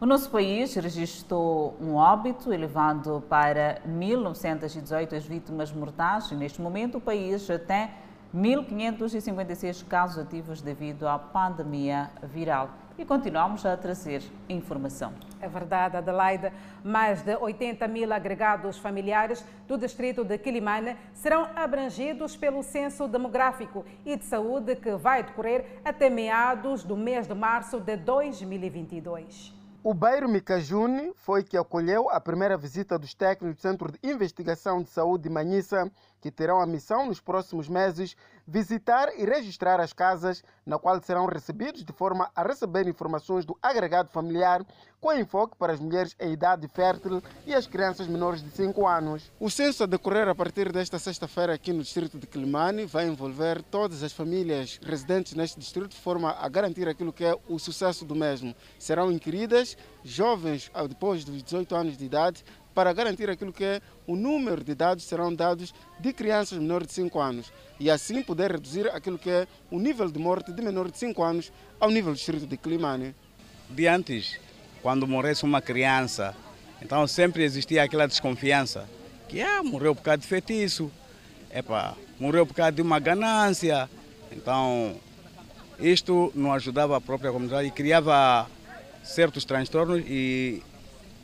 O 0.00 0.06
nosso 0.06 0.28
país 0.28 0.74
registrou 0.74 1.76
um 1.80 1.94
óbito, 1.94 2.52
elevando 2.52 3.22
para 3.28 3.80
1.918 3.86 5.12
as 5.16 5.24
vítimas 5.24 5.70
mortais. 5.70 6.32
Neste 6.32 6.60
momento, 6.60 6.98
o 6.98 7.00
país 7.00 7.46
tem 7.68 7.90
1.556 8.34 9.86
casos 9.86 10.18
ativos 10.18 10.60
devido 10.60 11.06
à 11.06 11.16
pandemia 11.16 12.10
viral 12.24 12.81
e 12.98 13.04
continuamos 13.04 13.64
a 13.64 13.76
trazer 13.76 14.22
informação. 14.48 15.12
É 15.40 15.48
verdade, 15.48 15.96
Adelaide. 15.96 16.52
Mais 16.84 17.22
de 17.22 17.36
80 17.36 17.86
mil 17.88 18.12
agregados 18.12 18.78
familiares 18.78 19.44
do 19.66 19.78
distrito 19.78 20.24
de 20.24 20.38
Quilimane 20.38 20.96
serão 21.14 21.48
abrangidos 21.56 22.36
pelo 22.36 22.62
Censo 22.62 23.08
Demográfico 23.08 23.84
e 24.04 24.16
de 24.16 24.24
Saúde 24.24 24.76
que 24.76 24.94
vai 24.96 25.22
decorrer 25.22 25.80
até 25.84 26.10
meados 26.10 26.84
do 26.84 26.96
mês 26.96 27.26
de 27.26 27.34
março 27.34 27.80
de 27.80 27.96
2022. 27.96 29.62
O 29.84 29.92
Beiro 29.92 30.28
Micajune 30.28 31.12
foi 31.16 31.42
que 31.42 31.56
acolheu 31.56 32.08
a 32.08 32.20
primeira 32.20 32.56
visita 32.56 32.96
dos 32.96 33.14
técnicos 33.14 33.56
do 33.56 33.60
Centro 33.60 33.90
de 33.90 33.98
Investigação 34.00 34.80
de 34.80 34.88
Saúde 34.88 35.24
de 35.24 35.28
Manhissa, 35.28 35.90
que 36.20 36.30
terão 36.30 36.60
a 36.60 36.66
missão 36.66 37.06
nos 37.06 37.20
próximos 37.20 37.68
meses 37.68 38.16
visitar 38.46 39.08
e 39.18 39.24
registrar 39.24 39.80
as 39.80 39.92
casas 39.92 40.42
na 40.64 40.78
qual 40.78 41.00
serão 41.02 41.26
recebidos 41.26 41.84
de 41.84 41.92
forma 41.92 42.30
a 42.34 42.42
receber 42.42 42.86
informações 42.88 43.44
do 43.44 43.56
agregado 43.62 44.08
familiar 44.10 44.64
com 45.00 45.12
enfoque 45.12 45.56
para 45.56 45.72
as 45.72 45.80
mulheres 45.80 46.14
em 46.20 46.32
idade 46.32 46.68
fértil 46.68 47.20
e 47.44 47.52
as 47.52 47.66
crianças 47.66 48.06
menores 48.06 48.40
de 48.40 48.50
5 48.50 48.86
anos. 48.86 49.32
O 49.40 49.50
censo 49.50 49.82
a 49.82 49.86
decorrer 49.86 50.28
a 50.28 50.34
partir 50.34 50.70
desta 50.70 50.96
sexta-feira 50.96 51.52
aqui 51.52 51.72
no 51.72 51.82
distrito 51.82 52.18
de 52.18 52.26
Quilimane 52.26 52.86
vai 52.86 53.08
envolver 53.08 53.62
todas 53.64 54.04
as 54.04 54.12
famílias 54.12 54.78
residentes 54.80 55.34
neste 55.34 55.58
distrito 55.58 55.90
de 55.90 56.00
forma 56.00 56.30
a 56.30 56.48
garantir 56.48 56.88
aquilo 56.88 57.12
que 57.12 57.24
é 57.24 57.36
o 57.48 57.58
sucesso 57.58 58.04
do 58.04 58.14
mesmo. 58.14 58.54
Serão 58.78 59.10
inquiridas 59.10 59.76
jovens 60.04 60.70
depois 60.88 61.24
dos 61.24 61.42
18 61.42 61.74
anos 61.74 61.96
de 61.96 62.04
idade 62.04 62.44
para 62.74 62.92
garantir 62.92 63.28
aquilo 63.28 63.52
que 63.52 63.64
é 63.64 63.80
o 64.06 64.16
número 64.16 64.62
de 64.64 64.74
dados 64.74 65.04
serão 65.04 65.34
dados 65.34 65.74
de 66.00 66.12
crianças 66.12 66.58
menores 66.58 66.88
de 66.88 66.94
5 66.94 67.20
anos 67.20 67.52
e 67.78 67.90
assim 67.90 68.22
poder 68.22 68.52
reduzir 68.52 68.88
aquilo 68.88 69.18
que 69.18 69.30
é 69.30 69.46
o 69.70 69.78
nível 69.78 70.10
de 70.10 70.18
morte 70.18 70.52
de 70.52 70.62
menores 70.62 70.92
de 70.92 70.98
5 70.98 71.22
anos 71.22 71.52
ao 71.78 71.90
nível 71.90 72.12
do 72.12 72.16
distrito 72.16 72.46
de 72.46 72.56
Climane. 72.56 73.14
De 73.68 73.86
antes, 73.86 74.38
quando 74.82 75.06
morresse 75.06 75.44
uma 75.44 75.60
criança, 75.60 76.34
então 76.80 77.06
sempre 77.06 77.44
existia 77.44 77.82
aquela 77.82 78.06
desconfiança 78.06 78.88
que 79.28 79.40
ah, 79.40 79.62
morreu 79.62 79.94
por 79.94 80.02
causa 80.02 80.18
de 80.18 80.26
feitiço, 80.26 80.90
epa, 81.50 81.96
morreu 82.20 82.46
por 82.46 82.54
causa 82.54 82.72
de 82.72 82.82
uma 82.82 82.98
ganância. 82.98 83.88
Então, 84.30 84.96
isto 85.78 86.30
não 86.34 86.52
ajudava 86.52 86.96
a 86.96 87.00
própria 87.00 87.32
comunidade 87.32 87.68
e 87.68 87.70
criava 87.70 88.46
certos 89.02 89.44
transtornos 89.44 90.02
e 90.06 90.62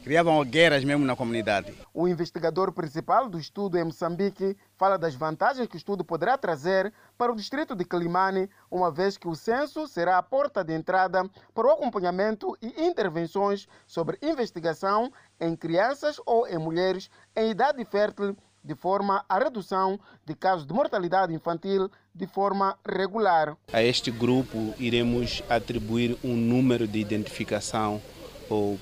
criavam 0.03 0.43
guerras 0.45 0.85
mesmo 0.85 1.05
na 1.05 1.15
comunidade. 1.15 1.73
O 1.93 2.09
investigador 2.09 2.73
principal 2.73 3.29
do 3.29 3.39
estudo 3.39 3.79
em 3.79 3.85
Moçambique 3.85 4.57
fala 4.77 4.99
das 4.99 5.15
vantagens 5.15 5.67
que 5.69 5.77
o 5.77 5.79
estudo 5.79 6.05
poderá 6.05 6.39
trazer 6.39 6.93
para 7.17 7.33
o 7.33 7.37
distrito 7.37 7.75
de 7.75 7.85
Climane, 7.85 8.49
uma 8.71 8.91
vez 8.91 9.17
que 9.17 9.29
o 9.29 9.35
censo 9.35 9.87
será 9.87 10.19
a 10.19 10.23
porta 10.23 10.65
de 10.65 10.73
entrada 10.73 11.29
para 11.55 11.67
o 11.67 11.71
acompanhamento 11.71 12.57
e 12.63 12.87
intervenções 12.87 13.69
sobre 13.87 14.19
investigação 14.23 15.13
em 15.41 15.55
crianças 15.55 16.21
ou 16.25 16.47
em 16.47 16.59
mulheres 16.59 17.11
em 17.37 17.51
idade 17.51 17.85
fértil, 17.85 18.37
de 18.63 18.75
forma 18.75 19.25
à 19.29 19.39
redução 19.39 19.99
de 20.27 20.35
casos 20.35 20.67
de 20.67 20.75
mortalidade 20.75 21.33
infantil 21.33 21.91
de 22.15 22.27
forma 22.27 22.77
regular. 22.87 23.57
A 23.73 23.83
este 23.83 24.11
grupo 24.11 24.75
iremos 24.79 25.43
atribuir 25.49 26.19
um 26.25 26.37
número 26.37 26.87
de 26.87 26.99
identificação 26.99 28.03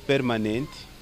permanente 0.06 0.95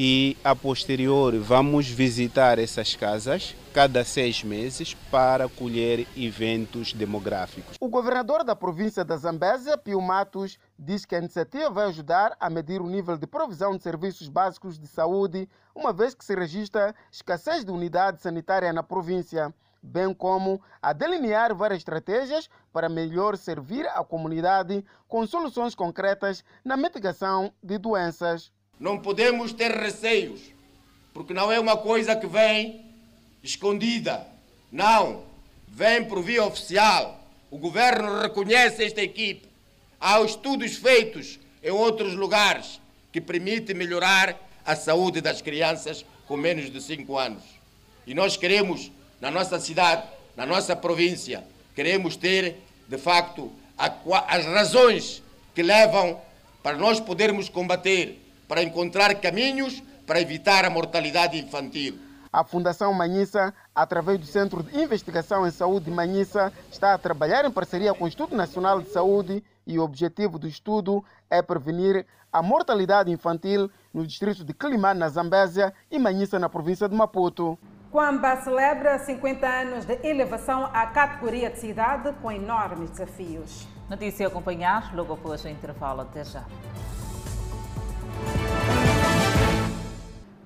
e 0.00 0.36
a 0.44 0.54
posterior 0.54 1.36
vamos 1.40 1.88
visitar 1.88 2.56
essas 2.60 2.94
casas 2.94 3.56
cada 3.74 4.04
seis 4.04 4.44
meses 4.44 4.94
para 5.10 5.48
colher 5.48 6.06
eventos 6.16 6.92
demográficos. 6.92 7.74
O 7.80 7.88
governador 7.88 8.44
da 8.44 8.54
província 8.54 9.04
da 9.04 9.16
Zambésia, 9.16 9.76
Pio 9.76 10.00
Matos, 10.00 10.56
diz 10.78 11.04
que 11.04 11.16
a 11.16 11.18
iniciativa 11.18 11.68
vai 11.68 11.88
ajudar 11.88 12.36
a 12.38 12.48
medir 12.48 12.80
o 12.80 12.86
nível 12.86 13.18
de 13.18 13.26
provisão 13.26 13.76
de 13.76 13.82
serviços 13.82 14.28
básicos 14.28 14.78
de 14.78 14.86
saúde, 14.86 15.48
uma 15.74 15.92
vez 15.92 16.14
que 16.14 16.24
se 16.24 16.32
registra 16.32 16.94
escassez 17.10 17.64
de 17.64 17.72
unidade 17.72 18.22
sanitária 18.22 18.72
na 18.72 18.84
província, 18.84 19.52
bem 19.82 20.14
como 20.14 20.62
a 20.80 20.92
delinear 20.92 21.52
várias 21.56 21.78
estratégias 21.78 22.48
para 22.72 22.88
melhor 22.88 23.36
servir 23.36 23.84
a 23.88 24.04
comunidade 24.04 24.84
com 25.08 25.26
soluções 25.26 25.74
concretas 25.74 26.44
na 26.64 26.76
mitigação 26.76 27.52
de 27.60 27.78
doenças. 27.78 28.52
Não 28.78 28.98
podemos 28.98 29.52
ter 29.52 29.72
receios, 29.72 30.40
porque 31.12 31.34
não 31.34 31.50
é 31.50 31.58
uma 31.58 31.76
coisa 31.76 32.14
que 32.14 32.26
vem 32.26 32.84
escondida. 33.42 34.26
Não, 34.70 35.22
vem 35.66 36.04
por 36.04 36.22
via 36.22 36.44
oficial. 36.44 37.20
O 37.50 37.58
governo 37.58 38.20
reconhece 38.20 38.84
esta 38.84 39.02
equipe. 39.02 39.48
Há 40.00 40.20
estudos 40.20 40.76
feitos 40.76 41.38
em 41.62 41.70
outros 41.70 42.14
lugares 42.14 42.80
que 43.10 43.20
permitem 43.20 43.74
melhorar 43.74 44.38
a 44.64 44.76
saúde 44.76 45.20
das 45.20 45.42
crianças 45.42 46.04
com 46.26 46.36
menos 46.36 46.70
de 46.70 46.80
5 46.80 47.18
anos. 47.18 47.42
E 48.06 48.14
nós 48.14 48.36
queremos, 48.36 48.92
na 49.20 49.30
nossa 49.30 49.58
cidade, 49.58 50.06
na 50.36 50.46
nossa 50.46 50.76
província, 50.76 51.42
queremos 51.74 52.16
ter, 52.16 52.56
de 52.86 52.98
facto, 52.98 53.50
as 53.76 54.44
razões 54.44 55.22
que 55.54 55.62
levam 55.62 56.20
para 56.62 56.76
nós 56.76 57.00
podermos 57.00 57.48
combater 57.48 58.18
para 58.48 58.62
encontrar 58.62 59.14
caminhos 59.16 59.82
para 60.08 60.20
evitar 60.20 60.64
a 60.64 60.70
mortalidade 60.70 61.38
infantil. 61.38 61.98
A 62.32 62.42
Fundação 62.42 62.92
Manhissa, 62.94 63.54
através 63.74 64.18
do 64.18 64.26
Centro 64.26 64.62
de 64.62 64.78
Investigação 64.80 65.46
em 65.46 65.50
Saúde 65.50 65.90
Manhissa, 65.90 66.52
está 66.70 66.94
a 66.94 66.98
trabalhar 66.98 67.44
em 67.44 67.50
parceria 67.50 67.92
com 67.92 68.04
o 68.04 68.08
Instituto 68.08 68.34
Nacional 68.34 68.80
de 68.80 68.88
Saúde 68.88 69.44
e 69.66 69.78
o 69.78 69.82
objetivo 69.82 70.38
do 70.38 70.48
estudo 70.48 71.04
é 71.30 71.42
prevenir 71.42 72.06
a 72.32 72.42
mortalidade 72.42 73.10
infantil 73.10 73.70
no 73.92 74.06
distrito 74.06 74.44
de 74.44 74.52
Climane, 74.52 75.00
na 75.00 75.08
Zambésia, 75.08 75.72
e 75.90 75.98
Manhissa, 75.98 76.38
na 76.38 76.48
província 76.48 76.88
de 76.88 76.94
Maputo. 76.94 77.58
Quamba 77.90 78.36
celebra 78.42 78.98
50 78.98 79.46
anos 79.46 79.84
de 79.86 79.98
elevação 80.06 80.66
à 80.66 80.86
categoria 80.86 81.50
de 81.50 81.58
cidade 81.58 82.12
com 82.20 82.30
enormes 82.30 82.90
desafios. 82.90 83.66
Notícia 83.88 84.26
a 84.26 84.28
acompanhar 84.28 84.94
logo 84.94 85.14
após 85.14 85.42
o 85.44 85.48
intervalo. 85.48 86.02
Até 86.02 86.22
já. 86.22 86.44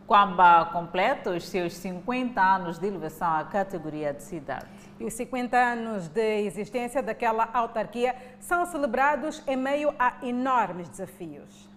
Quamba 0.07 0.67
completa 0.73 1.31
os 1.31 1.49
seus 1.49 1.75
50 1.75 2.41
anos 2.41 2.79
de 2.79 2.87
elevação 2.87 3.29
à 3.35 3.45
categoria 3.45 4.13
de 4.13 4.23
cidade. 4.23 4.67
E 4.99 5.05
os 5.05 5.15
50 5.15 5.57
anos 5.57 6.09
de 6.09 6.41
existência 6.45 7.03
daquela 7.03 7.49
autarquia 7.53 8.15
são 8.41 8.67
celebrados 8.67 9.43
em 9.47 9.57
meio 9.57 9.95
a 9.99 10.17
enormes 10.23 10.89
desafios. 10.89 11.69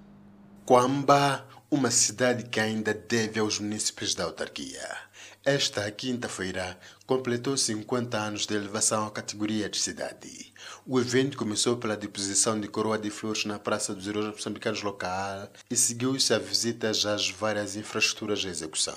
Quamba, 0.66 1.46
uma 1.70 1.92
cidade 1.92 2.46
que 2.46 2.60
ainda 2.60 2.94
deve 2.94 3.40
aos 3.40 3.60
municípios 3.60 4.16
da 4.16 4.24
autarquia. 4.24 4.82
Esta 5.46 5.90
quinta-feira 5.92 6.78
completou 7.06 7.56
50 7.56 8.18
anos 8.18 8.46
de 8.48 8.56
elevação 8.56 9.06
à 9.06 9.12
categoria 9.12 9.70
de 9.70 9.78
cidade. 9.78 10.54
O 10.88 11.00
evento 11.00 11.38
começou 11.38 11.78
pela 11.78 11.96
deposição 11.96 12.60
de 12.60 12.68
coroa 12.68 12.98
de 12.98 13.10
flores 13.12 13.46
na 13.46 13.60
Praça 13.60 13.94
dos 13.94 14.08
Heróis 14.08 14.28
Moçambicanos 14.28 14.82
local 14.82 15.50
e 15.70 15.76
seguiu-se 15.76 16.34
a 16.34 16.40
visitas 16.40 17.06
às 17.06 17.30
várias 17.30 17.76
infraestruturas 17.76 18.40
de 18.40 18.48
execução. 18.48 18.96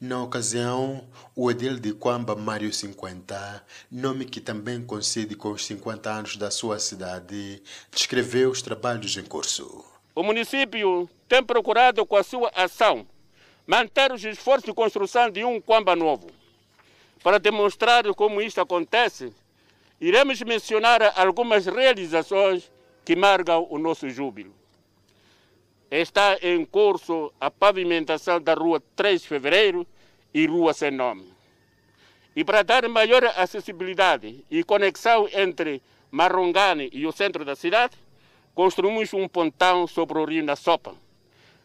Na 0.00 0.22
ocasião, 0.22 1.04
o 1.34 1.50
edil 1.50 1.78
de 1.78 1.92
Quamba 1.92 2.36
Mário 2.36 2.72
50, 2.72 3.64
nome 3.90 4.24
que 4.24 4.40
também 4.40 4.84
coincide 4.84 5.34
com 5.34 5.50
os 5.50 5.64
50 5.66 6.10
anos 6.10 6.36
da 6.36 6.50
sua 6.50 6.78
cidade, 6.78 7.62
descreveu 7.90 8.50
os 8.50 8.62
trabalhos 8.62 9.16
em 9.16 9.24
curso. 9.24 9.84
O 10.14 10.22
município 10.22 11.08
tem 11.28 11.42
procurado, 11.42 12.04
com 12.04 12.16
a 12.16 12.22
sua 12.22 12.50
ação, 12.54 13.06
manter 13.66 14.12
os 14.12 14.24
esforços 14.24 14.64
de 14.64 14.74
construção 14.74 15.30
de 15.30 15.44
um 15.44 15.60
Quamba 15.60 15.96
novo. 15.96 16.41
Para 17.22 17.38
demonstrar 17.38 18.04
como 18.14 18.40
isto 18.42 18.60
acontece, 18.60 19.32
iremos 20.00 20.40
mencionar 20.42 21.12
algumas 21.16 21.66
realizações 21.66 22.70
que 23.04 23.14
marcam 23.14 23.66
o 23.70 23.78
nosso 23.78 24.08
júbilo. 24.10 24.54
Está 25.90 26.38
em 26.42 26.64
curso 26.64 27.32
a 27.40 27.50
pavimentação 27.50 28.40
da 28.40 28.54
Rua 28.54 28.82
3 28.96 29.22
de 29.22 29.28
Fevereiro 29.28 29.86
e 30.32 30.46
Rua 30.46 30.72
Sem 30.72 30.90
Nome. 30.90 31.32
E 32.34 32.42
para 32.42 32.62
dar 32.62 32.88
maior 32.88 33.24
acessibilidade 33.36 34.44
e 34.50 34.64
conexão 34.64 35.28
entre 35.32 35.82
Marrongane 36.10 36.88
e 36.92 37.06
o 37.06 37.12
centro 37.12 37.44
da 37.44 37.54
cidade, 37.54 37.96
construímos 38.54 39.12
um 39.12 39.28
pontão 39.28 39.86
sobre 39.86 40.18
o 40.18 40.24
rio 40.24 40.44
Sopa 40.56 40.94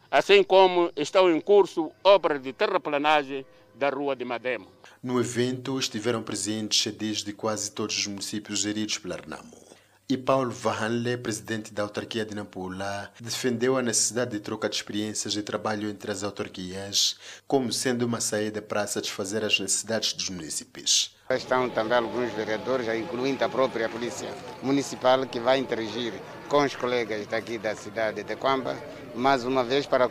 assim 0.09 0.43
como 0.43 0.91
estão 0.95 1.29
em 1.29 1.39
curso 1.39 1.91
obras 2.03 2.41
de 2.41 2.53
terraplanagem 2.53 3.45
da 3.77 3.89
Rua 3.89 4.15
de 4.15 4.25
Mademo. 4.25 4.67
No 5.01 5.19
evento 5.19 5.77
estiveram 5.77 6.23
presentes 6.23 6.81
CDs 6.81 7.23
de 7.23 7.31
quase 7.31 7.71
todos 7.71 7.97
os 7.97 8.07
municípios 8.07 8.59
geridos 8.59 8.97
pela 8.97 9.15
Renamo. 9.15 9.67
E 10.09 10.15
Paulo 10.17 10.51
Vahanle, 10.51 11.17
presidente 11.17 11.73
da 11.73 11.83
autarquia 11.83 12.25
de 12.25 12.33
Nampula, 12.33 13.11
defendeu 13.19 13.77
a 13.77 13.81
necessidade 13.81 14.31
de 14.31 14.39
troca 14.39 14.69
de 14.69 14.75
experiências 14.77 15.35
e 15.35 15.41
trabalho 15.41 15.89
entre 15.89 16.09
as 16.09 16.23
autarquias, 16.23 17.17
como 17.45 17.73
sendo 17.73 18.05
uma 18.05 18.21
saída 18.21 18.61
para 18.61 18.87
satisfazer 18.87 19.43
as 19.43 19.59
necessidades 19.59 20.13
dos 20.13 20.29
municípios. 20.29 21.13
Estão 21.29 21.69
também 21.69 21.97
alguns 21.97 22.31
vereadores, 22.31 22.87
incluindo 22.87 23.43
a 23.43 23.49
própria 23.49 23.89
Polícia 23.89 24.29
Municipal, 24.63 25.25
que 25.25 25.41
vai 25.41 25.59
interagir 25.59 26.13
com 26.47 26.63
os 26.63 26.73
colegas 26.73 27.27
daqui 27.27 27.57
da 27.57 27.75
cidade 27.75 28.23
de 28.23 28.35
Quamba, 28.37 28.77
mais 29.13 29.43
uma 29.43 29.65
vez 29.65 29.85
para 29.85 30.09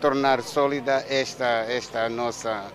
tornar 0.00 0.42
sólida 0.42 1.06
esta, 1.08 1.64
esta 1.68 2.08
nossa 2.08 2.68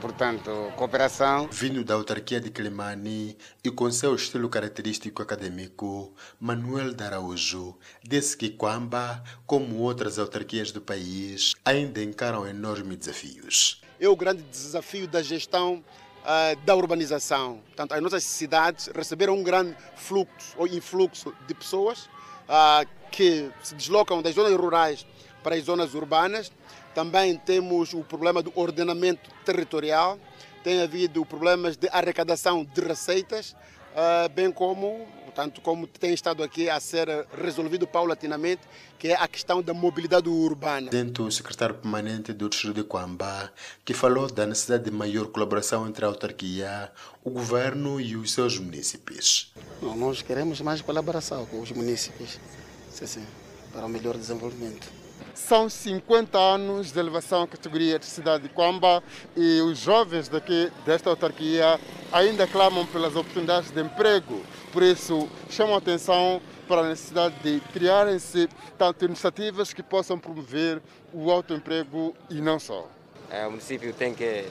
portanto, 0.00 0.72
cooperação. 0.76 1.48
Vindo 1.50 1.84
da 1.84 1.94
autarquia 1.94 2.40
de 2.40 2.50
Climani 2.50 3.36
e 3.62 3.70
com 3.70 3.90
seu 3.90 4.14
estilo 4.14 4.48
característico 4.48 5.22
acadêmico, 5.22 6.14
Manuel 6.38 6.94
Daraújo 6.94 7.76
disse 8.02 8.36
que 8.36 8.50
Quamba, 8.50 9.22
como 9.46 9.76
outras 9.78 10.18
autarquias 10.18 10.72
do 10.72 10.80
país, 10.80 11.54
ainda 11.64 12.02
encaram 12.02 12.46
enormes 12.46 12.96
desafios. 12.96 13.82
É 14.00 14.08
o 14.08 14.16
grande 14.16 14.42
desafio 14.42 15.06
da 15.06 15.22
gestão 15.22 15.84
uh, 16.20 16.56
da 16.64 16.74
urbanização. 16.74 17.60
Portanto, 17.66 17.92
as 17.92 18.02
nossas 18.02 18.24
cidades 18.24 18.88
receberam 18.94 19.34
um 19.34 19.42
grande 19.42 19.76
fluxo 19.96 20.54
ou 20.56 20.66
influxo 20.66 21.34
de 21.46 21.54
pessoas 21.54 22.08
uh, 22.48 22.86
que 23.10 23.50
se 23.62 23.74
deslocam 23.74 24.22
das 24.22 24.34
zonas 24.34 24.52
rurais 24.54 25.06
para 25.42 25.54
as 25.54 25.64
zonas 25.64 25.94
urbanas 25.94 26.52
também 26.94 27.36
temos 27.36 27.92
o 27.94 28.02
problema 28.02 28.42
do 28.42 28.52
ordenamento 28.54 29.30
territorial, 29.44 30.18
tem 30.62 30.82
havido 30.82 31.24
problemas 31.24 31.76
de 31.76 31.88
arrecadação 31.90 32.64
de 32.64 32.80
receitas, 32.80 33.56
ah, 33.94 34.28
bem 34.28 34.52
como, 34.52 35.06
tanto 35.34 35.60
como 35.60 35.86
tem 35.86 36.12
estado 36.12 36.42
aqui 36.42 36.68
a 36.68 36.78
ser 36.78 37.08
resolvido 37.42 37.86
paulatinamente, 37.86 38.62
que 38.98 39.08
é 39.08 39.14
a 39.14 39.26
questão 39.26 39.62
da 39.62 39.74
mobilidade 39.74 40.28
urbana. 40.28 40.90
Dentro 40.90 41.24
o 41.24 41.32
secretário 41.32 41.74
permanente 41.74 42.32
do 42.32 42.48
Distrito 42.48 42.74
de 42.74 42.84
Quamba, 42.84 43.52
que 43.84 43.94
falou 43.94 44.30
da 44.30 44.46
necessidade 44.46 44.84
de 44.84 44.90
maior 44.90 45.26
colaboração 45.28 45.88
entre 45.88 46.04
a 46.04 46.08
autarquia, 46.08 46.92
o 47.24 47.30
governo 47.30 48.00
e 48.00 48.16
os 48.16 48.32
seus 48.32 48.58
municípios. 48.58 49.52
Não, 49.82 49.96
nós 49.96 50.22
queremos 50.22 50.60
mais 50.60 50.80
colaboração 50.80 51.46
com 51.46 51.60
os 51.60 51.72
municípios, 51.72 52.38
sim, 52.90 53.06
sim, 53.06 53.26
para 53.72 53.86
o 53.86 53.88
melhor 53.88 54.16
desenvolvimento. 54.16 54.99
São 55.34 55.68
50 55.68 56.38
anos 56.38 56.92
de 56.92 56.98
elevação 56.98 57.42
à 57.42 57.48
categoria 57.48 57.98
de 57.98 58.06
cidade 58.06 58.44
de 58.44 58.48
Quamba 58.50 59.02
e 59.36 59.60
os 59.60 59.78
jovens 59.78 60.28
daqui 60.28 60.70
desta 60.84 61.10
autarquia 61.10 61.78
ainda 62.12 62.46
clamam 62.46 62.86
pelas 62.86 63.16
oportunidades 63.16 63.70
de 63.70 63.80
emprego. 63.80 64.42
Por 64.72 64.82
isso, 64.82 65.28
chamam 65.48 65.74
a 65.74 65.78
atenção 65.78 66.40
para 66.68 66.82
a 66.82 66.88
necessidade 66.88 67.34
de 67.42 67.60
criarem-se 67.72 68.48
tanto 68.78 69.04
iniciativas 69.04 69.72
que 69.72 69.82
possam 69.82 70.18
promover 70.18 70.80
o 71.12 71.30
autoemprego 71.30 72.14
e 72.28 72.40
não 72.40 72.60
só. 72.60 72.88
É, 73.28 73.46
o 73.46 73.50
município 73.50 73.92
tem 73.92 74.14
que 74.14 74.48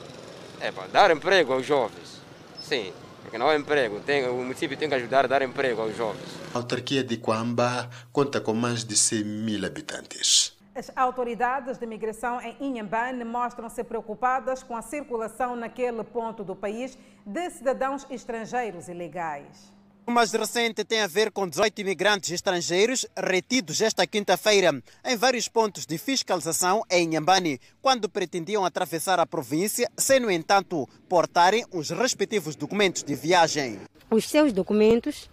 é, 0.59 0.74
dar 0.91 1.11
emprego 1.11 1.53
aos 1.53 1.65
jovens. 1.65 2.20
Sim, 2.61 2.91
porque 3.22 3.38
não 3.38 3.49
é 3.49 3.57
emprego. 3.57 3.99
Tem, 4.01 4.28
o 4.28 4.36
município 4.36 4.76
tem 4.76 4.89
que 4.89 4.95
ajudar 4.95 5.26
a 5.26 5.28
dar 5.28 5.41
emprego 5.41 5.82
aos 5.82 5.95
jovens. 5.95 6.28
A 6.53 6.57
autarquia 6.57 7.03
de 7.03 7.17
Quamba 7.17 7.89
conta 8.11 8.41
com 8.41 8.53
mais 8.53 8.84
de 8.84 8.97
100 8.97 9.24
mil 9.24 9.65
habitantes. 9.65 10.59
As 10.80 10.89
autoridades 10.95 11.77
de 11.77 11.86
migração 11.86 12.39
em 12.39 12.55
Inhambane 12.61 13.25
mostram-se 13.25 13.84
preocupadas 13.84 14.63
com 14.63 14.77
a 14.77 14.82
circulação 14.82 15.53
naquele 15.53 16.05
ponto 16.05 16.41
do 16.41 16.55
país 16.55 16.97
de 17.25 17.49
cidadãos 17.49 18.07
estrangeiros 18.09 18.88
ilegais. 18.88 19.73
O 20.07 20.11
mais 20.11 20.32
recente 20.32 20.86
tem 20.86 21.01
a 21.01 21.07
ver 21.07 21.32
com 21.32 21.45
18 21.45 21.82
imigrantes 21.82 22.32
estrangeiros 22.32 23.05
retidos 23.17 23.82
esta 23.82 24.07
quinta-feira 24.07 24.82
em 25.03 25.17
vários 25.17 25.49
pontos 25.49 25.86
de 25.86 25.97
fiscalização 25.97 26.82
em 26.89 27.09
Inhambane, 27.09 27.59
quando 27.82 28.07
pretendiam 28.07 28.63
atravessar 28.63 29.19
a 29.19 29.25
província, 29.25 29.91
sem, 29.97 30.21
no 30.21 30.32
entanto, 30.32 30.88
portarem 31.09 31.65
os 31.73 31.89
respectivos 31.89 32.55
documentos 32.55 33.03
de 33.03 33.15
viagem. 33.15 33.82
Os 34.09 34.30
seus 34.30 34.53
documentos 34.53 35.30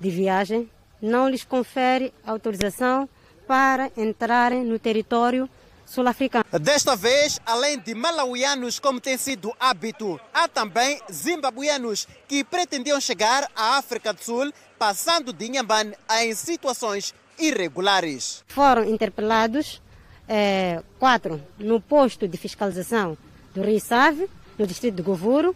de 0.00 0.10
viagem 0.10 0.68
não 1.00 1.28
lhes 1.28 1.44
confere 1.44 2.12
autorização 2.24 3.08
para 3.46 3.90
entrarem 3.96 4.64
no 4.64 4.78
território 4.78 5.48
sul-africano. 5.86 6.44
Desta 6.60 6.96
vez, 6.96 7.40
além 7.46 7.78
de 7.78 7.94
malauianos, 7.94 8.78
como 8.78 9.00
tem 9.00 9.16
sido 9.16 9.54
hábito, 9.58 10.20
há 10.34 10.48
também 10.48 11.00
zimbabuianos 11.10 12.06
que 12.26 12.42
pretendiam 12.44 13.00
chegar 13.00 13.48
à 13.54 13.78
África 13.78 14.12
do 14.12 14.22
Sul 14.22 14.52
passando 14.78 15.32
de 15.32 15.46
Inhambane 15.46 15.94
em 16.20 16.34
situações 16.34 17.14
irregulares. 17.38 18.44
Foram 18.48 18.84
interpelados 18.84 19.80
eh, 20.28 20.82
quatro 20.98 21.40
no 21.58 21.80
posto 21.80 22.26
de 22.26 22.36
fiscalização 22.36 23.16
do 23.54 23.62
Rio 23.62 23.80
Save, 23.80 24.28
no 24.58 24.66
distrito 24.66 24.96
de 24.96 25.02
Govuro, 25.02 25.54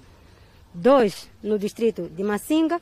dois 0.73 1.29
no 1.43 1.59
distrito 1.59 2.09
de 2.09 2.23
Massinga 2.23 2.81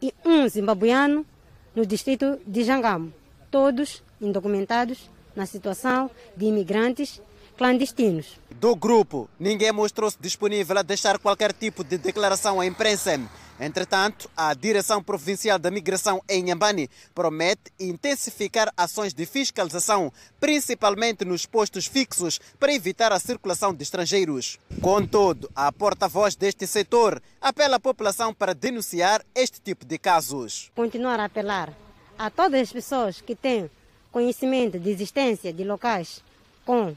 e 0.00 0.12
um 0.24 0.48
zimbabuiano 0.48 1.26
no 1.74 1.84
distrito 1.84 2.40
de 2.46 2.64
Jangamo, 2.64 3.12
todos 3.50 4.02
indocumentados 4.20 5.10
na 5.34 5.46
situação 5.46 6.10
de 6.36 6.46
imigrantes 6.46 7.20
clandestinos. 7.56 8.38
Do 8.50 8.76
grupo, 8.76 9.28
ninguém 9.38 9.72
mostrou-se 9.72 10.16
disponível 10.20 10.78
a 10.78 10.82
deixar 10.82 11.18
qualquer 11.18 11.52
tipo 11.52 11.82
de 11.82 11.98
declaração 11.98 12.60
à 12.60 12.66
imprensa. 12.66 13.18
Entretanto, 13.58 14.30
a 14.36 14.52
Direção 14.52 15.02
Provincial 15.02 15.58
da 15.58 15.70
Migração 15.70 16.22
em 16.28 16.42
Nhambane 16.42 16.90
promete 17.14 17.72
intensificar 17.80 18.70
ações 18.76 19.14
de 19.14 19.24
fiscalização, 19.24 20.12
principalmente 20.38 21.24
nos 21.24 21.46
postos 21.46 21.86
fixos, 21.86 22.38
para 22.60 22.74
evitar 22.74 23.12
a 23.12 23.18
circulação 23.18 23.72
de 23.72 23.82
estrangeiros. 23.82 24.58
Contudo, 24.82 25.50
a 25.56 25.72
porta-voz 25.72 26.36
deste 26.36 26.66
setor 26.66 27.22
apela 27.40 27.76
à 27.76 27.80
população 27.80 28.34
para 28.34 28.54
denunciar 28.54 29.24
este 29.34 29.58
tipo 29.58 29.86
de 29.86 29.96
casos. 29.96 30.70
Continuar 30.74 31.18
a 31.18 31.24
apelar 31.24 31.72
a 32.18 32.28
todas 32.28 32.60
as 32.60 32.72
pessoas 32.72 33.22
que 33.22 33.34
têm 33.34 33.70
conhecimento 34.10 34.78
de 34.78 34.90
existência 34.90 35.52
de 35.52 35.64
locais 35.64 36.22
com 36.64 36.96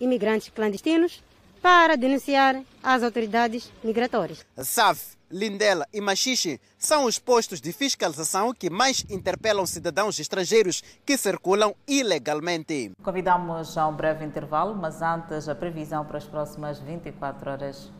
imigrantes 0.00 0.48
clandestinos 0.48 1.22
para 1.60 1.96
denunciar 1.96 2.62
às 2.82 3.02
autoridades 3.02 3.70
migratórias. 3.84 4.44
SAF, 4.56 5.16
Lindela 5.30 5.86
e 5.92 6.00
Machixe 6.00 6.60
são 6.76 7.04
os 7.04 7.18
postos 7.18 7.60
de 7.60 7.72
fiscalização 7.72 8.52
que 8.52 8.68
mais 8.68 9.04
interpelam 9.08 9.64
cidadãos 9.64 10.18
estrangeiros 10.18 10.82
que 11.06 11.16
circulam 11.16 11.74
ilegalmente. 11.86 12.90
Convidamos 13.02 13.78
a 13.78 13.86
um 13.86 13.94
breve 13.94 14.24
intervalo, 14.24 14.74
mas 14.74 15.02
antes 15.02 15.48
a 15.48 15.54
previsão 15.54 16.04
para 16.04 16.18
as 16.18 16.24
próximas 16.24 16.80
24 16.80 17.50
horas. 17.50 17.92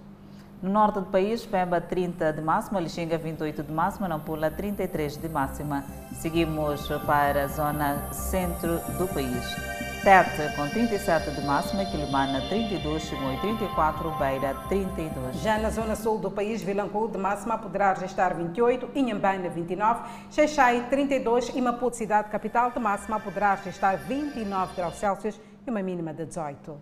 No 0.63 0.69
norte 0.69 1.01
do 1.01 1.07
país, 1.07 1.47
Pemba 1.47 1.81
30 1.81 2.35
de 2.35 2.43
máxima, 2.43 2.81
Lixinga 2.81 3.17
28 3.17 3.63
de 3.63 3.73
máxima, 3.73 4.07
Nampula 4.07 4.51
33 4.51 5.17
de 5.17 5.29
máxima. 5.31 5.85
Seguimos 6.13 6.87
para 7.07 7.45
a 7.45 7.49
zona 7.49 8.13
centro 8.13 8.79
do 8.99 9.09
país. 9.09 9.57
Tete 10.03 10.55
com 10.57 10.69
37 10.69 11.31
de 11.31 11.41
máxima, 11.47 11.87
Quilimana 11.87 12.43
32, 12.49 13.03
Chimoio 13.03 13.41
34, 13.41 14.11
Beira 14.19 14.55
32. 14.69 15.37
Já 15.43 15.57
na 15.59 15.71
zona 15.71 15.97
sul 15.97 16.19
do 16.19 16.31
país, 16.31 16.63
Vilanculo 16.63 17.09
de 17.09 17.17
máxima 17.17 17.57
poderá 17.57 17.95
registrar 17.95 18.35
28, 18.35 18.91
Inhambane 18.95 19.49
29, 19.49 20.03
Xeixai 20.31 20.87
32 20.91 21.53
e 21.55 21.61
Maputo, 21.63 21.97
cidade 21.97 22.29
capital 22.29 22.71
de 22.71 22.79
máxima 22.79 23.19
poderá 23.19 23.55
registrar 23.55 23.97
29 23.97 24.75
graus 24.77 24.95
Celsius 24.97 25.41
e 25.67 25.71
uma 25.71 25.83
mínima 25.83 26.13
de 26.13 26.27
18. 26.27 26.77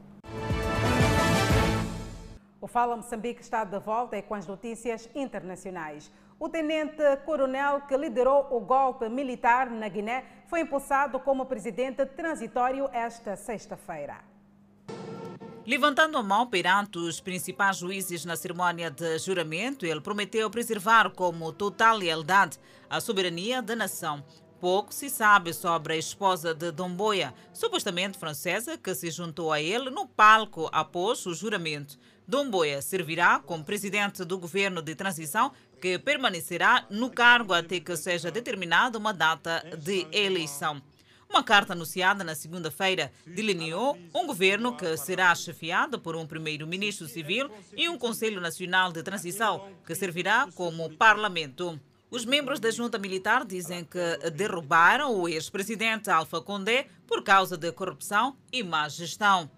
Fala 2.68 2.96
Moçambique 2.96 3.40
está 3.40 3.64
de 3.64 3.78
volta 3.78 4.16
e 4.16 4.22
com 4.22 4.34
as 4.34 4.46
notícias 4.46 5.08
internacionais. 5.14 6.12
O 6.38 6.48
tenente-coronel 6.48 7.80
que 7.88 7.96
liderou 7.96 8.46
o 8.50 8.60
golpe 8.60 9.08
militar 9.08 9.70
na 9.70 9.88
Guiné 9.88 10.24
foi 10.46 10.60
impulsado 10.60 11.18
como 11.18 11.46
presidente 11.46 12.06
transitório 12.06 12.88
esta 12.92 13.34
sexta-feira. 13.34 14.20
Levantando 15.66 16.16
a 16.16 16.22
mão 16.22 16.46
perante 16.46 16.96
os 16.96 17.20
principais 17.20 17.78
juízes 17.78 18.24
na 18.24 18.36
cerimônia 18.36 18.90
de 18.90 19.18
juramento, 19.18 19.84
ele 19.84 20.00
prometeu 20.00 20.48
preservar 20.48 21.10
como 21.10 21.52
total 21.52 21.96
lealdade 21.96 22.58
a 22.88 23.00
soberania 23.00 23.60
da 23.60 23.74
nação. 23.74 24.24
Pouco 24.60 24.92
se 24.92 25.10
sabe 25.10 25.52
sobre 25.52 25.92
a 25.92 25.96
esposa 25.96 26.54
de 26.54 26.72
Domboia, 26.72 27.34
supostamente 27.52 28.18
francesa, 28.18 28.78
que 28.78 28.94
se 28.94 29.10
juntou 29.10 29.52
a 29.52 29.60
ele 29.60 29.90
no 29.90 30.06
palco 30.06 30.68
após 30.72 31.26
o 31.26 31.34
juramento. 31.34 31.98
Domboia 32.28 32.82
servirá 32.82 33.38
como 33.38 33.64
presidente 33.64 34.22
do 34.22 34.38
governo 34.38 34.82
de 34.82 34.94
transição 34.94 35.50
que 35.80 35.98
permanecerá 35.98 36.84
no 36.90 37.08
cargo 37.08 37.54
até 37.54 37.80
que 37.80 37.96
seja 37.96 38.30
determinada 38.30 38.98
uma 38.98 39.14
data 39.14 39.64
de 39.82 40.06
eleição. 40.12 40.82
Uma 41.26 41.42
carta 41.42 41.72
anunciada 41.72 42.22
na 42.22 42.34
segunda-feira 42.34 43.10
delineou 43.26 43.98
um 44.14 44.26
governo 44.26 44.76
que 44.76 44.94
será 44.98 45.34
chefiado 45.34 45.98
por 45.98 46.16
um 46.16 46.26
primeiro-ministro 46.26 47.08
civil 47.08 47.50
e 47.74 47.88
um 47.88 47.96
Conselho 47.96 48.42
Nacional 48.42 48.92
de 48.92 49.02
Transição, 49.02 49.66
que 49.86 49.94
servirá 49.94 50.48
como 50.54 50.90
parlamento. 50.96 51.80
Os 52.10 52.26
membros 52.26 52.60
da 52.60 52.70
junta 52.70 52.98
militar 52.98 53.42
dizem 53.46 53.84
que 53.84 54.30
derrubaram 54.30 55.14
o 55.18 55.26
ex-presidente 55.26 56.10
Alfa 56.10 56.42
Condé 56.42 56.88
por 57.06 57.22
causa 57.22 57.56
de 57.56 57.72
corrupção 57.72 58.36
e 58.52 58.62
má 58.62 58.86
gestão. 58.86 59.50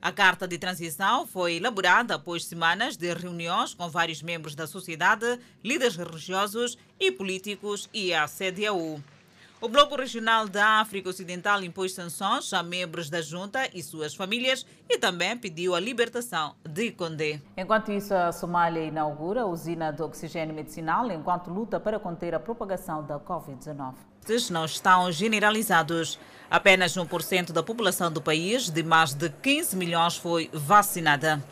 A 0.00 0.12
carta 0.12 0.46
de 0.46 0.56
transição 0.58 1.26
foi 1.26 1.56
elaborada 1.56 2.14
após 2.14 2.44
semanas 2.44 2.96
de 2.96 3.12
reuniões 3.12 3.74
com 3.74 3.88
vários 3.88 4.22
membros 4.22 4.54
da 4.54 4.64
sociedade, 4.64 5.40
líderes 5.62 5.96
religiosos 5.96 6.78
e 7.00 7.10
políticos 7.10 7.90
e 7.92 8.14
a 8.14 8.26
CDAU. 8.28 9.02
O 9.60 9.68
Bloco 9.68 9.96
Regional 9.96 10.48
da 10.48 10.78
África 10.80 11.08
Ocidental 11.08 11.64
impôs 11.64 11.92
sanções 11.92 12.52
a 12.52 12.62
membros 12.62 13.10
da 13.10 13.20
junta 13.20 13.68
e 13.74 13.82
suas 13.82 14.14
famílias 14.14 14.64
e 14.88 14.98
também 14.98 15.36
pediu 15.36 15.74
a 15.74 15.80
libertação 15.80 16.54
de 16.64 16.92
Condé. 16.92 17.42
Enquanto 17.56 17.90
isso, 17.90 18.14
a 18.14 18.30
Somália 18.30 18.84
inaugura 18.84 19.42
a 19.42 19.46
usina 19.46 19.90
de 19.90 20.00
oxigênio 20.00 20.54
medicinal 20.54 21.10
enquanto 21.10 21.50
luta 21.50 21.80
para 21.80 21.98
conter 21.98 22.36
a 22.36 22.38
propagação 22.38 23.04
da 23.04 23.18
Covid-19. 23.18 23.94
Não 24.50 24.64
estão 24.64 25.10
generalizados. 25.10 26.18
Apenas 26.50 26.94
1% 26.96 27.52
da 27.52 27.62
população 27.62 28.10
do 28.10 28.22
país, 28.22 28.70
de 28.70 28.82
mais 28.82 29.12
de 29.12 29.28
15 29.28 29.76
milhões, 29.76 30.16
foi 30.16 30.50
vacinada. 30.52 31.42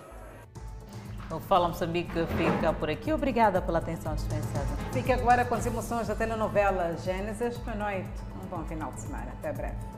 O 1.31 1.41
Fala 1.41 1.69
Moçambique 1.69 2.13
fica 2.37 2.73
por 2.73 2.89
aqui. 2.89 3.13
Obrigada 3.13 3.61
pela 3.61 3.79
atenção 3.79 4.15
dispensada. 4.15 4.67
Fique 4.93 5.13
agora 5.13 5.45
com 5.45 5.55
as 5.55 5.67
emoções 5.67 6.07
da 6.07 6.15
telenovela 6.15 6.97
Gênesis. 7.05 7.57
Boa 7.59 7.77
noite, 7.77 8.09
um 8.43 8.47
bom 8.47 8.65
final 8.65 8.93
de 8.93 9.01
semana. 9.01 9.33
Até 9.39 9.53
breve. 9.53 9.96